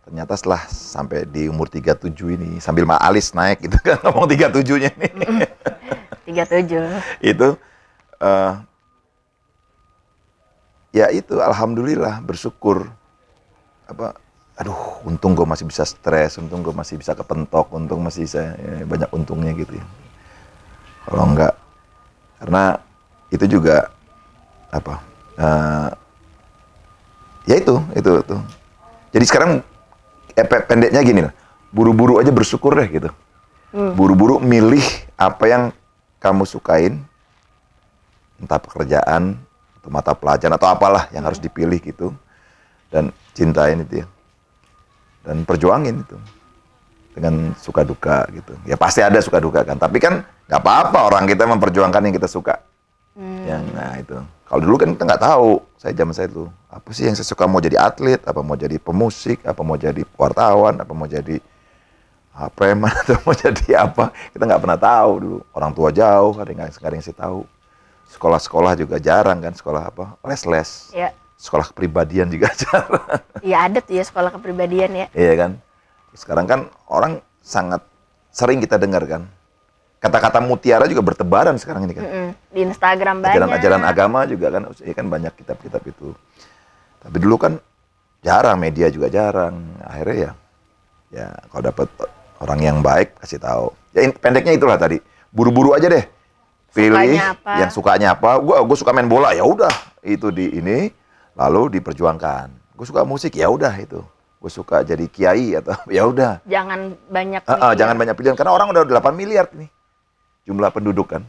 ternyata 0.05 0.37
setelah 0.37 0.63
sampai 0.69 1.25
di 1.25 1.49
umur 1.49 1.73
37 1.73 2.13
ini 2.37 2.51
sambil 2.61 2.85
Ma 2.85 3.01
alis 3.01 3.33
naik 3.33 3.65
gitu 3.65 3.77
kan 3.81 3.97
ngomong 4.05 4.29
37-nya 4.29 4.91
ini. 5.01 5.49
Tiga 6.29 6.45
tujuh. 6.49 6.85
itu 7.21 7.49
eh 8.21 8.53
ya 10.95 11.11
itu 11.11 11.37
alhamdulillah 11.37 12.23
bersyukur 12.25 12.89
apa 13.85 14.17
aduh 14.55 15.03
untung 15.03 15.35
gue 15.35 15.43
masih 15.43 15.67
bisa 15.67 15.83
stres 15.83 16.39
untung 16.39 16.63
gue 16.63 16.71
masih 16.71 16.95
bisa 16.97 17.13
kepentok 17.13 17.75
untung 17.75 18.01
masih 18.07 18.25
bisa 18.25 18.55
ya, 18.55 18.87
banyak 18.87 19.11
untungnya 19.11 19.51
gitu 19.59 19.75
ya 19.75 19.85
kalau 21.05 21.27
enggak 21.27 21.53
karena 22.39 22.79
itu 23.35 23.45
juga 23.51 23.91
apa 24.71 25.03
eh, 25.37 25.89
ya 27.51 27.55
itu 27.59 27.75
itu 27.99 28.11
itu 28.23 28.37
jadi 29.11 29.25
sekarang 29.27 29.51
eh, 30.35 30.47
pe- 30.47 30.65
pendeknya 30.67 31.01
gini 31.03 31.21
lah. 31.25 31.33
Buru-buru 31.75 32.23
aja 32.23 32.31
bersyukur 32.31 32.75
deh 32.79 32.87
gitu. 32.87 33.11
Buru-buru 33.75 34.39
milih 34.39 34.85
apa 35.19 35.45
yang 35.51 35.63
kamu 36.23 36.47
sukain. 36.47 37.03
Entah 38.39 38.63
pekerjaan 38.63 39.35
atau 39.83 39.91
mata 39.91 40.15
pelajaran 40.15 40.55
atau 40.55 40.71
apalah 40.71 41.11
yang 41.11 41.27
harus 41.27 41.43
dipilih 41.43 41.83
gitu. 41.83 42.15
Dan 42.91 43.11
cintain 43.35 43.83
itu 43.83 44.03
ya. 44.03 44.07
Dan 45.27 45.43
perjuangin 45.43 46.07
itu. 46.07 46.15
Dengan 47.15 47.55
suka 47.59 47.83
duka 47.83 48.27
gitu. 48.31 48.55
Ya 48.67 48.79
pasti 48.79 49.03
ada 49.03 49.19
suka 49.19 49.43
duka 49.43 49.67
kan. 49.67 49.79
Tapi 49.79 49.99
kan 49.99 50.23
nggak 50.47 50.61
apa-apa 50.63 51.11
orang 51.11 51.27
kita 51.27 51.47
memperjuangkan 51.47 52.11
yang 52.11 52.15
kita 52.15 52.31
suka. 52.31 52.63
Yang 53.47 53.63
nah 53.75 53.95
itu 53.99 54.19
kalau 54.55 54.71
dulu 54.71 54.79
kan 54.79 54.95
kita 54.95 55.03
nggak 55.03 55.23
tahu 55.27 55.59
saya 55.75 55.93
zaman 55.99 56.15
saya 56.15 56.31
itu 56.31 56.47
apa 56.71 56.89
sih 56.95 57.11
yang 57.11 57.19
saya 57.19 57.27
suka 57.27 57.51
mau 57.51 57.59
jadi 57.59 57.75
atlet 57.75 58.23
apa 58.23 58.39
mau 58.39 58.55
jadi 58.55 58.79
pemusik 58.79 59.43
apa 59.43 59.67
mau 59.67 59.75
jadi 59.75 60.07
wartawan 60.15 60.79
apa 60.79 60.95
mau 60.95 61.11
jadi 61.11 61.43
ah, 62.39 62.47
preman 62.55 62.95
atau 63.03 63.19
mau 63.27 63.35
jadi 63.35 63.83
apa 63.83 64.15
kita 64.31 64.47
nggak 64.47 64.63
pernah 64.63 64.79
tahu 64.79 65.11
dulu. 65.19 65.39
Orang 65.51 65.75
tua 65.75 65.91
jauh 65.91 66.39
ada 66.39 66.51
nggak 66.55 66.71
yang 66.71 67.03
saya 67.03 67.19
tahu. 67.19 67.43
Sekolah-sekolah 68.15 68.79
juga 68.79 69.03
jarang 69.03 69.43
kan 69.43 69.59
sekolah 69.59 69.91
apa 69.91 70.23
les-les. 70.23 70.95
Ya, 70.95 71.11
sekolah 71.35 71.75
kepribadian 71.75 72.31
juga 72.31 72.55
jarang. 72.63 73.27
Ya 73.43 73.67
ada 73.67 73.83
tuh 73.83 73.99
ya 73.99 74.07
sekolah 74.07 74.31
kepribadian 74.39 74.95
ya. 74.95 75.07
iya 75.19 75.35
kan? 75.35 75.59
Sekarang 76.15 76.47
kan 76.47 76.61
orang 76.87 77.19
sangat 77.43 77.83
sering 78.31 78.63
kita 78.63 78.79
dengar 78.79 79.03
kan 79.03 79.27
kata-kata 80.05 80.39
mutiara 80.45 80.85
juga 80.85 81.01
bertebaran 81.01 81.57
sekarang 81.57 81.89
ini 81.89 81.97
kan. 81.97 82.05
Mm-mm. 82.05 82.29
Di 82.53 82.61
Instagram 82.61 83.25
banyak. 83.25 83.33
ajaran-ajaran 83.41 83.83
agama 83.89 84.29
juga 84.29 84.53
kan 84.53 84.63
ya 84.85 84.93
kan 84.93 85.07
banyak 85.09 85.33
kitab-kitab 85.33 85.81
itu. 85.89 86.13
Tapi 87.01 87.17
dulu 87.17 87.41
kan 87.41 87.57
jarang 88.21 88.61
media 88.61 88.93
juga 88.93 89.09
jarang. 89.09 89.57
Akhirnya 89.81 90.17
ya 90.21 90.31
ya 91.09 91.27
kalau 91.49 91.63
dapat 91.73 91.89
orang 92.45 92.61
yang 92.61 92.79
baik 92.85 93.17
kasih 93.17 93.41
tahu. 93.41 93.73
Ya 93.97 94.05
in- 94.05 94.13
pendeknya 94.21 94.53
itulah 94.53 94.77
tadi. 94.77 95.01
Buru-buru 95.33 95.73
aja 95.73 95.89
deh. 95.89 96.05
Pilih 96.75 96.93
Sukanya 97.01 97.25
apa? 97.33 97.53
yang 97.57 97.71
sukanya 97.73 98.09
apa. 98.13 98.31
Gua 98.45 98.61
gua 98.61 98.77
suka 98.77 98.93
main 98.93 99.09
bola 99.09 99.33
ya 99.33 99.49
udah. 99.49 99.73
Itu 100.05 100.29
di 100.29 100.53
ini 100.53 100.93
lalu 101.33 101.81
diperjuangkan. 101.81 102.77
Gue 102.77 102.87
suka 102.87 103.09
musik 103.09 103.33
ya 103.41 103.49
udah 103.49 103.73
itu. 103.81 104.05
Gue 104.37 104.53
suka 104.53 104.85
jadi 104.85 105.09
kiai 105.09 105.57
atau 105.57 105.73
ya 105.97 106.05
udah. 106.05 106.45
Jangan 106.45 106.93
banyak 107.09 107.41
ah, 107.49 107.73
mikir. 107.73 107.79
jangan 107.81 107.97
banyak 107.97 108.15
pilihan 108.21 108.37
karena 108.37 108.53
orang 108.53 108.69
udah 108.69 108.85
8 108.85 109.17
miliar 109.17 109.49
nih 109.55 109.71
jumlah 110.45 110.71
penduduk 110.71 111.13
kan. 111.17 111.23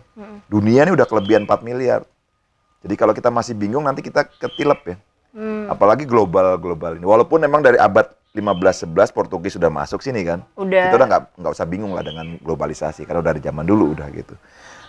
Dunia 0.47 0.83
ini 0.87 0.91
udah 0.93 1.07
kelebihan 1.07 1.47
4 1.47 1.63
miliar. 1.65 2.03
Jadi 2.85 2.93
kalau 2.99 3.17
kita 3.17 3.33
masih 3.33 3.57
bingung 3.57 3.81
nanti 3.81 4.05
kita 4.05 4.27
ketilep 4.27 4.79
ya. 4.85 4.95
Hmm, 5.35 5.67
Apalagi 5.67 6.07
global 6.07 6.55
global 6.61 6.95
ini. 6.95 7.03
Walaupun 7.03 7.43
memang 7.43 7.59
dari 7.59 7.75
abad 7.75 8.07
15 8.35 8.91
11 8.91 9.15
Portugis 9.15 9.55
sudah 9.55 9.71
masuk 9.71 10.03
sini 10.03 10.21
kan. 10.23 10.43
Udah. 10.59 10.91
Kita 10.91 10.95
udah 10.99 11.07
nggak 11.07 11.23
nggak 11.39 11.51
usah 11.55 11.67
bingung 11.67 11.91
lah 11.95 12.03
dengan 12.03 12.35
globalisasi 12.43 13.07
karena 13.07 13.23
udah 13.23 13.31
dari 13.35 13.41
zaman 13.43 13.65
dulu 13.65 13.95
udah 13.95 14.07
gitu. 14.11 14.35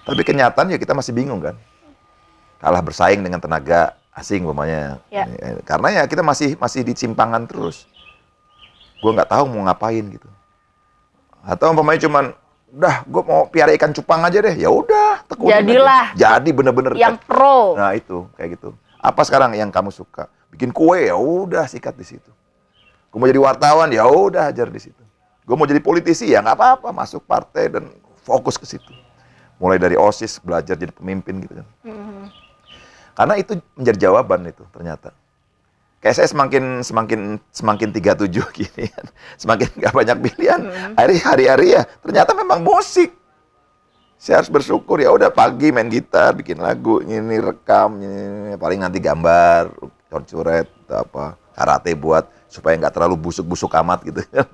Tapi 0.07 0.23
kenyataan 0.23 0.71
ya 0.71 0.79
kita 0.79 0.95
masih 0.95 1.15
bingung 1.15 1.43
kan. 1.43 1.55
Kalah 2.63 2.83
bersaing 2.83 3.23
dengan 3.23 3.39
tenaga 3.43 3.95
asing 4.17 4.43
umpamanya. 4.47 4.99
Ya. 5.11 5.27
Eh, 5.29 5.61
Karena 5.63 6.03
ya 6.03 6.03
kita 6.07 6.23
masih 6.27 6.55
masih 6.59 6.83
di 6.83 6.95
simpangan 6.95 7.47
terus. 7.47 7.87
Gue 9.03 9.13
nggak 9.13 9.29
tahu 9.31 9.45
mau 9.51 9.67
ngapain 9.67 10.05
gitu. 10.09 10.29
Atau 11.47 11.71
umpamanya 11.71 12.01
cuman 12.07 12.25
udah 12.73 13.07
gue 13.07 13.23
mau 13.23 13.47
piara 13.47 13.71
ikan 13.79 13.95
cupang 13.95 14.27
aja 14.27 14.43
deh. 14.43 14.55
Ya 14.59 14.69
udah, 14.69 15.23
tekunin 15.31 15.55
aja. 15.55 15.63
Jadilah. 15.63 16.07
Jadi 16.19 16.51
bener-bener 16.51 16.93
Yang 16.99 17.23
pro. 17.25 17.79
Nah 17.79 17.95
itu 17.95 18.27
kayak 18.35 18.59
gitu. 18.59 18.75
Apa 18.99 19.23
sekarang 19.23 19.55
yang 19.55 19.71
kamu 19.71 19.95
suka? 19.95 20.27
Bikin 20.51 20.75
kue 20.75 21.07
ya 21.07 21.15
udah 21.15 21.69
sikat 21.71 21.95
di 21.95 22.05
situ. 22.05 22.31
Gue 23.13 23.19
mau 23.23 23.29
jadi 23.31 23.41
wartawan 23.41 23.89
ya 23.95 24.05
udah 24.05 24.51
ajar 24.51 24.69
di 24.69 24.81
situ. 24.83 25.03
Gue 25.47 25.55
mau 25.55 25.65
jadi 25.65 25.79
politisi 25.79 26.27
ya 26.27 26.43
nggak 26.43 26.57
apa-apa 26.59 26.89
masuk 26.91 27.23
partai 27.23 27.71
dan 27.71 27.89
fokus 28.27 28.59
ke 28.59 28.67
situ. 28.67 28.93
Mulai 29.57 29.81
dari 29.81 29.97
osis 29.97 30.43
belajar 30.43 30.77
jadi 30.77 30.93
pemimpin 30.93 31.41
gitu 31.41 31.63
kan. 31.63 31.67
Mm-mm. 31.87 32.29
Karena 33.17 33.35
itu 33.41 33.57
menjadi 33.73 34.11
jawaban 34.11 34.45
itu 34.45 34.61
ternyata. 34.75 35.17
Saya 36.13 36.29
semakin 36.29 36.85
semakin 36.85 37.41
semakin 37.51 37.89
37 37.95 38.31
gini 38.53 38.85
kan. 38.91 39.07
Semakin 39.41 39.69
nggak 39.81 39.95
banyak 39.95 40.17
pilihan. 40.31 40.61
Hari 40.95 41.17
hari-hari 41.23 41.67
ya 41.79 41.83
ternyata 42.05 42.35
memang 42.37 42.61
musik. 42.63 43.15
Saya 44.17 44.41
harus 44.41 44.49
bersyukur 44.49 44.97
ya 44.97 45.13
udah 45.13 45.29
pagi 45.29 45.69
main 45.69 45.93
gitar, 45.93 46.33
bikin 46.33 46.57
lagu, 46.57 47.05
ini 47.05 47.37
rekam, 47.37 48.01
ini 48.01 48.57
paling 48.57 48.81
nanti 48.81 48.97
gambar, 48.97 49.77
coret-coret 50.09 50.73
atau 50.89 51.05
apa, 51.05 51.25
karate 51.53 51.93
buat 51.93 52.25
supaya 52.49 52.81
nggak 52.81 52.97
terlalu 52.97 53.21
busuk-busuk 53.29 53.69
amat 53.77 54.09
gitu 54.09 54.25
kan. 54.33 54.49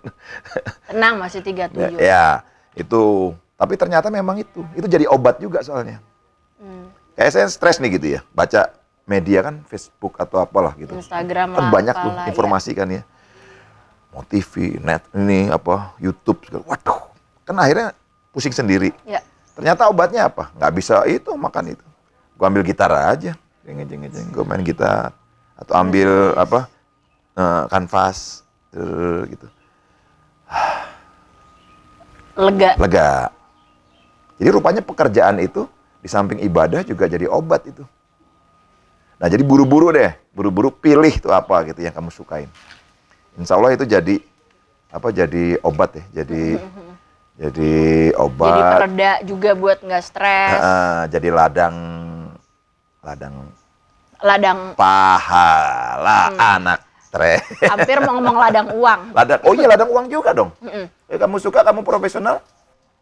Tenang 0.91 1.15
masih 1.23 1.47
ya, 1.47 1.71
37. 1.71 1.95
ya, 1.95 2.27
itu. 2.75 3.33
Tapi 3.55 3.79
ternyata 3.79 4.11
memang 4.11 4.43
itu. 4.43 4.67
Itu 4.75 4.91
jadi 4.91 5.07
obat 5.07 5.39
juga 5.39 5.63
soalnya. 5.63 6.03
Hmm. 6.59 6.91
Kayak 7.15 7.31
saya 7.31 7.47
stres 7.47 7.79
nih 7.79 8.03
gitu 8.03 8.19
ya, 8.19 8.21
baca 8.35 8.82
media 9.07 9.39
kan 9.43 9.61
Facebook 9.67 10.17
atau 10.19 10.43
apalah 10.43 10.73
gitu. 10.79 10.95
Instagram 10.95 11.59
kan 11.59 11.69
lah, 11.69 11.71
banyak 11.73 11.95
tuh 11.95 12.11
apalah, 12.11 12.25
ya. 12.25 12.29
informasi 12.31 12.71
kan 12.73 12.89
ya. 12.89 13.03
Mau 14.13 14.23
TV, 14.29 14.77
net, 14.79 15.03
ini 15.17 15.49
apa, 15.49 15.97
YouTube 15.97 16.45
segala. 16.45 16.63
Waduh, 16.69 17.01
kan 17.49 17.57
akhirnya 17.59 17.97
pusing 18.31 18.53
sendiri. 18.53 18.93
Ya. 19.09 19.25
Ternyata 19.57 19.89
obatnya 19.89 20.29
apa? 20.29 20.53
Nggak 20.57 20.73
bisa 20.77 20.95
itu 21.09 21.33
makan 21.33 21.77
itu. 21.77 21.87
Gua 22.37 22.49
ambil 22.53 22.65
gitar 22.65 22.93
aja, 22.93 23.33
jeng 23.65 23.79
jeng 23.89 24.09
Gue 24.35 24.45
main 24.45 24.65
gitar 24.65 25.15
atau 25.57 25.75
ambil 25.79 26.35
apa 26.35 26.67
eh, 27.39 27.65
kanvas 27.71 28.43
gitu. 29.29 29.47
Lega. 32.37 32.71
Lega. 32.81 33.29
Jadi 34.41 34.49
rupanya 34.49 34.83
pekerjaan 34.83 35.37
itu 35.39 35.69
di 36.01 36.09
samping 36.09 36.41
ibadah 36.43 36.83
juga 36.83 37.07
jadi 37.07 37.29
obat 37.29 37.69
itu. 37.69 37.85
Nah 39.23 39.31
jadi 39.31 39.47
buru-buru 39.47 39.95
deh, 39.95 40.11
buru-buru 40.35 40.75
pilih 40.75 41.15
tuh 41.23 41.31
apa 41.31 41.63
gitu 41.71 41.79
yang 41.79 41.95
kamu 41.95 42.11
sukain. 42.11 42.51
Insya 43.39 43.55
Allah 43.55 43.71
itu 43.71 43.87
jadi 43.87 44.19
apa? 44.91 45.15
Jadi 45.15 45.63
obat 45.63 45.95
ya, 45.95 46.05
jadi 46.11 46.59
jadi 47.39 47.71
Jadi 48.13 48.19
obat. 48.19 48.83
pereda 48.83 49.13
juga 49.23 49.55
buat 49.55 49.79
nggak 49.79 50.03
stres. 50.03 50.59
Ah, 50.59 51.07
jadi 51.07 51.31
ladang 51.31 51.77
ladang 52.99 53.47
Ladang 54.23 54.75
pahala 54.79 56.31
anak 56.35 56.83
tre. 57.11 57.43
hampir 57.67 58.03
mau 58.03 58.19
ngomong 58.19 58.39
ladang 58.43 58.75
uang. 58.75 59.01
ladang. 59.15 59.39
Oh 59.47 59.55
iya 59.55 59.67
ladang 59.71 59.91
uang 59.91 60.07
juga 60.11 60.35
dong. 60.35 60.51
Mm-mm. 60.59 60.87
Ya, 61.11 61.17
kamu 61.23 61.39
suka, 61.39 61.63
kamu 61.63 61.83
profesional, 61.87 62.43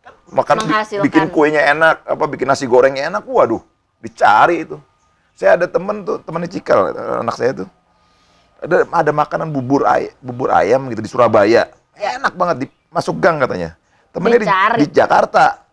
kan 0.05 0.13
makan 0.33 0.57
bikin 1.05 1.33
kuenya 1.33 1.77
enak, 1.77 2.05
apa 2.05 2.25
bikin 2.29 2.49
nasi 2.49 2.65
gorengnya 2.69 3.09
enak, 3.09 3.25
waduh, 3.29 3.61
dicari 4.01 4.65
itu. 4.69 4.77
Saya 5.41 5.57
ada 5.57 5.65
temen 5.65 6.05
tuh, 6.05 6.21
temennya 6.21 6.53
Cikal, 6.53 6.93
anak 7.25 7.33
saya 7.41 7.65
tuh. 7.65 7.69
Ada, 8.61 8.85
ada 8.85 9.09
makanan 9.09 9.49
bubur 9.49 9.89
ayam, 9.89 10.13
bubur 10.21 10.53
ayam 10.53 10.85
gitu 10.93 11.01
di 11.01 11.09
Surabaya. 11.09 11.73
Enak 11.97 12.37
banget, 12.37 12.57
di, 12.61 12.67
masuk 12.93 13.17
gang 13.17 13.41
katanya. 13.41 13.73
Temennya 14.13 14.37
di, 14.37 14.45
Dicari. 14.45 14.79
di 14.85 14.87
Jakarta. 14.93 15.65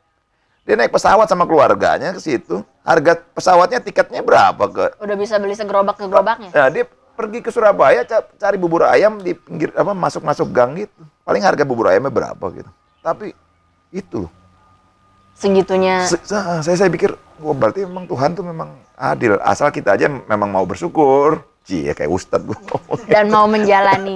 Dia 0.64 0.80
naik 0.80 0.96
pesawat 0.96 1.28
sama 1.28 1.44
keluarganya 1.44 2.16
ke 2.16 2.24
situ. 2.24 2.64
Harga 2.88 3.20
pesawatnya 3.36 3.84
tiketnya 3.84 4.24
berapa 4.24 4.64
ke 4.72 5.04
Udah 5.04 5.16
bisa 5.20 5.36
beli 5.36 5.52
segerobak 5.52 6.00
segerobaknya. 6.00 6.48
Nah, 6.56 6.72
dia 6.72 6.88
pergi 7.20 7.44
ke 7.44 7.52
Surabaya 7.52 8.08
ca- 8.08 8.24
cari 8.40 8.56
bubur 8.56 8.88
ayam 8.88 9.20
di 9.20 9.36
pinggir 9.36 9.76
apa 9.76 9.92
masuk-masuk 9.92 10.48
gang 10.56 10.80
gitu. 10.80 11.04
Paling 11.28 11.44
harga 11.44 11.68
bubur 11.68 11.92
ayamnya 11.92 12.08
berapa 12.08 12.46
gitu. 12.56 12.72
Tapi 13.04 13.36
itu 13.92 14.28
loh. 14.28 14.32
Segitunya. 15.36 16.08
Se- 16.08 16.24
sa- 16.24 16.64
saya 16.64 16.76
saya 16.80 16.88
pikir 16.88 17.16
wah 17.40 17.56
berarti 17.56 17.86
memang 17.86 18.06
Tuhan 18.06 18.34
tuh 18.34 18.44
memang 18.44 18.70
adil. 18.94 19.38
Asal 19.42 19.70
kita 19.70 19.94
aja 19.94 20.08
memang 20.08 20.50
mau 20.50 20.64
bersyukur. 20.64 21.44
Cie 21.68 21.92
kayak 21.92 22.08
ustad 22.08 22.48
gua 22.48 22.56
dan 23.12 23.28
mau 23.28 23.44
menjalani. 23.44 24.16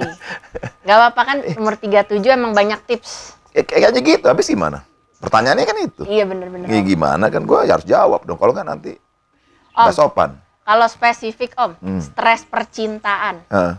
Gak 0.88 0.96
apa-apa 0.96 1.20
kan 1.20 1.36
umur 1.60 1.76
37 1.76 2.24
emang 2.32 2.56
banyak 2.56 2.80
tips. 2.88 3.36
Ya, 3.52 3.60
kayaknya 3.60 4.00
gitu. 4.00 4.24
Habis 4.24 4.48
gimana? 4.48 4.88
pertanyaannya 5.22 5.66
kan 5.68 5.78
itu. 5.78 6.02
Iya 6.02 6.26
benar-benar. 6.26 6.66
Ini 6.66 6.78
gimana 6.82 7.30
kan 7.30 7.46
gue 7.46 7.58
harus 7.62 7.86
jawab 7.86 8.26
dong. 8.26 8.34
Kalau 8.34 8.50
kan 8.50 8.66
nanti 8.66 8.98
Om, 9.70 9.86
nggak 9.86 9.94
sopan. 9.94 10.30
Kalau 10.66 10.86
spesifik 10.90 11.54
Om, 11.54 11.72
Hmm. 11.78 12.02
stres 12.02 12.42
percintaan. 12.42 13.46
Heeh. 13.46 13.74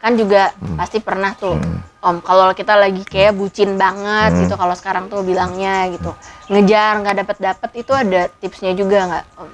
Kan 0.00 0.16
juga 0.16 0.56
Hmm. 0.56 0.80
pasti 0.80 0.98
pernah 0.98 1.36
tuh. 1.36 1.60
Om, 2.00 2.24
kalau 2.24 2.48
kita 2.56 2.80
lagi 2.80 3.04
kayak 3.04 3.36
bucin 3.36 3.76
banget 3.76 4.32
Hmm. 4.32 4.40
gitu 4.40 4.56
kalau 4.56 4.72
sekarang 4.72 5.12
tuh 5.12 5.20
bilangnya 5.20 5.92
gitu. 5.92 6.16
Ngejar 6.48 7.04
nggak 7.04 7.16
dapet-dapet 7.20 7.70
itu 7.76 7.92
ada 7.92 8.32
tipsnya 8.32 8.72
juga 8.72 9.04
nggak 9.04 9.24
Om? 9.36 9.50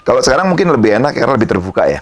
Kalau 0.00 0.20
sekarang 0.20 0.48
mungkin 0.48 0.72
lebih 0.72 0.96
enak 0.96 1.12
karena 1.12 1.36
lebih 1.36 1.48
terbuka 1.48 1.84
ya. 1.84 2.00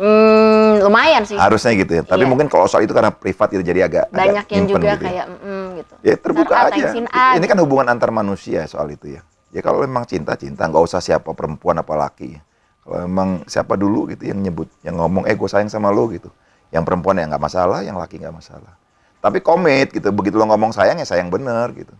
Hmm, 0.00 0.80
lumayan 0.80 1.26
sih. 1.26 1.36
Harusnya 1.36 1.74
gitu 1.74 1.92
ya. 1.92 2.02
Tapi 2.06 2.24
Iya. 2.24 2.30
mungkin 2.30 2.46
kalau 2.46 2.64
soal 2.64 2.86
itu 2.86 2.94
karena 2.94 3.12
privat 3.12 3.50
gitu 3.50 3.60
jadi 3.60 3.84
agak 3.84 4.08
agak 4.08 4.16
Banyak 4.16 4.46
yang 4.48 4.64
nyimpen 4.64 4.70
juga 4.70 4.88
gitu 4.88 5.02
ya. 5.02 5.08
kayak 5.10 5.26
mm, 5.28 5.66
gitu. 5.76 5.94
Ya 6.00 6.14
terbuka 6.16 6.54
Ntar 6.54 6.66
aja. 6.72 6.88
A, 7.10 7.24
Ini 7.34 7.36
gitu. 7.36 7.50
kan 7.50 7.58
hubungan 7.60 7.86
antar 7.90 8.10
manusia 8.10 8.64
soal 8.64 8.88
itu 8.88 9.12
ya. 9.12 9.20
Ya 9.50 9.60
kalau 9.60 9.82
memang 9.82 10.06
cinta 10.06 10.38
cinta, 10.38 10.62
nggak 10.64 10.80
usah 10.80 11.02
siapa 11.02 11.34
perempuan 11.34 11.74
apa 11.76 11.98
laki. 11.98 12.38
Kalau 12.80 12.96
memang 13.04 13.42
siapa 13.44 13.74
dulu 13.74 14.08
gitu 14.08 14.24
yang 14.24 14.40
nyebut, 14.40 14.70
yang 14.80 14.96
ngomong, 14.96 15.26
eh 15.26 15.34
gue 15.34 15.48
sayang 15.50 15.68
sama 15.68 15.90
lo 15.90 16.06
gitu. 16.08 16.30
Yang 16.70 16.82
perempuan 16.86 17.18
ya 17.18 17.26
nggak 17.26 17.42
masalah, 17.42 17.82
yang 17.82 17.98
laki 17.98 18.22
nggak 18.22 18.34
masalah. 18.34 18.72
Tapi 19.20 19.44
komit 19.44 19.92
gitu, 19.92 20.08
begitu 20.14 20.40
lo 20.40 20.48
ngomong 20.48 20.72
sayang 20.72 20.96
ya 21.02 21.06
sayang 21.06 21.28
bener 21.28 21.70
gitu. 21.76 21.92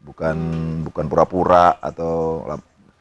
Bukan 0.00 0.36
bukan 0.86 1.04
pura-pura 1.10 1.76
atau 1.82 2.46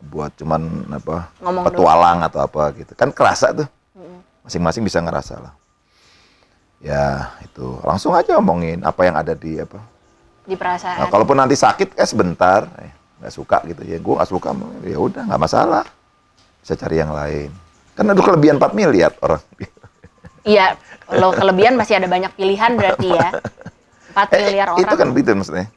buat 0.06 0.34
cuman 0.38 0.92
apa 0.92 1.30
Ngomong 1.42 1.64
petualang 1.70 2.20
atau 2.26 2.44
apa 2.44 2.74
gitu. 2.76 2.92
Kan 2.98 3.14
kerasa 3.14 3.54
tuh. 3.54 3.70
Masing-masing 4.46 4.86
bisa 4.86 5.02
ngerasa 5.02 5.42
lah. 5.42 5.54
Ya 6.84 7.34
itu 7.42 7.80
langsung 7.82 8.14
aja 8.14 8.38
omongin 8.38 8.84
apa 8.86 9.08
yang 9.08 9.18
ada 9.18 9.34
di 9.34 9.58
apa 9.58 9.96
di 10.46 10.54
perasaan. 10.54 11.02
Nah, 11.02 11.08
kalaupun 11.10 11.36
nanti 11.42 11.58
sakit, 11.58 11.98
eh 11.98 12.08
sebentar, 12.08 12.70
eh, 12.78 12.94
nggak 13.20 13.34
suka 13.34 13.58
gitu 13.66 13.82
ya. 13.82 13.98
Gue 13.98 14.14
nggak 14.14 14.30
suka, 14.30 14.54
ya 14.86 14.98
udah 15.02 15.22
nggak 15.26 15.42
masalah. 15.42 15.84
Bisa 16.62 16.78
cari 16.78 17.02
yang 17.02 17.12
lain. 17.12 17.50
Kan 17.98 18.06
ada 18.14 18.22
kelebihan 18.22 18.62
4 18.62 18.78
miliar 18.78 19.12
orang. 19.26 19.42
Iya, 20.46 20.78
kalau 21.04 21.34
kelebihan 21.34 21.74
masih 21.74 21.98
ada 21.98 22.06
banyak 22.06 22.32
pilihan 22.34 22.78
berarti 22.78 23.10
ya. 23.10 23.30
4 24.14 24.30
Eh, 24.32 24.40
miliar 24.48 24.68
orang. 24.72 24.82
itu 24.86 24.94
kan 24.96 25.08
begitu 25.12 25.30
maksudnya. 25.34 25.68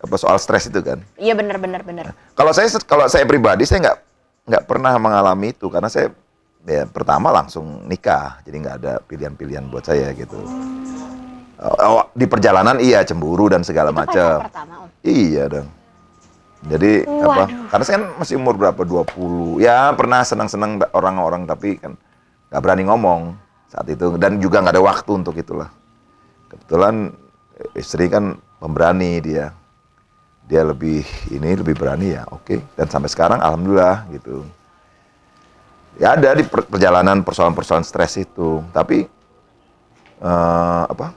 Apa 0.00 0.16
soal 0.16 0.36
stres 0.36 0.66
itu 0.66 0.80
kan. 0.80 0.98
Iya 1.14 1.32
benar 1.32 1.56
benar 1.56 1.80
benar. 1.80 2.16
Kalau 2.32 2.50
saya 2.50 2.66
kalau 2.82 3.06
saya 3.06 3.24
pribadi 3.24 3.64
saya 3.64 3.84
nggak 3.84 3.98
nggak 4.44 4.62
pernah 4.64 4.92
mengalami 4.98 5.52
itu 5.52 5.68
karena 5.68 5.88
saya 5.88 6.12
ya 6.64 6.84
pertama 6.84 7.28
langsung 7.28 7.84
nikah, 7.84 8.40
jadi 8.42 8.56
nggak 8.58 8.76
ada 8.80 8.92
pilihan-pilihan 9.04 9.68
buat 9.68 9.84
saya 9.84 10.12
gitu. 10.12 10.36
Oh, 11.54 11.76
oh, 11.78 12.04
di 12.12 12.26
perjalanan 12.26 12.76
iya 12.76 13.00
cemburu 13.00 13.48
dan 13.48 13.62
segala 13.62 13.88
macam. 13.88 14.42
pertama, 14.42 14.74
Om. 14.84 14.88
Iya 15.00 15.44
dong. 15.48 15.68
Jadi 16.64 16.92
apa? 17.04 17.44
Waduh. 17.44 17.68
Karena 17.68 17.84
saya 17.84 17.94
kan 17.94 18.04
masih 18.18 18.34
umur 18.36 18.56
berapa? 18.56 18.80
20. 18.82 19.60
Ya 19.60 19.92
pernah 19.92 20.24
senang-senang 20.24 20.80
orang-orang 20.92 21.44
tapi 21.44 21.76
kan 21.76 21.94
nggak 22.48 22.60
berani 22.60 22.84
ngomong 22.84 23.20
saat 23.74 23.90
itu 23.90 24.14
dan 24.14 24.38
juga 24.38 24.62
nggak 24.62 24.78
ada 24.78 24.84
waktu 24.86 25.10
untuk 25.18 25.34
itulah. 25.34 25.66
Kebetulan 26.46 27.10
eh, 27.58 27.82
istri 27.82 28.06
kan 28.06 28.38
pemberani 28.62 29.18
dia. 29.18 29.50
Dia 30.46 30.62
lebih 30.62 31.02
ini 31.32 31.56
lebih 31.56 31.74
berani 31.74 32.14
ya, 32.14 32.22
oke. 32.30 32.62
Dan 32.78 32.86
sampai 32.86 33.10
sekarang 33.10 33.42
alhamdulillah 33.42 34.06
gitu. 34.14 34.46
Ya 35.98 36.14
ada 36.14 36.36
di 36.36 36.44
per- 36.44 36.68
perjalanan 36.68 37.24
persoalan-persoalan 37.24 37.82
stres 37.82 38.14
itu, 38.20 38.62
tapi 38.70 39.08
eh, 40.22 40.82
apa? 40.86 41.10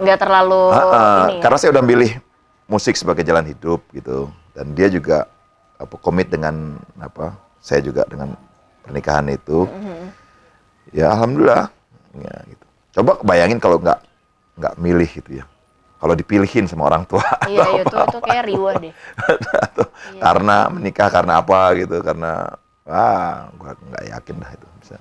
Nggak 0.00 0.18
terlalu 0.22 0.62
Ah, 0.70 0.80
ah, 0.80 1.24
ini. 1.26 1.36
ya. 1.36 1.42
karena 1.42 1.56
saya 1.58 1.70
udah 1.74 1.84
milih 1.84 2.10
musik 2.70 2.94
sebagai 2.94 3.20
jalan 3.20 3.44
hidup 3.44 3.82
gitu 3.90 4.30
dan 4.54 4.72
dia 4.72 4.86
juga 4.88 5.26
apa 5.76 5.96
komit 6.00 6.30
dengan 6.32 6.78
apa 6.96 7.36
saya 7.58 7.82
juga 7.82 8.06
dengan 8.06 8.32
pernikahan 8.80 9.28
itu 9.28 9.68
Mm-hmm. 9.68 10.00
Ya 10.90 11.10
alhamdulillah 11.10 11.70
ya 12.16 12.34
gitu 12.46 12.64
coba 12.92 13.22
bayangin 13.22 13.56
kalau 13.56 13.78
nggak 13.78 13.98
nggak 14.56 14.74
milih 14.76 15.08
gitu 15.08 15.30
ya 15.36 15.44
kalau 15.96 16.14
dipilihin 16.14 16.64
sama 16.64 16.88
orang 16.88 17.04
tua 17.04 17.20
Iya, 17.44 17.60
atau 17.60 17.76
itu 17.76 17.96
itu 18.08 18.18
kayak 18.20 18.44
riwa 18.46 18.70
deh. 18.78 18.92
atau 19.62 19.84
Iya. 20.10 20.20
karena 20.20 20.56
menikah 20.68 21.08
karena 21.08 21.32
apa 21.38 21.60
gitu 21.76 21.96
karena 22.00 22.32
ah 22.84 23.52
gua 23.54 23.76
nggak 23.76 24.04
yakin 24.10 24.34
dah 24.38 24.50
itu 24.50 24.66
bisa 24.78 24.96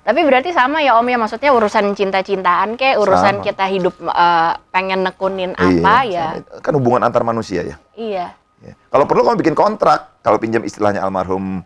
Tapi 0.00 0.20
berarti 0.20 0.50
sama 0.50 0.80
ya 0.80 0.96
Om 0.96 1.06
ya, 1.06 1.16
maksudnya 1.16 1.48
urusan 1.50 1.92
cinta-cintaan 1.92 2.76
kayak 2.76 2.96
urusan 2.98 3.40
Sama. 3.40 3.44
kita 3.44 3.64
hidup 3.66 3.94
eh, 4.00 4.52
pengen 4.68 5.00
nekunin 5.02 5.52
apa 5.54 6.04
ya. 6.04 6.36
sama. 6.36 6.60
kan 6.60 6.72
hubungan 6.74 7.02
antar 7.02 7.22
manusia 7.22 7.60
ya 7.62 7.76
Iya. 7.94 8.26
Ya. 8.60 8.74
Kalau 8.86 9.04
perlu 9.04 9.20
kamu 9.22 9.36
bikin 9.38 9.52
kontrak. 9.52 10.20
Kalau 10.20 10.36
pinjam 10.36 10.60
istilahnya 10.60 11.00
almarhum 11.00 11.60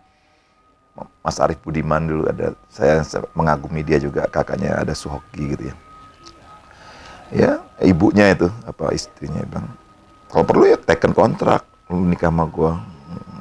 Mas 1.21 1.39
Arief 1.39 1.61
Budiman 1.61 2.03
dulu 2.03 2.23
ada 2.27 2.53
saya 2.67 3.05
mengagumi 3.33 3.83
dia 3.83 3.99
juga 3.99 4.27
kakaknya 4.27 4.81
ada 4.81 4.93
Suhoki 4.93 5.55
gitu 5.55 5.65
ya. 5.69 5.75
Ya, 7.29 7.51
ibunya 7.79 8.33
itu 8.33 8.49
apa 8.65 8.89
istrinya 8.91 9.45
bilang 9.45 9.69
kalau 10.27 10.45
perlu 10.45 10.65
ya 10.65 10.81
teken 10.81 11.13
kontrak 11.13 11.61
lu 11.87 12.05
nikah 12.05 12.33
sama 12.33 12.49
gua. 12.49 12.81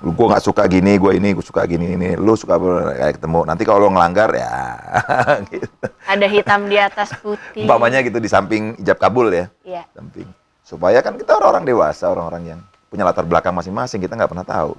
Lu 0.03 0.13
gua 0.13 0.35
nggak 0.35 0.43
suka 0.43 0.63
gini, 0.67 0.99
gua 0.99 1.15
ini, 1.15 1.33
gua 1.33 1.41
suka 1.41 1.63
gini 1.65 1.95
ini. 1.95 2.13
Lu 2.13 2.35
suka 2.35 2.59
kayak 2.59 3.17
ketemu. 3.17 3.47
Nanti 3.47 3.63
kalau 3.63 3.87
lu 3.87 3.89
ngelanggar 3.91 4.29
ya 4.31 4.53
gitu. 5.51 5.67
Ada 6.03 6.27
hitam 6.27 6.67
di 6.67 6.77
atas 6.77 7.15
putih. 7.17 7.63
Umpamanya 7.63 8.03
gitu 8.03 8.19
di 8.19 8.27
samping 8.27 8.75
ijab 8.77 8.99
kabul 8.99 9.31
ya 9.31 9.47
Iya. 9.63 9.83
samping 9.91 10.27
supaya 10.61 10.99
kan 10.99 11.15
kita 11.15 11.31
orang-orang 11.31 11.63
dewasa 11.63 12.11
orang-orang 12.11 12.43
yang 12.43 12.59
punya 12.91 13.07
latar 13.07 13.23
belakang 13.23 13.55
masing-masing 13.55 14.03
kita 14.03 14.19
nggak 14.19 14.27
pernah 14.27 14.43
tahu 14.43 14.75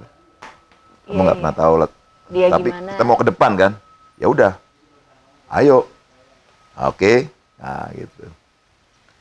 kamu 1.09 1.09
Iya, 1.09 1.21
nggak 1.25 1.33
iya. 1.33 1.41
pernah 1.41 1.55
tahu 1.57 1.73
lat- 1.81 1.97
Dia 2.29 2.47
tapi 2.53 2.69
gimana? 2.69 2.93
kita 2.93 3.03
mau 3.05 3.17
ke 3.17 3.25
depan 3.27 3.51
kan? 3.57 3.71
Ya 4.21 4.27
udah. 4.29 4.53
Ayo. 5.49 5.89
Oke. 6.77 7.27
Nah 7.57 7.89
gitu. 7.93 8.25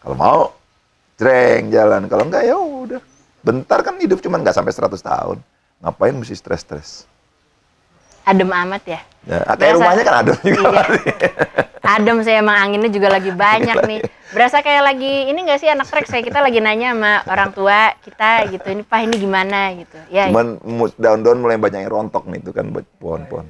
Kalau 0.05 0.17
mau 0.17 0.41
jreng 1.19 1.73
jalan. 1.73 2.07
Kalau 2.07 2.25
enggak 2.29 2.45
ya 2.47 2.57
udah. 2.57 3.01
Bentar 3.43 3.81
kan 3.81 3.97
hidup 3.99 4.21
cuman 4.21 4.45
nggak 4.45 4.57
sampai 4.57 4.73
100 4.73 5.01
tahun. 5.01 5.39
Ngapain 5.83 6.15
mesti 6.15 6.35
stres-stres 6.35 7.09
Adem 8.29 8.51
amat 8.53 8.83
ya. 8.85 9.01
ya, 9.25 9.41
Berasa- 9.49 9.73
rumahnya 9.75 10.03
kan 10.03 10.17
ada 10.19 10.33
juga 10.37 10.61
Iya. 10.69 10.85
Adem 11.97 12.21
sih 12.21 12.35
emang 12.35 12.53
anginnya 12.55 12.89
juga 12.89 13.09
lagi 13.09 13.31
banyak 13.31 13.79
nih. 13.83 14.01
Berasa 14.29 14.61
kayak 14.61 14.85
lagi 14.85 15.25
ini 15.25 15.41
enggak 15.41 15.57
sih 15.59 15.67
anak 15.67 15.89
trek 15.89 16.05
saya 16.05 16.21
kita 16.21 16.39
lagi 16.39 16.61
nanya 16.61 16.93
sama 16.93 17.13
orang 17.27 17.51
tua 17.51 17.97
kita 17.99 18.45
gitu. 18.47 18.69
Ini 18.69 18.83
Pak 18.83 19.01
ini 19.03 19.17
gimana 19.17 19.73
gitu. 19.73 19.97
Ya. 20.09 20.29
cuman 20.29 20.61
mu- 20.61 20.93
daun-daun 20.95 21.39
mulai 21.39 21.57
banyak 21.57 21.81
yang 21.81 21.91
rontok 21.91 22.29
nih 22.29 22.39
itu 22.39 22.53
kan 22.53 22.69
buat 22.69 22.85
pohon-pohon 22.99 23.47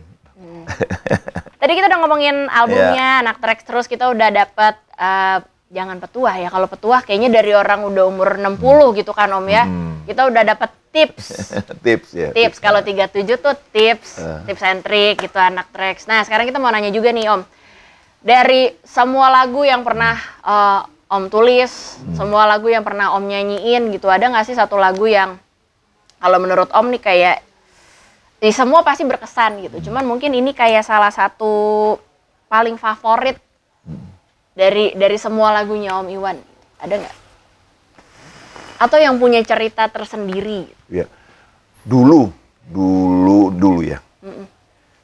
Tadi 1.59 1.73
kita 1.73 1.87
udah 1.87 1.99
ngomongin 1.99 2.47
albumnya 2.47 2.95
Iya. 3.13 3.23
anak 3.27 3.37
trek 3.39 3.59
terus 3.63 3.85
kita 3.85 4.07
udah 4.07 4.31
dapat 4.31 4.79
eh, 4.95 5.39
jangan 5.69 5.97
petuah 5.99 6.35
ya. 6.37 6.49
Kalau 6.49 6.67
petuah 6.67 7.01
kayaknya 7.01 7.29
dari 7.31 7.53
orang 7.53 7.85
udah 7.85 8.05
umur 8.05 8.37
60 8.37 8.99
gitu 8.99 9.13
kan 9.13 9.29
Om 9.31 9.47
ya. 9.47 9.65
Hmm. 9.65 10.03
Kita 10.05 10.25
udah 10.25 10.43
dapat 10.43 10.71
tips. 10.89 11.53
tips 11.85 12.09
ya 12.17 12.33
tips 12.33 12.57
kalau 12.59 12.81
37 12.81 13.13
tuh 13.37 13.53
tips 13.71 14.17
Eh. 14.17 14.41
tips 14.49 14.63
and 14.65 14.81
trick 14.81 15.21
gitu 15.21 15.37
anak 15.37 15.69
tracks 15.69 16.09
nah 16.09 16.25
sekarang 16.25 16.49
kita 16.49 16.57
mau 16.57 16.73
nanya 16.73 16.89
juga 16.89 17.13
nih 17.13 17.29
om 17.29 17.45
dari 18.19 18.73
semua 18.83 19.29
lagu 19.29 19.63
yang 19.63 19.85
pernah 19.85 20.17
eh, 20.41 20.81
om 21.13 21.29
tulis 21.29 22.01
Hmm. 22.01 22.17
semua 22.17 22.49
lagu 22.49 22.73
yang 22.73 22.81
pernah 22.81 23.13
om 23.13 23.21
nyanyiin 23.21 23.93
gitu 23.93 24.09
ada 24.09 24.33
nggak 24.33 24.49
sih 24.49 24.57
satu 24.57 24.81
lagu 24.81 25.05
yang 25.05 25.37
kalau 26.17 26.41
menurut 26.41 26.73
om 26.73 26.89
nih 26.89 27.03
kayak 27.05 27.37
di 28.41 28.49
semua 28.49 28.81
pasti 28.81 29.05
berkesan 29.05 29.61
gitu 29.61 29.93
cuman 29.93 30.09
mungkin 30.09 30.33
ini 30.33 30.57
kayak 30.57 30.83
salah 30.83 31.13
satu 31.13 31.95
paling 32.49 32.81
favorit 32.81 33.37
dari 34.59 34.99
dari 34.99 35.15
semua 35.15 35.55
lagunya 35.55 35.95
om 35.95 36.11
Iwan 36.11 36.35
ada 36.83 36.95
nggak 36.99 37.17
atau 38.83 38.99
yang 38.99 39.15
punya 39.23 39.39
cerita 39.47 39.87
tersendiri 39.87 40.79
Ya. 40.89 41.05
Dulu, 41.85 42.33
dulu, 42.69 43.53
dulu 43.53 43.81
ya. 43.85 44.01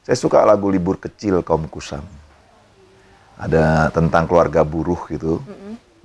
Saya 0.05 0.17
suka 0.17 0.41
lagu 0.45 0.69
Libur 0.69 1.01
Kecil 1.01 1.41
Kaum 1.41 1.65
Kusam. 1.69 2.05
Ada 3.37 3.89
tentang 3.89 4.29
keluarga 4.29 4.61
buruh 4.61 5.01
gitu. 5.09 5.41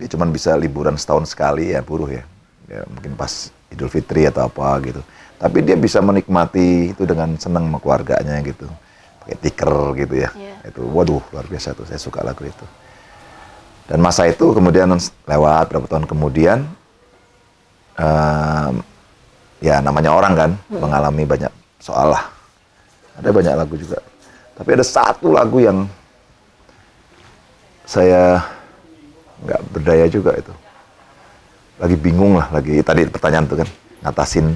Dia 0.00 0.08
cuma 0.08 0.24
bisa 0.28 0.56
liburan 0.56 0.96
setahun 0.96 1.28
sekali 1.32 1.76
ya 1.76 1.84
buruh 1.84 2.08
ya. 2.08 2.24
Ya 2.68 2.80
mungkin 2.88 3.12
pas 3.16 3.52
Idul 3.68 3.92
Fitri 3.92 4.24
atau 4.24 4.48
apa 4.48 4.68
gitu. 4.84 5.00
Tapi 5.40 5.64
dia 5.64 5.76
bisa 5.76 6.00
menikmati 6.00 6.92
itu 6.92 7.04
dengan 7.04 7.36
senang 7.36 7.68
sama 7.68 7.78
keluarganya 7.80 8.40
gitu. 8.44 8.68
Pakai 9.24 9.36
tiker 9.36 9.72
gitu 10.00 10.14
ya. 10.16 10.30
Iya. 10.32 10.54
Itu 10.72 10.88
waduh 10.92 11.20
luar 11.32 11.44
biasa 11.48 11.76
tuh. 11.76 11.84
Saya 11.84 12.00
suka 12.00 12.24
lagu 12.24 12.40
itu. 12.44 12.64
Dan 13.90 13.98
masa 13.98 14.22
itu 14.30 14.54
kemudian 14.54 14.86
lewat 15.26 15.66
berapa 15.66 15.82
tahun 15.90 16.06
kemudian 16.06 16.62
em, 17.98 18.74
ya 19.58 19.82
namanya 19.82 20.14
orang 20.14 20.32
kan 20.38 20.50
mengalami 20.70 21.26
banyak 21.26 21.50
soal 21.82 22.14
lah. 22.14 22.30
Ada 23.18 23.34
banyak 23.34 23.54
lagu 23.58 23.74
juga. 23.74 23.98
Tapi 24.54 24.78
ada 24.78 24.86
satu 24.86 25.34
lagu 25.34 25.58
yang 25.58 25.90
saya 27.82 28.46
nggak 29.42 29.60
berdaya 29.74 30.06
juga 30.06 30.38
itu. 30.38 30.54
lagi 31.80 31.96
bingung 31.96 32.36
lah, 32.36 32.44
lagi 32.52 32.84
tadi 32.84 33.08
pertanyaan 33.08 33.48
tuh 33.48 33.56
kan 33.64 33.68
ngatasin. 34.04 34.52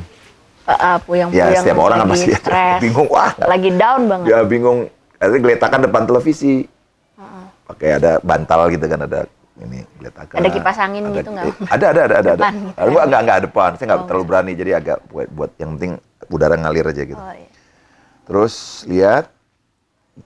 Uh, 0.69 1.01
puyang 1.09 1.33
Ya 1.33 1.57
setiap 1.57 1.81
orang 1.81 2.05
kan 2.05 2.13
pasti 2.13 2.37
bingung 2.85 3.09
wah. 3.09 3.33
lagi 3.49 3.73
down 3.73 4.07
banget. 4.07 4.27
Ya 4.29 4.39
bingung. 4.45 4.93
Akhirnya 5.17 5.41
geletakan 5.41 5.81
depan 5.89 6.05
televisi. 6.05 6.69
Pakai 7.65 7.97
ada 7.97 8.21
bantal 8.21 8.69
gitu 8.69 8.85
kan 8.85 9.01
ada 9.01 9.21
ini 9.57 9.81
geletakan. 9.97 10.37
Ada 10.37 10.49
kipas 10.51 10.77
angin 10.77 11.03
Ada- 11.05 11.17
gitu 11.17 11.29
nggak? 11.33 11.45
eh, 11.47 11.55
Ada 11.71 11.87
ada 11.87 12.01
ada 12.03 12.15
ada. 12.15 12.19
ada. 12.19 12.33
Depan 12.37 12.55
gitu. 12.55 12.81
Enggak 12.85 13.05
enggak 13.05 13.21
enggak 13.23 13.39
depan. 13.49 13.71
Saya 13.75 13.87
nggak 13.87 14.01
Oh, 14.01 14.07
terlalu 14.07 14.25
berani 14.27 14.53
jadi 14.53 14.71
agak 14.75 14.99
buat 15.09 15.29
buat 15.31 15.51
yang 15.57 15.71
penting 15.75 15.93
udara 16.27 16.55
ngalir 16.55 16.87
aja 16.87 17.03
gitu. 17.03 17.17
Oh, 17.17 17.33
iya. 17.33 17.49
Terus 18.25 18.55
lihat 18.85 19.25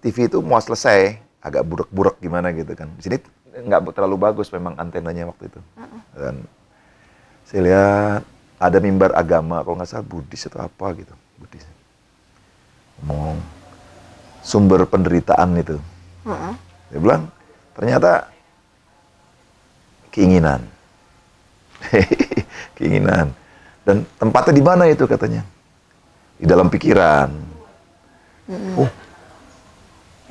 TV 0.00 0.26
itu 0.26 0.38
mau 0.40 0.58
selesai, 0.58 1.16
agak 1.38 1.62
buruk-buruk 1.62 2.18
gimana 2.18 2.50
gitu 2.50 2.72
kan. 2.72 2.90
Di 2.94 3.02
sini 3.04 3.16
nggak 3.58 3.90
terlalu 3.92 4.16
bagus 4.16 4.48
memang 4.48 4.74
antenanya 4.74 5.26
waktu 5.26 5.46
itu. 5.46 5.60
Dan 6.14 6.42
saya 7.42 7.60
lihat 7.62 8.20
ada 8.58 8.78
mimbar 8.78 9.14
agama, 9.14 9.62
kalau 9.62 9.78
nggak 9.78 9.88
salah 9.88 10.02
Buddhis 10.02 10.46
atau 10.46 10.62
apa 10.62 10.86
gitu. 10.94 11.14
Buddhis. 11.36 11.62
Ngomong 12.98 13.38
sumber 14.42 14.82
penderitaan 14.84 15.54
itu. 15.54 15.78
Heeh. 16.24 16.54
Dia 16.88 16.98
bilang, 17.00 17.28
ternyata 17.76 18.28
keinginan. 20.12 20.60
keinginan. 22.76 23.30
Dan 23.84 24.04
tempatnya 24.20 24.54
di 24.56 24.64
mana 24.64 24.84
itu 24.88 25.04
katanya? 25.04 25.44
Di 26.38 26.44
dalam 26.44 26.68
pikiran. 26.68 27.30
Oh, 28.80 28.88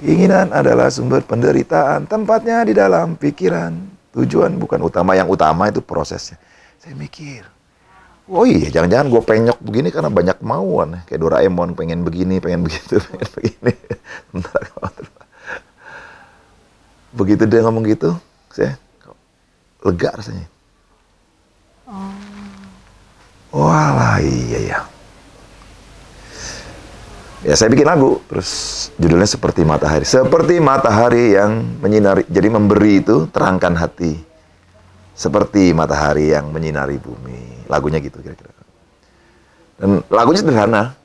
keinginan 0.01 0.49
adalah 0.49 0.89
sumber 0.89 1.21
penderitaan. 1.21 2.09
Tempatnya 2.09 2.65
di 2.65 2.73
dalam 2.73 3.13
pikiran. 3.17 3.73
Tujuan 4.17 4.57
bukan 4.57 4.81
utama. 4.81 5.13
Yang 5.13 5.37
utama 5.37 5.69
itu 5.69 5.81
prosesnya. 5.85 6.41
Saya 6.77 6.93
mikir, 6.93 7.41
oh 8.29 8.45
iya 8.45 8.69
jangan-jangan 8.69 9.09
gue 9.09 9.21
penyok 9.25 9.59
begini 9.65 9.89
karena 9.89 10.13
banyak 10.13 10.37
kemauan. 10.37 11.01
Kayak 11.09 11.21
Doraemon 11.25 11.73
pengen 11.73 12.05
begini, 12.05 12.37
pengen 12.37 12.61
begitu, 12.65 13.01
pengen 13.09 13.29
begini. 13.33 13.73
Bentar, 14.29 14.61
begitu 17.27 17.43
dia 17.43 17.59
ngomong 17.59 17.83
gitu, 17.91 18.15
saya 18.55 18.79
lega 19.83 20.15
rasanya. 20.15 20.47
Walah 23.51 24.23
iya 24.23 24.59
ya. 24.63 24.79
Ya 27.43 27.53
saya 27.59 27.67
bikin 27.67 27.83
lagu, 27.83 28.23
terus 28.31 28.49
judulnya 28.95 29.27
seperti 29.27 29.67
matahari. 29.67 30.07
Seperti 30.07 30.63
matahari 30.63 31.35
yang 31.35 31.79
menyinari, 31.83 32.23
jadi 32.31 32.47
memberi 32.47 33.03
itu 33.03 33.27
terangkan 33.27 33.75
hati. 33.75 34.23
Seperti 35.11 35.75
matahari 35.75 36.31
yang 36.31 36.47
menyinari 36.47 36.95
bumi. 36.95 37.67
Lagunya 37.67 37.99
gitu 37.99 38.23
kira-kira. 38.23 38.55
Dan 39.75 39.99
lagunya 40.07 40.39
sederhana. 40.39 40.95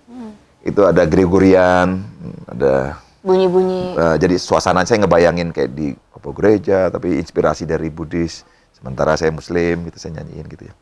Itu 0.62 0.87
ada 0.87 1.02
Gregorian, 1.02 2.06
ada 2.46 3.01
Bunyi-bunyi. 3.22 3.94
Uh, 3.94 4.16
jadi 4.18 4.35
suasana 4.35 4.82
saya 4.82 5.06
ngebayangin 5.06 5.54
kayak 5.54 5.70
di 5.70 5.94
apa 5.94 6.28
gereja, 6.35 6.90
tapi 6.90 7.22
inspirasi 7.22 7.62
dari 7.62 7.87
Buddhis. 7.87 8.42
Sementara 8.74 9.14
saya 9.14 9.30
Muslim, 9.30 9.87
gitu 9.87 9.98
saya 10.02 10.18
nyanyiin 10.18 10.46
gitu 10.50 10.66
ya. 10.66 10.74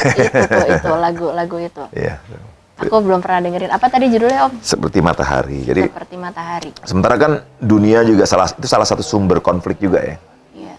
itu 0.00 0.40
tuh, 0.48 0.66
itu 0.76 0.92
lagu-lagu 0.92 1.56
itu. 1.60 1.84
Iya. 1.96 2.16
Aku 2.80 2.96
belum 3.04 3.20
pernah 3.20 3.44
dengerin. 3.44 3.68
Apa 3.68 3.92
tadi 3.92 4.08
judulnya 4.08 4.48
Om? 4.48 4.64
Seperti 4.64 5.04
matahari. 5.04 5.60
Jadi 5.68 5.84
Seperti 5.84 6.16
matahari. 6.16 6.70
sementara 6.80 7.20
kan 7.20 7.32
dunia 7.60 8.00
juga 8.08 8.24
salah 8.24 8.48
itu 8.48 8.64
salah 8.64 8.88
satu 8.88 9.04
sumber 9.04 9.44
konflik 9.44 9.76
juga 9.76 10.00
ya. 10.00 10.16
Iya. 10.56 10.74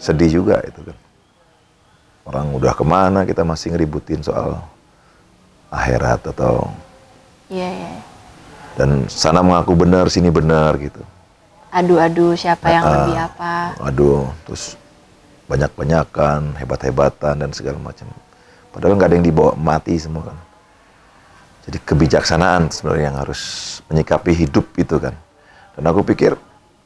Sedih 0.00 0.40
juga 0.40 0.64
itu 0.64 0.80
kan. 0.80 0.96
Orang 2.24 2.56
udah 2.56 2.72
ke 2.72 2.84
mana 2.84 3.28
kita 3.28 3.44
masih 3.44 3.76
ngeributin 3.76 4.24
soal 4.24 4.64
akhirat 5.70 6.20
atau 6.28 6.68
Iya, 7.46 7.66
iya. 7.66 7.92
dan 8.74 9.06
sana 9.06 9.42
mengaku 9.42 9.74
benar 9.74 10.06
sini 10.06 10.30
benar 10.30 10.78
gitu. 10.78 11.02
Adu-adu 11.70 12.34
siapa 12.34 12.70
yang 12.70 12.82
Ah. 12.82 12.92
lebih 12.94 13.16
apa. 13.18 13.52
Aduh, 13.82 14.26
terus 14.42 14.74
banyak-banyakan, 15.46 16.54
hebat-hebatan 16.58 17.34
dan 17.38 17.50
segala 17.50 17.78
macam. 17.78 18.06
Padahal 18.70 18.94
nggak 18.94 19.08
ada 19.10 19.16
yang 19.18 19.26
dibawa 19.26 19.52
mati 19.54 19.98
semua 19.98 20.30
kan. 20.30 20.38
Jadi 21.66 21.78
kebijaksanaan 21.82 22.70
sebenarnya 22.70 23.10
yang 23.10 23.18
harus 23.18 23.40
menyikapi 23.86 24.30
hidup 24.32 24.66
itu 24.74 24.98
kan. 24.98 25.14
Dan 25.74 25.82
aku 25.86 26.02
pikir 26.02 26.34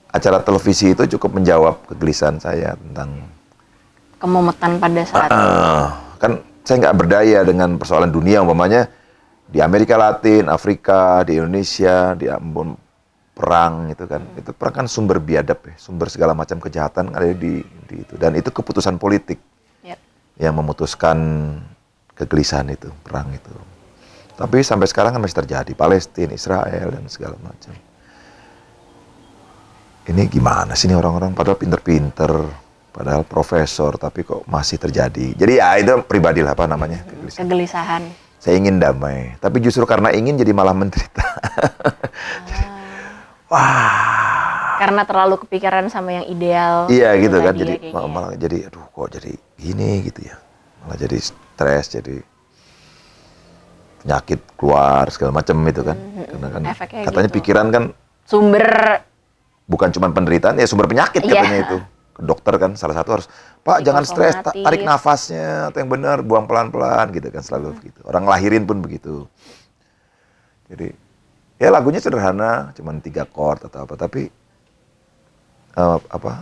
acara 0.09 0.41
televisi 0.41 0.93
itu 0.93 1.05
cukup 1.17 1.37
menjawab 1.37 1.85
kegelisahan 1.89 2.37
saya 2.39 2.77
tentang 2.77 3.25
Kemumetan 4.17 4.81
pada 4.81 5.03
saat 5.05 5.29
Ah, 5.29 6.01
kan 6.17 6.41
saya 6.65 6.77
nggak 6.81 6.97
berdaya 6.97 7.45
dengan 7.45 7.77
persoalan 7.77 8.09
dunia 8.09 8.41
umpamanya 8.41 8.89
di 9.45 9.61
Amerika 9.61 10.01
Latin, 10.01 10.49
Afrika, 10.49 11.21
di 11.23 11.37
Indonesia, 11.37 12.17
di 12.17 12.27
Ambon 12.27 12.73
perang 13.37 13.93
itu 13.93 14.09
kan. 14.09 14.25
Itu 14.41 14.57
perang 14.57 14.75
kan 14.83 14.87
sumber 14.89 15.21
biadab 15.21 15.61
ya, 15.61 15.77
sumber 15.77 16.09
segala 16.09 16.33
macam 16.33 16.57
kejahatan 16.57 17.13
ada 17.13 17.29
di, 17.37 17.61
di 17.61 17.97
itu 18.01 18.17
dan 18.17 18.33
itu 18.33 18.49
keputusan 18.49 18.97
politik 18.97 19.37
Yap. 19.85 20.01
yang 20.41 20.57
memutuskan 20.57 21.19
kegelisahan 22.17 22.73
itu, 22.73 22.89
perang 23.05 23.29
itu. 23.37 23.53
Tapi 24.35 24.65
sampai 24.65 24.89
sekarang 24.89 25.15
kan 25.15 25.21
masih 25.23 25.45
terjadi 25.45 25.73
Palestina, 25.77 26.33
Israel 26.33 26.91
dan 26.91 27.05
segala 27.13 27.37
macam. 27.45 27.77
Ini 30.05 30.23
gimana 30.29 30.73
sih 30.77 30.89
ini 30.89 30.97
orang-orang 30.97 31.33
padahal 31.37 31.57
pinter-pinter, 31.61 32.64
padahal 32.95 33.27
profesor 33.27 33.99
tapi 33.99 34.23
kok 34.23 34.47
masih 34.47 34.79
terjadi. 34.79 35.35
Jadi 35.35 35.53
ya 35.59 35.75
itu 35.83 35.99
pribadi 36.07 36.47
lah 36.47 36.55
apa 36.55 36.71
namanya 36.71 37.03
kegelisahan. 37.03 37.43
kegelisahan. 37.43 38.03
Saya 38.39 38.55
ingin 38.61 38.77
damai, 38.79 39.35
tapi 39.41 39.59
justru 39.59 39.83
karena 39.83 40.15
ingin 40.15 40.39
jadi 40.39 40.53
malah 40.55 40.77
menderita. 40.77 41.25
Wah. 43.51 44.79
Karena 44.79 45.03
terlalu 45.09 45.41
kepikiran 45.43 45.89
sama 45.89 46.13
yang 46.13 46.27
ideal. 46.29 46.87
Iya 46.87 47.17
itu 47.17 47.31
gitu 47.31 47.39
kan, 47.41 47.55
jadi 47.57 47.75
ya, 47.81 47.91
malah, 47.91 48.05
ya. 48.05 48.13
malah 48.13 48.31
jadi 48.37 48.57
aduh 48.69 48.85
kok 48.85 49.09
jadi 49.17 49.33
gini 49.57 49.91
gitu 50.05 50.21
ya. 50.29 50.37
Malah 50.85 50.99
jadi 51.01 51.17
stres, 51.19 51.85
jadi 51.89 52.17
penyakit 54.05 54.41
keluar 54.61 55.09
segala 55.09 55.33
macam 55.33 55.57
itu 55.65 55.81
kan. 55.81 55.97
Karena 55.97 56.49
kan 56.53 56.61
Mm-hmm. 56.65 56.75
Efeknya 56.77 57.03
katanya 57.09 57.29
gitu. 57.33 57.37
pikiran 57.41 57.67
kan 57.73 57.85
Sumber 58.25 58.69
bukan 59.65 59.89
cuma 59.89 60.13
penderitaan 60.13 60.61
ya 60.61 60.69
sumber 60.69 60.85
penyakit 60.85 61.25
Iya. 61.25 61.41
katanya 61.41 61.59
itu. 61.65 61.79
Ke 62.15 62.23
dokter 62.23 62.55
kan 62.63 62.79
salah 62.79 62.95
satu 62.95 63.11
harus 63.19 63.27
Pak 63.65 63.83
jangan 63.83 64.05
stres, 64.07 64.39
tarik 64.45 64.87
nafasnya 64.87 65.73
atau 65.73 65.79
yang 65.83 65.91
benar, 65.91 66.21
buang 66.23 66.45
pelan-pelan 66.47 67.11
gitu 67.11 67.33
kan 67.33 67.43
selalu 67.43 67.73
Mm. 67.73 67.77
begitu. 67.81 68.01
Orang 68.07 68.25
lahirin 68.29 68.63
pun 68.69 68.79
begitu. 68.79 69.27
Jadi 70.71 70.93
ya 71.59 71.69
lagunya 71.75 71.99
sederhana, 71.99 72.71
cuma 72.77 72.93
tiga 73.01 73.25
chord 73.27 73.67
atau 73.67 73.89
apa, 73.89 73.95
tapi 73.99 74.29
eh, 75.75 75.99
apa 75.99 76.33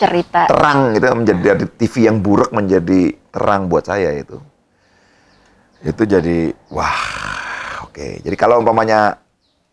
cerita. 0.00 0.48
terang 0.48 0.96
gitu 0.96 1.06
menjadi 1.12 1.40
dari 1.52 1.66
TV 1.76 1.94
yang 2.08 2.24
buruk 2.24 2.48
menjadi 2.56 3.12
terang 3.28 3.68
buat 3.68 3.84
saya 3.84 4.16
itu. 4.16 4.40
Itu 5.84 6.08
jadi 6.08 6.56
wah 6.72 6.96
oke. 7.84 8.24
Jadi 8.24 8.36
kalau 8.38 8.64
umpamanya 8.64 9.20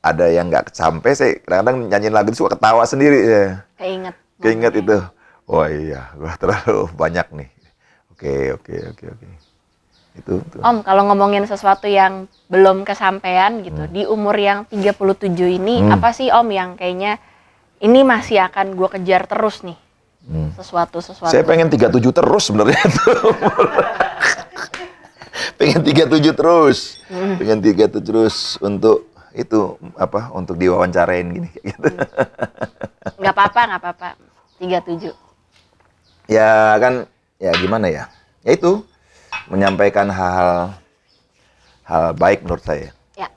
ada 0.03 0.25
yang 0.27 0.51
nggak 0.51 0.71
sampai, 0.75 1.11
saya 1.15 1.31
kadang-kadang 1.43 1.91
nyanyiin 1.91 2.15
lagu 2.15 2.31
itu 2.31 2.43
suka 2.43 2.55
ketawa 2.55 2.83
sendiri 2.83 3.19
ya. 3.23 3.43
Keinget. 3.77 4.15
Keinget 4.37 4.73
itu. 4.77 4.97
Wah 5.47 5.67
iya, 5.71 6.11
gua 6.13 6.35
terlalu 6.35 6.91
banyak 6.93 7.27
nih. 7.33 7.49
Oke 8.11 8.33
oke 8.57 8.75
oke 8.93 9.05
oke. 9.13 9.25
Itu. 10.17 10.33
itu. 10.41 10.57
Om, 10.59 10.81
kalau 10.81 11.05
ngomongin 11.07 11.45
sesuatu 11.45 11.85
yang 11.85 12.25
belum 12.49 12.81
kesampaian 12.83 13.61
gitu, 13.61 13.85
di 13.85 14.03
umur 14.09 14.33
yang 14.33 14.65
37 14.65 15.45
ini, 15.45 15.85
Hmm. 15.85 15.93
apa 15.93 16.09
sih 16.09 16.33
Om 16.33 16.49
yang 16.49 16.73
kayaknya 16.73 17.21
ini 17.77 18.01
masih 18.01 18.41
akan 18.41 18.73
gue 18.73 18.89
kejar 18.97 19.29
terus 19.29 19.61
nih? 19.61 19.77
Hmm. 20.25 20.49
Sesuatu-sesuatu. 20.57 21.29
Saya 21.29 21.45
pengen 21.45 21.69
37 21.69 22.09
terus 22.11 22.43
sebenarnya 22.49 22.81
tuh. 22.89 23.31
pengen 25.61 25.81
37 25.85 26.33
terus. 26.33 26.77
Pengen 27.07 27.59
37 27.61 28.01
terus 28.01 28.35
untuk 28.59 29.05
itu 29.35 29.75
apa 29.99 30.31
untuk 30.31 30.55
diwawancarain 30.55 31.27
gini 31.27 31.47
kayak 31.51 31.65
gitu. 31.73 31.87
Nggak 33.19 33.33
apa-apa, 33.33 33.61
nggak 33.65 33.81
apa-apa. 33.81 34.09
37. 34.57 35.13
ya 36.29 36.77
kan 36.81 37.05
ya 37.37 37.51
gimana 37.57 37.87
ya? 37.89 38.09
Ya 38.41 38.51
itu 38.57 38.81
menyampaikan 39.49 40.09
hal 40.09 40.73
hal 41.87 42.13
baik 42.17 42.43
menurut 42.43 42.65
saya. 42.65 42.91
Ya. 43.15 43.29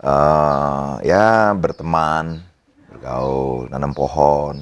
Eh, 0.00 0.92
ya 1.08 1.52
berteman, 1.56 2.44
bergaul, 2.88 3.68
nanam 3.72 3.96
pohon, 3.96 4.60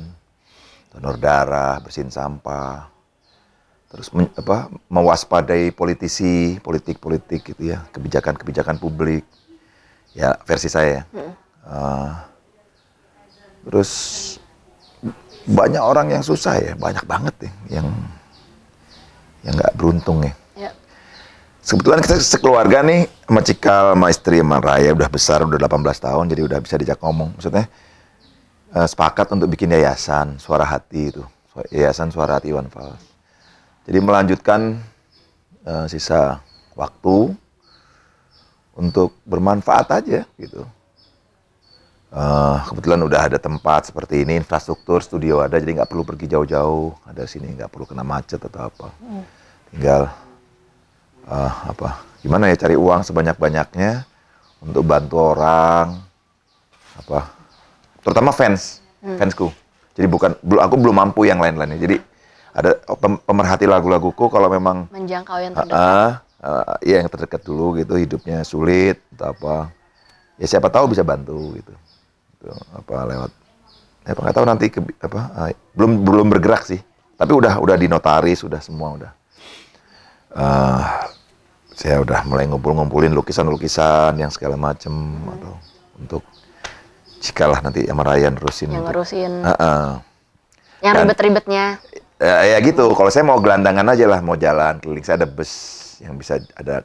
donor 0.95 1.19
darah, 1.19 1.83
bersihin 1.83 2.09
sampah, 2.11 2.89
terus 3.91 4.09
men- 4.15 4.33
apa, 4.39 4.71
mewaspadai 4.89 5.75
politisi, 5.75 6.59
politik-politik 6.63 7.55
gitu 7.55 7.63
ya, 7.75 7.85
kebijakan-kebijakan 7.93 8.79
publik, 8.79 9.27
ya 10.15 10.39
versi 10.47 10.71
saya. 10.71 11.03
ya. 11.11 11.31
Eh, 11.65 12.11
terus 13.67 13.91
banyak 15.45 15.83
orang 15.83 16.09
yang 16.15 16.23
susah 16.25 16.57
ya, 16.57 16.73
banyak 16.79 17.05
banget 17.05 17.35
ya 17.49 17.53
yang 17.81 17.87
yang 19.45 19.55
nggak 19.61 19.75
beruntung 19.77 20.25
ya. 20.25 20.33
Ya. 20.57 20.71
Sebetulnya 21.61 22.01
kita 22.01 22.17
sekeluarga 22.17 22.81
nih 22.81 23.05
sama 23.29 23.41
Cikal, 23.45 23.85
sama 23.93 24.07
istri, 24.09 24.41
sama 24.41 24.57
Raya 24.61 24.97
udah 24.97 25.09
besar, 25.09 25.45
udah 25.45 25.61
18 25.61 25.85
tahun, 26.01 26.25
jadi 26.33 26.43
udah 26.49 26.59
bisa 26.65 26.77
dijak 26.81 27.01
ngomong. 27.01 27.37
Maksudnya 27.37 27.69
eh, 28.73 28.87
sepakat 28.89 29.33
untuk 29.37 29.53
bikin 29.53 29.73
yayasan 29.73 30.41
Suara 30.41 30.65
Hati 30.65 31.13
itu, 31.13 31.25
Yayasan 31.73 32.09
Suara 32.09 32.41
Hati 32.41 32.53
Iwan 32.53 32.73
Fals. 32.73 33.01
Jadi 33.85 33.99
melanjutkan 34.01 34.81
eh, 35.65 35.87
sisa 35.93 36.41
waktu 36.73 37.37
untuk 38.75 39.15
bermanfaat 39.23 39.87
aja 40.03 40.27
gitu. 40.39 40.67
Uh, 42.15 42.63
kebetulan 42.71 43.03
udah 43.03 43.27
ada 43.27 43.39
tempat 43.43 43.91
seperti 43.91 44.23
ini, 44.23 44.39
infrastruktur 44.39 45.03
studio 45.03 45.43
ada, 45.43 45.59
jadi 45.59 45.83
nggak 45.83 45.91
perlu 45.91 46.07
pergi 46.07 46.31
jauh-jauh. 46.31 46.95
Ada 47.11 47.27
sini 47.27 47.51
nggak 47.59 47.75
perlu 47.75 47.91
kena 47.91 48.07
macet 48.07 48.39
atau 48.39 48.71
apa. 48.71 48.87
Hmm. 49.03 49.27
Tinggal 49.75 50.03
uh, 51.27 51.53
apa? 51.75 52.07
Gimana 52.23 52.47
ya 52.47 52.55
cari 52.55 52.79
uang 52.79 53.03
sebanyak-banyaknya 53.03 54.07
untuk 54.63 54.87
bantu 54.87 55.35
orang, 55.35 55.99
apa? 56.95 57.35
Terutama 58.07 58.31
fans, 58.31 58.79
hmm. 59.03 59.19
fansku. 59.19 59.51
Jadi 59.99 60.07
bukan, 60.07 60.39
aku 60.39 60.75
belum 60.79 60.95
mampu 60.95 61.27
yang 61.27 61.43
lain-lainnya. 61.43 61.83
Jadi 61.83 61.99
ada 62.55 62.79
pemerhati 63.27 63.67
lagu-laguku 63.67 64.31
kalau 64.31 64.47
memang 64.47 64.87
menjangkau 64.95 65.39
yang 65.43 65.51
terdekat. 65.51 65.75
Uh, 65.75 65.83
uh, 65.83 66.11
ya 66.85 67.01
yang 67.01 67.11
terdekat 67.11 67.43
dulu 67.45 67.77
gitu, 67.81 67.97
hidupnya 67.97 68.45
sulit 68.45 69.01
atau 69.17 69.33
apa. 69.33 69.55
Ya 70.37 70.47
siapa 70.51 70.69
tahu 70.69 70.91
bisa 70.93 71.07
bantu 71.07 71.55
gitu. 71.57 71.75
Gitu 72.39 72.51
apa 72.75 72.95
lewat. 73.09 73.31
Ya 74.05 74.11
apa 74.13 74.21
nggak 74.21 74.37
tahu 74.37 74.47
nanti 74.47 74.67
ke, 74.69 74.81
apa 75.01 75.21
uh, 75.33 75.51
belum 75.73 76.05
belum 76.05 76.27
bergerak 76.29 76.69
sih. 76.69 76.81
Tapi 77.15 77.33
udah 77.33 77.63
udah 77.63 77.77
di 77.79 77.87
notaris 77.89 78.45
udah 78.45 78.61
semua 78.61 78.89
udah. 78.99 79.13
Uh, 80.35 80.83
saya 81.75 82.03
udah 82.03 82.23
mulai 82.27 82.47
ngumpul-ngumpulin 82.47 83.11
lukisan-lukisan 83.15 84.15
yang 84.19 84.31
segala 84.31 84.55
macem 84.55 84.91
hmm. 84.95 85.35
atau 85.39 85.53
untuk 85.99 86.23
jikalah 87.19 87.59
nanti 87.63 87.87
sama 87.87 88.03
Ryan 88.05 88.35
nerusin 88.37 88.69
yang 88.71 88.85
nerusin 88.85 89.33
uh 89.43 89.51
-uh. 89.57 89.87
yang 90.85 90.95
ribet-ribetnya. 91.03 91.81
Ya, 92.21 92.57
ya 92.57 92.59
gitu. 92.63 92.95
Kalau 92.95 93.11
saya 93.11 93.27
mau 93.27 93.43
gelandangan 93.43 93.91
aja 93.91 94.07
lah 94.07 94.21
mau 94.23 94.39
jalan 94.39 94.79
keliling. 94.79 95.03
Saya 95.03 95.25
ada 95.25 95.29
bus 95.29 95.84
yang 96.03 96.19
bisa 96.19 96.41
ada 96.57 96.83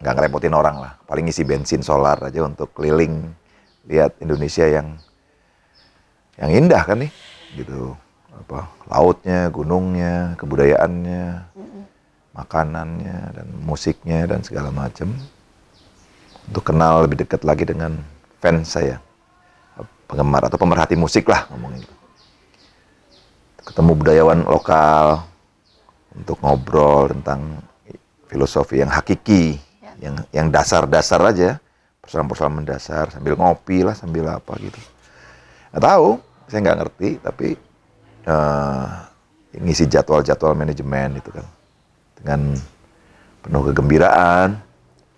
nggak 0.00 0.14
ngerepotin 0.14 0.54
orang 0.56 0.76
lah. 0.80 0.92
Paling 1.08 1.28
isi 1.28 1.44
bensin 1.44 1.84
solar 1.84 2.20
aja 2.20 2.44
untuk 2.44 2.72
keliling 2.76 3.32
lihat 3.88 4.16
Indonesia 4.20 4.64
yang 4.64 4.96
yang 6.40 6.50
indah 6.50 6.82
kan 6.84 7.00
nih 7.00 7.12
gitu. 7.56 7.96
Apa 8.34 8.66
lautnya 8.90 9.46
gunungnya 9.48 10.34
kebudayaannya 10.36 11.54
makanannya 12.34 13.18
dan 13.30 13.46
musiknya 13.62 14.26
dan 14.26 14.42
segala 14.42 14.74
macam 14.74 15.14
untuk 16.50 16.64
kenal 16.66 17.06
lebih 17.06 17.24
dekat 17.24 17.46
lagi 17.46 17.64
dengan 17.64 18.02
fans 18.42 18.74
saya. 18.74 18.98
Penggemar 20.04 20.44
atau 20.44 20.60
pemerhati 20.60 21.00
musik 21.00 21.24
lah 21.32 21.48
ngomongin 21.48 21.80
gitu. 21.80 21.96
ketemu 23.64 23.96
budayawan 23.96 24.44
lokal 24.44 25.24
untuk 26.12 26.36
ngobrol 26.44 27.08
tentang 27.08 27.64
filosofi 28.34 28.82
yang 28.82 28.90
hakiki 28.90 29.54
ya. 29.78 29.92
yang 30.02 30.14
yang 30.34 30.46
dasar-dasar 30.50 31.22
aja 31.22 31.62
persoalan-persoalan 32.02 32.66
mendasar 32.66 33.14
sambil 33.14 33.38
ngopi 33.38 33.86
lah 33.86 33.94
sambil 33.94 34.26
apa 34.26 34.58
gitu. 34.58 34.76
Nggak 35.70 35.82
tahu 35.86 36.08
saya 36.50 36.60
nggak 36.66 36.78
ngerti 36.82 37.08
tapi 37.22 37.48
uh, 38.26 39.06
ngisi 39.54 39.86
jadwal-jadwal 39.86 40.58
manajemen 40.58 41.22
itu 41.22 41.30
kan 41.30 41.46
dengan 42.18 42.40
penuh 43.46 43.62
kegembiraan. 43.70 44.58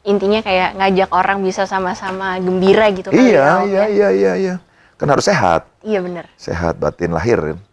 Intinya 0.06 0.38
kayak 0.44 0.78
ngajak 0.78 1.10
orang 1.10 1.42
bisa 1.42 1.64
sama-sama 1.66 2.38
gembira 2.38 2.92
gitu 2.94 3.10
kan 3.10 3.18
iya 3.18 3.32
ya, 3.32 3.48
iya, 3.64 3.64
ya? 3.64 3.84
iya 3.88 4.08
iya 4.12 4.32
iya. 4.36 4.54
Kan 5.00 5.08
harus 5.10 5.26
sehat. 5.26 5.66
Iya 5.82 6.04
benar 6.04 6.28
sehat 6.36 6.76
batin 6.78 7.16
lahir 7.16 7.40
-mm 7.40 7.65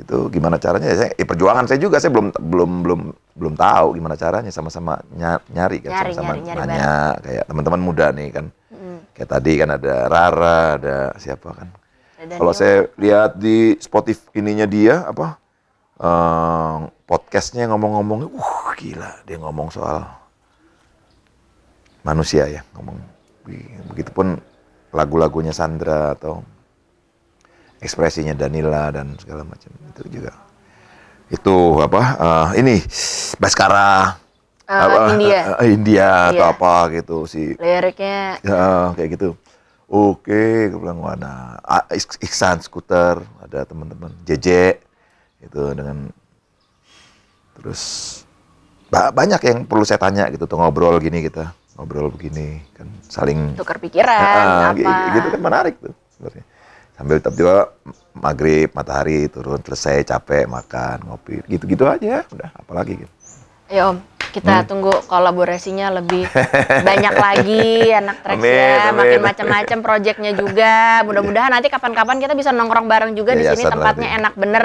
itu 0.00 0.18
gimana 0.32 0.56
caranya? 0.56 0.88
Ya 0.88 0.96
saya 0.96 1.10
ya 1.14 1.24
perjuangan 1.28 1.64
saya 1.68 1.78
juga. 1.80 2.00
Saya 2.00 2.12
belum 2.12 2.32
belum 2.32 2.70
belum 2.84 3.00
belum 3.36 3.54
tahu 3.54 3.96
gimana 3.96 4.16
caranya 4.16 4.50
sama-sama 4.52 5.00
nyari 5.52 5.84
kan 5.84 6.12
sama-sama 6.12 6.40
nanya. 6.40 7.16
kayak 7.20 7.44
teman-teman 7.48 7.80
muda 7.80 8.06
nih 8.12 8.28
kan. 8.32 8.46
Mm. 8.70 8.98
kayak 9.12 9.28
tadi 9.28 9.52
kan 9.60 9.68
ada 9.76 9.94
Rara 10.08 10.60
ada 10.80 10.96
siapa 11.20 11.48
kan. 11.52 11.68
Kalau 12.20 12.52
saya 12.52 12.88
lihat 13.00 13.40
di 13.40 13.76
Spotify 13.80 14.40
ininya 14.44 14.68
dia 14.68 15.08
apa 15.08 15.40
uh, 16.00 16.88
podcastnya 17.08 17.68
ngomong-ngomong 17.68 18.28
uh 18.28 18.68
gila. 18.76 19.24
Dia 19.24 19.36
ngomong 19.40 19.68
soal 19.72 20.04
manusia 22.04 22.48
ya 22.48 22.60
ngomong. 22.76 22.96
Begitupun 23.90 24.36
lagu-lagunya 24.94 25.54
Sandra 25.54 26.14
atau 26.14 26.44
ekspresinya 27.80 28.36
Danila 28.36 28.92
dan 28.92 29.16
segala 29.16 29.42
macam. 29.44 29.72
Itu 29.92 30.02
juga. 30.08 30.32
Itu 31.32 31.80
apa 31.80 32.02
uh, 32.16 32.48
ini 32.56 32.80
Baskara. 33.40 34.20
Uh, 34.70 34.78
apa, 34.86 34.98
India. 35.18 35.38
uh, 35.58 35.66
India 35.66 36.10
iya. 36.30 36.30
atau 36.30 36.46
apa 36.54 36.74
gitu 36.94 37.16
si 37.26 37.58
liriknya. 37.58 38.38
Uh, 38.46 38.94
kayak 38.94 39.18
gitu. 39.18 39.34
Oke 39.90 40.30
okay, 40.30 40.70
gue 40.70 40.78
bilang 40.78 41.02
mana 41.02 41.58
Iksan 42.22 42.62
skuter 42.62 43.18
ada 43.42 43.66
teman-teman 43.66 44.14
JJ 44.22 44.78
itu 45.42 45.62
dengan 45.74 46.14
terus 47.58 47.82
banyak 48.90 49.40
yang 49.46 49.58
perlu 49.66 49.82
saya 49.82 49.98
tanya 49.98 50.30
gitu 50.30 50.46
tuh 50.46 50.58
ngobrol 50.58 50.98
gini 51.02 51.26
kita 51.26 51.50
ngobrol 51.78 52.10
begini 52.10 52.62
kan 52.74 52.86
saling 53.06 53.54
tukar 53.54 53.78
pikiran 53.78 54.14
uh, 54.14 54.62
apa. 54.74 55.14
gitu 55.14 55.26
kan 55.32 55.40
menarik 55.40 55.74
tuh 55.78 55.94
sebenarnya 56.12 56.44
sambil 57.00 57.16
tiba-tiba 57.16 57.72
maghrib 58.12 58.68
matahari 58.76 59.24
turun 59.32 59.64
selesai 59.64 60.04
capek 60.04 60.44
makan 60.44 61.08
ngopi. 61.08 61.40
Gitu-gitu 61.48 61.88
aja 61.88 62.28
udah 62.28 62.52
apalagi 62.52 63.00
gitu. 63.00 63.14
Ya 63.72 63.88
om 63.88 64.04
kita 64.30 64.62
hmm. 64.62 64.66
tunggu 64.68 64.92
kolaborasinya 65.08 65.90
lebih 65.96 66.28
banyak 66.88 67.14
lagi 67.16 67.90
anak 67.90 68.22
Trax 68.22 68.38
ya 68.38 68.92
makin 68.92 69.20
macam-macam 69.24 69.78
proyeknya 69.80 70.32
juga. 70.36 71.00
Mudah-mudahan 71.08 71.56
nanti 71.56 71.72
kapan-kapan 71.72 72.20
kita 72.20 72.36
bisa 72.36 72.52
nongkrong 72.52 72.84
bareng 72.84 73.16
juga 73.16 73.32
ya, 73.32 73.48
di 73.48 73.56
sini 73.56 73.64
tempatnya 73.72 74.08
enak 74.20 74.34
bener 74.36 74.64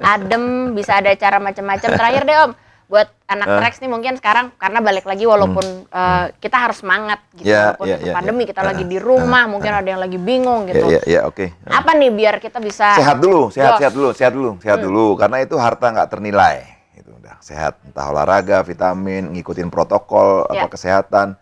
adem 0.00 0.72
bisa 0.72 1.04
ada 1.04 1.12
acara 1.12 1.36
macam-macam 1.36 1.90
terakhir 1.92 2.22
deh 2.24 2.38
om 2.48 2.52
buat 2.88 3.08
anak 3.28 3.46
uh. 3.46 3.56
Trax 3.60 3.84
nih 3.84 3.90
mungkin 3.92 4.16
sekarang 4.16 4.56
karena 4.56 4.80
balik 4.80 5.04
lagi 5.04 5.28
walaupun 5.28 5.84
hmm. 5.84 5.92
uh, 5.92 6.32
kita 6.40 6.56
harus 6.56 6.80
semangat 6.80 7.20
gitu 7.36 7.52
yeah, 7.52 7.76
walaupun 7.76 7.86
yeah, 7.86 8.00
yeah, 8.00 8.14
pandemi 8.16 8.42
yeah. 8.42 8.48
kita 8.48 8.60
uh, 8.64 8.66
lagi 8.72 8.84
di 8.88 8.98
rumah 8.98 9.44
uh, 9.44 9.52
mungkin 9.52 9.72
uh, 9.76 9.78
ada 9.84 9.88
yang 9.92 10.00
lagi 10.00 10.16
bingung 10.16 10.64
gitu. 10.72 10.88
Iya 10.88 10.96
yeah, 10.96 11.04
yeah, 11.04 11.22
oke. 11.28 11.36
Okay. 11.36 11.48
Uh. 11.68 11.76
Apa 11.76 11.92
nih 11.92 12.10
biar 12.10 12.40
kita 12.40 12.58
bisa 12.64 12.96
sehat 12.96 13.20
dulu, 13.20 13.52
sehat 13.52 13.76
sehat 13.76 13.92
dulu, 13.92 14.08
sehat 14.16 14.32
dulu, 14.32 14.50
sehat 14.64 14.80
hmm. 14.80 14.86
dulu 14.88 15.06
karena 15.20 15.36
itu 15.44 15.54
harta 15.60 15.86
nggak 15.92 16.08
ternilai. 16.08 16.56
Itu 16.96 17.12
udah 17.12 17.36
sehat 17.44 17.76
entah 17.84 18.08
olahraga, 18.08 18.64
vitamin, 18.64 19.36
ngikutin 19.36 19.68
protokol 19.68 20.48
yeah. 20.48 20.64
apa 20.64 20.66
kesehatan. 20.72 21.36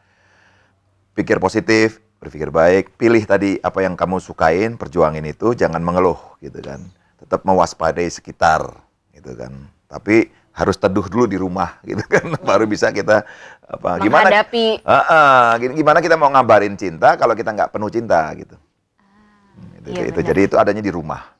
Pikir 1.14 1.38
positif, 1.38 2.02
berpikir 2.18 2.50
baik, 2.50 2.98
pilih 2.98 3.22
tadi 3.22 3.56
apa 3.62 3.86
yang 3.86 3.94
kamu 3.94 4.20
sukain, 4.20 4.76
perjuangin 4.76 5.24
itu, 5.24 5.54
jangan 5.56 5.80
mengeluh 5.80 6.18
gitu 6.42 6.58
kan. 6.60 6.84
Tetap 7.16 7.46
mewaspadai 7.46 8.10
sekitar 8.12 8.68
gitu 9.16 9.32
kan. 9.32 9.70
Tapi 9.88 10.28
harus 10.56 10.80
teduh 10.80 11.04
dulu 11.04 11.28
di 11.28 11.36
rumah 11.36 11.76
gitu 11.88 12.00
kan. 12.08 12.32
Baru 12.40 12.64
bisa 12.64 12.88
kita 12.88 13.28
apa 13.68 14.00
gimana? 14.00 14.24
Menghadapi. 14.24 14.80
Uh, 14.80 14.96
uh, 14.96 15.48
gimana 15.76 16.00
kita 16.00 16.16
mau 16.16 16.32
ngabarin 16.32 16.72
cinta 16.80 17.20
kalau 17.20 17.36
kita 17.36 17.52
nggak 17.52 17.70
penuh 17.76 17.92
cinta 17.92 18.32
gitu. 18.32 18.56
Ah, 18.56 19.76
itu, 19.84 19.88
iya 19.92 20.02
itu 20.08 20.20
jadi 20.24 20.40
itu 20.48 20.56
adanya 20.56 20.80
di 20.80 20.88
rumah. 20.88 21.36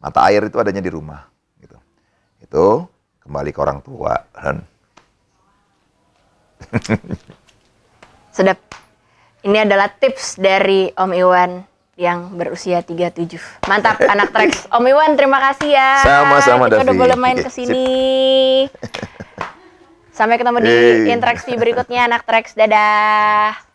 Mata 0.00 0.24
air 0.30 0.46
itu 0.46 0.56
adanya 0.56 0.80
di 0.80 0.88
rumah 0.88 1.26
gitu. 1.58 1.76
Itu 2.40 2.86
kembali 3.26 3.50
ke 3.52 3.60
orang 3.60 3.82
tua 3.82 4.14
kan 4.32 4.62
sedap. 8.36 8.58
Ini 9.40 9.64
adalah 9.64 9.88
tips 9.88 10.36
dari 10.36 10.92
Om 10.92 11.12
Iwan 11.16 11.69
yang 12.00 12.32
berusia 12.32 12.80
37. 12.80 13.68
Mantap 13.68 14.00
anak 14.00 14.32
Trax. 14.32 14.64
Om 14.72 14.88
Iwan 14.88 15.20
terima 15.20 15.36
kasih 15.36 15.76
ya. 15.76 16.00
Sama-sama 16.00 16.72
Kita 16.72 16.88
udah 16.88 16.96
boleh 16.96 17.16
main 17.20 17.36
ke 17.36 17.52
sini. 17.52 17.84
Sampai 20.16 20.40
ketemu 20.40 20.64
di 20.64 20.76
Interaksi 21.12 21.52
berikutnya 21.52 22.08
anak 22.08 22.24
Trax. 22.24 22.56
Dadah. 22.56 23.69